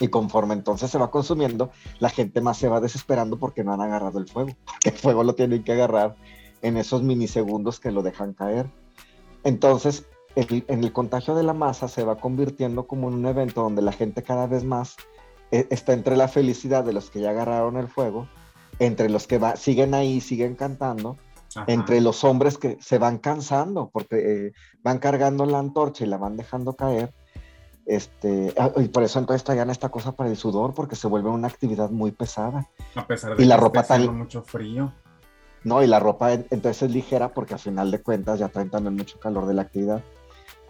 Y 0.00 0.08
conforme 0.08 0.54
entonces 0.54 0.90
se 0.90 0.98
va 0.98 1.10
consumiendo, 1.10 1.70
la 2.00 2.10
gente 2.10 2.40
más 2.40 2.58
se 2.58 2.68
va 2.68 2.80
desesperando 2.80 3.38
porque 3.38 3.62
no 3.62 3.72
han 3.72 3.80
agarrado 3.80 4.18
el 4.18 4.26
fuego. 4.28 4.50
Porque 4.64 4.88
el 4.90 4.96
fuego 4.96 5.22
lo 5.22 5.34
tienen 5.34 5.62
que 5.62 5.72
agarrar 5.72 6.16
en 6.62 6.76
esos 6.76 7.02
minisegundos 7.02 7.78
que 7.78 7.92
lo 7.92 8.02
dejan 8.02 8.32
caer. 8.32 8.66
Entonces, 9.44 10.06
el- 10.34 10.64
en 10.68 10.82
el 10.82 10.92
contagio 10.92 11.34
de 11.34 11.42
la 11.42 11.52
masa 11.54 11.88
se 11.88 12.04
va 12.04 12.16
convirtiendo 12.16 12.86
como 12.86 13.08
en 13.08 13.14
un 13.14 13.26
evento 13.26 13.62
donde 13.62 13.82
la 13.82 13.92
gente 13.92 14.22
cada 14.22 14.46
vez 14.46 14.64
más 14.64 14.96
eh, 15.52 15.68
está 15.70 15.92
entre 15.92 16.16
la 16.16 16.26
felicidad 16.26 16.82
de 16.82 16.92
los 16.92 17.10
que 17.10 17.20
ya 17.20 17.30
agarraron 17.30 17.76
el 17.76 17.86
fuego, 17.86 18.26
entre 18.80 19.08
los 19.08 19.28
que 19.28 19.38
va- 19.38 19.54
siguen 19.54 19.94
ahí, 19.94 20.20
siguen 20.20 20.56
cantando, 20.56 21.16
Ajá. 21.54 21.66
entre 21.68 22.00
los 22.00 22.24
hombres 22.24 22.58
que 22.58 22.76
se 22.80 22.98
van 22.98 23.18
cansando 23.18 23.90
porque 23.92 24.46
eh, 24.48 24.52
van 24.82 24.98
cargando 24.98 25.46
la 25.46 25.60
antorcha 25.60 26.04
y 26.04 26.08
la 26.08 26.16
van 26.16 26.36
dejando 26.36 26.74
caer. 26.74 27.14
Este, 27.86 28.54
ah, 28.58 28.70
y 28.76 28.88
por 28.88 29.02
eso 29.02 29.18
entonces 29.18 29.44
traían 29.44 29.68
esta 29.70 29.90
cosa 29.90 30.12
para 30.12 30.30
el 30.30 30.36
sudor, 30.36 30.72
porque 30.74 30.96
se 30.96 31.06
vuelve 31.06 31.28
una 31.28 31.48
actividad 31.48 31.90
muy 31.90 32.10
pesada. 32.12 32.70
A 32.94 33.06
pesar 33.06 33.36
de 33.36 33.42
y 33.42 33.46
la 33.46 33.56
que 33.56 33.60
ropa 33.60 33.80
esté 33.80 33.92
haciendo 33.94 34.12
tal- 34.12 34.18
mucho 34.18 34.42
frío. 34.42 34.92
¿no? 35.64 35.82
Y 35.82 35.86
la 35.86 35.98
ropa 35.98 36.32
en- 36.32 36.46
entonces 36.50 36.82
es 36.82 36.90
ligera 36.90 37.32
porque 37.32 37.54
al 37.54 37.60
final 37.60 37.90
de 37.90 38.02
cuentas 38.02 38.38
ya 38.38 38.48
traen 38.48 38.70
también 38.70 38.96
mucho 38.96 39.18
calor 39.18 39.46
de 39.46 39.54
la 39.54 39.62
actividad. 39.62 40.02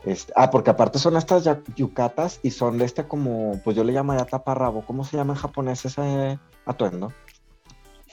Este, 0.05 0.33
ah, 0.37 0.51
porque 0.51 0.71
aparte 0.71 0.99
son 0.99 1.17
estas 1.17 1.45
yucatas 1.77 2.39
y 2.43 2.51
son 2.51 2.79
de 2.79 2.85
este 2.85 3.09
como, 3.09 3.61
pues 3.65 3.75
yo 3.77 3.83
le 3.85 3.93
llamaría 3.93 4.25
taparrabo. 4.27 4.85
¿Cómo 4.87 5.03
se 5.05 5.17
llama 5.17 5.33
en 5.33 5.39
japonés 5.41 5.85
ese 5.85 6.39
atuendo? 6.67 7.13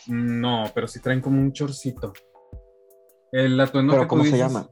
No, 0.07 0.63
pero 0.73 0.87
sí 0.87 0.99
traen 0.99 1.21
como 1.21 1.39
un 1.39 1.51
chorcito. 1.53 2.13
El 3.31 3.59
atuendo 3.59 3.91
¿Pero 3.91 4.03
que 4.03 4.07
cómo 4.07 4.23
tú 4.23 4.29
se 4.29 4.37
llama? 4.37 4.67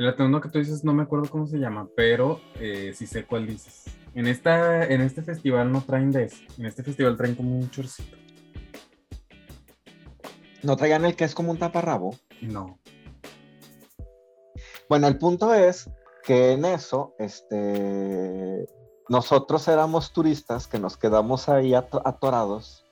El 0.00 0.08
atuendo 0.08 0.40
que 0.40 0.48
tú 0.48 0.58
dices, 0.58 0.82
no 0.82 0.94
me 0.94 1.02
acuerdo 1.02 1.28
cómo 1.28 1.46
se 1.46 1.58
llama, 1.58 1.86
pero 1.94 2.40
eh, 2.58 2.92
sí 2.94 3.06
sé 3.06 3.26
cuál 3.26 3.46
dices. 3.46 3.84
En, 4.14 4.26
esta, 4.26 4.86
en 4.86 5.02
este 5.02 5.20
festival 5.20 5.70
no 5.70 5.82
traen 5.82 6.10
de 6.10 6.24
ese. 6.24 6.46
En 6.56 6.64
este 6.64 6.82
festival 6.82 7.18
traen 7.18 7.34
como 7.34 7.54
un 7.54 7.68
chorcito. 7.68 8.16
¿No 10.62 10.74
traían 10.78 11.04
el 11.04 11.16
que 11.16 11.24
es 11.24 11.34
como 11.34 11.50
un 11.50 11.58
taparrabo? 11.58 12.16
No. 12.40 12.78
Bueno, 14.88 15.06
el 15.06 15.18
punto 15.18 15.52
es 15.52 15.90
que 16.24 16.52
en 16.52 16.64
eso, 16.64 17.14
este, 17.18 18.64
nosotros 19.10 19.68
éramos 19.68 20.14
turistas 20.14 20.66
que 20.66 20.78
nos 20.78 20.96
quedamos 20.96 21.50
ahí 21.50 21.74
ato- 21.74 22.00
atorados 22.06 22.86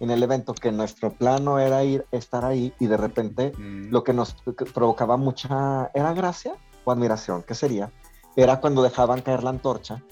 en 0.00 0.10
el 0.10 0.22
evento, 0.22 0.54
que 0.54 0.72
nuestro 0.72 1.10
plano 1.12 1.58
era 1.58 1.84
ir, 1.84 2.04
estar 2.10 2.44
ahí 2.44 2.72
y 2.80 2.86
de 2.86 2.96
repente 2.96 3.52
Mm. 3.56 3.90
lo 3.90 4.02
que 4.04 4.12
nos 4.12 4.34
provocaba 4.74 5.16
mucha, 5.16 5.90
¿era 5.94 6.12
gracia 6.12 6.54
o 6.84 6.90
admiración? 6.92 7.42
¿Qué 7.42 7.54
sería? 7.54 7.90
Era 8.36 8.60
cuando 8.60 8.82
dejaban 8.82 9.20
caer 9.20 9.42
la 9.44 9.50
antorcha. 9.50 10.02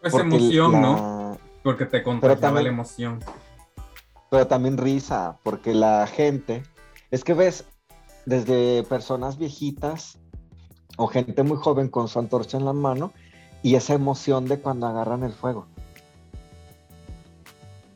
Pues 0.00 0.14
emoción, 0.14 0.72
la- 0.72 0.80
¿no? 0.80 1.38
Porque 1.62 1.86
te 1.86 2.02
contagiaba 2.02 2.40
también- 2.40 2.64
la 2.64 2.70
emoción. 2.70 3.18
Pero 4.30 4.46
también 4.46 4.78
risa, 4.78 5.38
porque 5.44 5.74
la 5.74 6.06
gente, 6.06 6.62
es 7.10 7.22
que 7.22 7.34
ves 7.34 7.64
desde 8.26 8.82
personas 8.84 9.36
viejitas 9.38 10.18
o 10.96 11.06
gente 11.06 11.42
muy 11.42 11.56
joven 11.58 11.88
con 11.88 12.08
su 12.08 12.18
antorcha 12.18 12.56
en 12.56 12.64
la 12.64 12.72
mano 12.72 13.12
y 13.62 13.74
esa 13.76 13.94
emoción 13.94 14.46
de 14.46 14.58
cuando 14.60 14.86
agarran 14.86 15.22
el 15.22 15.32
fuego. 15.32 15.66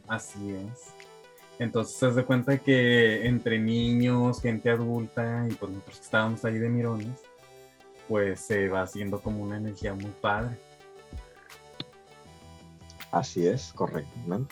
Así 0.08 0.52
es. 0.52 0.92
Entonces 1.58 1.96
se 1.96 2.10
de 2.10 2.24
cuenta 2.24 2.58
que 2.58 3.26
entre 3.26 3.58
niños, 3.58 4.40
gente 4.40 4.70
adulta 4.70 5.46
y 5.48 5.54
pues 5.54 5.72
nosotros 5.72 5.98
que 5.98 6.04
estábamos 6.04 6.44
ahí 6.44 6.58
de 6.58 6.68
mirones, 6.68 7.22
pues 8.08 8.40
se 8.40 8.68
va 8.68 8.82
haciendo 8.82 9.20
como 9.20 9.42
una 9.42 9.56
energía 9.56 9.94
muy 9.94 10.12
padre. 10.20 10.56
Así 13.10 13.46
es, 13.46 13.72
correcto. 13.72 14.10
¿no? 14.26 14.46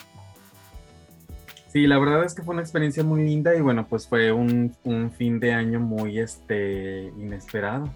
Sí, 1.69 1.87
la 1.87 1.99
verdad 1.99 2.25
es 2.25 2.35
que 2.35 2.43
fue 2.43 2.55
una 2.55 2.63
experiencia 2.63 3.03
muy 3.03 3.25
linda 3.25 3.55
y 3.55 3.61
bueno, 3.61 3.87
pues 3.87 4.07
fue 4.07 4.33
un, 4.33 4.75
un 4.85 5.11
fin 5.11 5.41
de 5.41 5.53
año 5.53 5.81
muy 5.81 6.19
este, 6.19 7.13
inesperado. 7.19 7.93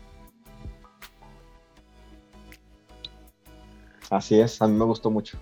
Así 4.10 4.40
es, 4.40 4.60
a 4.60 4.66
mí 4.66 4.76
me 4.76 4.84
gustó 4.84 5.10
mucho. 5.10 5.38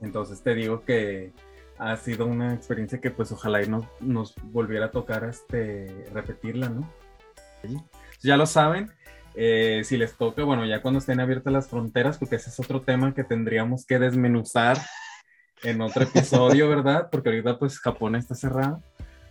Entonces 0.00 0.42
te 0.42 0.54
digo 0.54 0.84
que 0.84 1.32
ha 1.78 1.96
sido 1.96 2.26
una 2.26 2.54
experiencia 2.54 3.00
que 3.00 3.10
pues 3.10 3.30
ojalá 3.32 3.62
y 3.62 3.68
nos, 3.68 3.84
nos 4.00 4.34
volviera 4.42 4.86
a 4.86 4.90
tocar 4.90 5.24
este, 5.24 6.06
repetirla, 6.12 6.68
¿no? 6.68 6.92
Ya 8.22 8.36
lo 8.36 8.46
saben, 8.46 8.90
eh, 9.34 9.82
si 9.84 9.96
les 9.96 10.16
toca, 10.16 10.42
bueno, 10.42 10.64
ya 10.66 10.82
cuando 10.82 10.98
estén 10.98 11.20
abiertas 11.20 11.52
las 11.52 11.68
fronteras, 11.68 12.18
porque 12.18 12.36
ese 12.36 12.50
es 12.50 12.58
otro 12.58 12.82
tema 12.82 13.14
que 13.14 13.24
tendríamos 13.24 13.86
que 13.86 13.98
desmenuzar 13.98 14.78
en 15.62 15.80
otro 15.80 16.04
episodio, 16.04 16.68
¿verdad? 16.68 17.08
Porque 17.10 17.28
ahorita 17.28 17.58
pues 17.58 17.78
Japón 17.78 18.16
está 18.16 18.34
cerrado. 18.34 18.82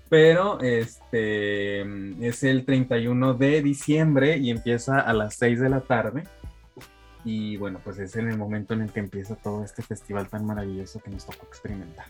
Pero 0.09 0.61
este 0.61 1.81
es 2.25 2.43
el 2.43 2.63
31 2.63 3.33
de 3.33 3.61
diciembre 3.61 4.37
y 4.37 4.51
empieza 4.51 5.01
a 5.01 5.11
las 5.11 5.35
6 5.35 5.59
de 5.59 5.69
la 5.69 5.81
tarde. 5.81 6.23
Y 7.29 7.57
bueno, 7.57 7.81
pues 7.83 7.99
es 7.99 8.15
en 8.15 8.29
el 8.29 8.37
momento 8.37 8.73
en 8.73 8.83
el 8.83 8.89
que 8.93 9.01
empieza 9.01 9.35
todo 9.35 9.61
este 9.61 9.81
festival 9.81 10.29
tan 10.29 10.45
maravilloso 10.45 11.01
que 11.01 11.11
nos 11.11 11.25
tocó 11.25 11.45
experimentar. 11.45 12.05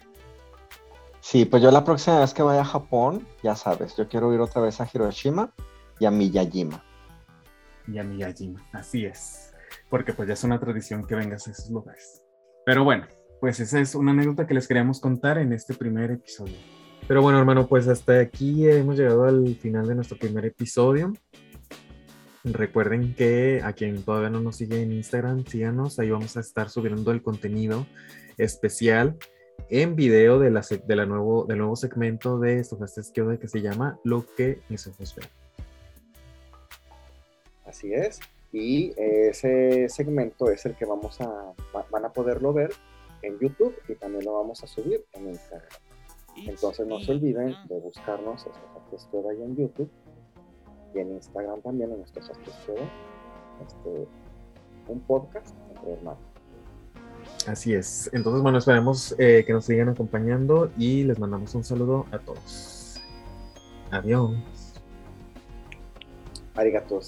Sí, 1.22 1.46
pues 1.46 1.64
yo 1.64 1.72
la 1.72 1.84
próxima 1.84 2.20
vez 2.20 2.36
que 2.36 2.44
vaya 2.44 2.62
a 2.62 2.66
Japón, 2.66 3.28
ya 3.42 3.56
sabes, 3.56 3.98
yo 3.98 4.08
quiero 4.08 4.32
ir 4.32 4.40
otra 4.40 4.62
vez 4.62 4.80
a 4.80 4.88
Hiroshima 4.94 5.52
y 6.00 6.06
a 6.06 6.12
Miyajima. 6.12 6.84
Y 7.88 7.98
a 7.98 8.04
Miyajima, 8.04 8.64
así 8.74 9.08
es. 9.08 9.56
Porque 9.90 10.14
pues 10.14 10.28
ya 10.28 10.36
es 10.36 10.44
una 10.44 10.60
tradición 10.60 11.04
que 11.04 11.16
vengas 11.16 11.48
a 11.48 11.52
esos 11.52 11.72
lugares. 11.72 12.22
Pero 12.64 12.84
bueno, 12.84 13.08
pues 13.42 13.60
esa 13.60 13.80
es 13.80 13.96
una 13.96 14.12
anécdota 14.12 14.46
que 14.46 14.54
les 14.54 14.68
queríamos 14.68 15.00
contar 15.00 15.40
en 15.40 15.52
este 15.52 15.74
primer 15.74 16.12
episodio. 16.12 16.58
Pero 17.08 17.24
bueno, 17.24 17.40
hermano, 17.40 17.66
pues 17.66 17.88
hasta 17.88 18.20
aquí 18.20 18.70
hemos 18.70 18.98
llegado 19.00 19.24
al 19.24 19.56
final 19.56 19.88
de 19.88 19.96
nuestro 19.96 20.16
primer 20.16 20.46
episodio. 20.46 21.12
Recuerden 22.44 23.14
que 23.14 23.62
a 23.64 23.74
quien 23.74 24.04
todavía 24.04 24.30
no 24.30 24.40
nos 24.40 24.56
sigue 24.58 24.82
en 24.82 24.92
Instagram, 24.94 25.46
síganos, 25.46 26.00
ahí 26.00 26.10
vamos 26.12 26.38
a 26.38 26.40
estar 26.40 26.70
subiendo 26.70 27.12
el 27.12 27.22
contenido 27.22 27.86
especial 28.38 29.18
en 29.70 29.96
video 29.96 30.40
de 30.40 30.52
la, 30.52 30.62
de 30.62 30.96
la 30.96 31.06
nuevo, 31.06 31.44
del 31.46 31.58
nuevo 31.58 31.76
segmento 31.76 32.40
de 32.40 32.60
Estofastes 32.60 33.12
Kyoda 33.12 33.38
que 33.38 33.48
se 33.48 33.62
llama 33.62 34.00
Lo 34.04 34.26
que 34.36 34.62
mis 34.70 34.88
ojos 34.88 35.14
ven. 35.16 35.28
Así 37.66 37.94
es. 37.94 38.20
Y 38.54 38.94
ese 38.96 39.90
segmento 39.90 40.50
es 40.50 40.66
el 40.66 40.76
que 40.76 40.86
vamos 40.86 41.20
a, 41.20 41.28
va- 41.76 41.86
van 41.92 42.06
a 42.06 42.14
poderlo 42.14 42.54
ver 42.54 42.72
en 43.24 43.38
YouTube 43.40 43.76
y 43.90 43.96
también 43.96 44.24
lo 44.24 44.34
vamos 44.36 44.64
a 44.64 44.68
subir 44.68 45.04
en 45.14 45.28
Instagram. 45.30 45.68
Entonces 46.46 46.88
no 46.88 47.00
se 47.02 47.12
olviden 47.12 47.56
de 47.68 47.80
buscarnos 47.80 48.46
Estofastes 48.46 49.08
Kyoda 49.12 49.32
ahí 49.32 49.42
en 49.42 49.58
YouTube 49.58 49.90
y 50.98 51.02
en 51.02 51.12
Instagram 51.14 51.62
también 51.62 51.92
en 51.92 52.02
Estofastes 52.02 52.54
Kyoda. 52.66 52.82
Este, 53.66 54.08
un 54.88 55.00
podcast 55.02 55.56
entre 55.70 55.94
hermanos. 55.94 56.20
Así 57.48 57.74
es. 57.74 58.10
Entonces, 58.14 58.42
bueno, 58.42 58.58
esperemos 58.58 59.16
eh, 59.18 59.44
que 59.46 59.54
nos 59.54 59.66
sigan 59.66 59.90
acompañando 59.90 60.72
y 60.78 61.04
les 61.04 61.20
mandamos 61.20 61.54
un 61.56 61.64
saludo 61.64 62.06
a 62.12 62.20
todos. 62.20 63.02
Adiós. 63.92 64.34
Arigato. 66.56 67.00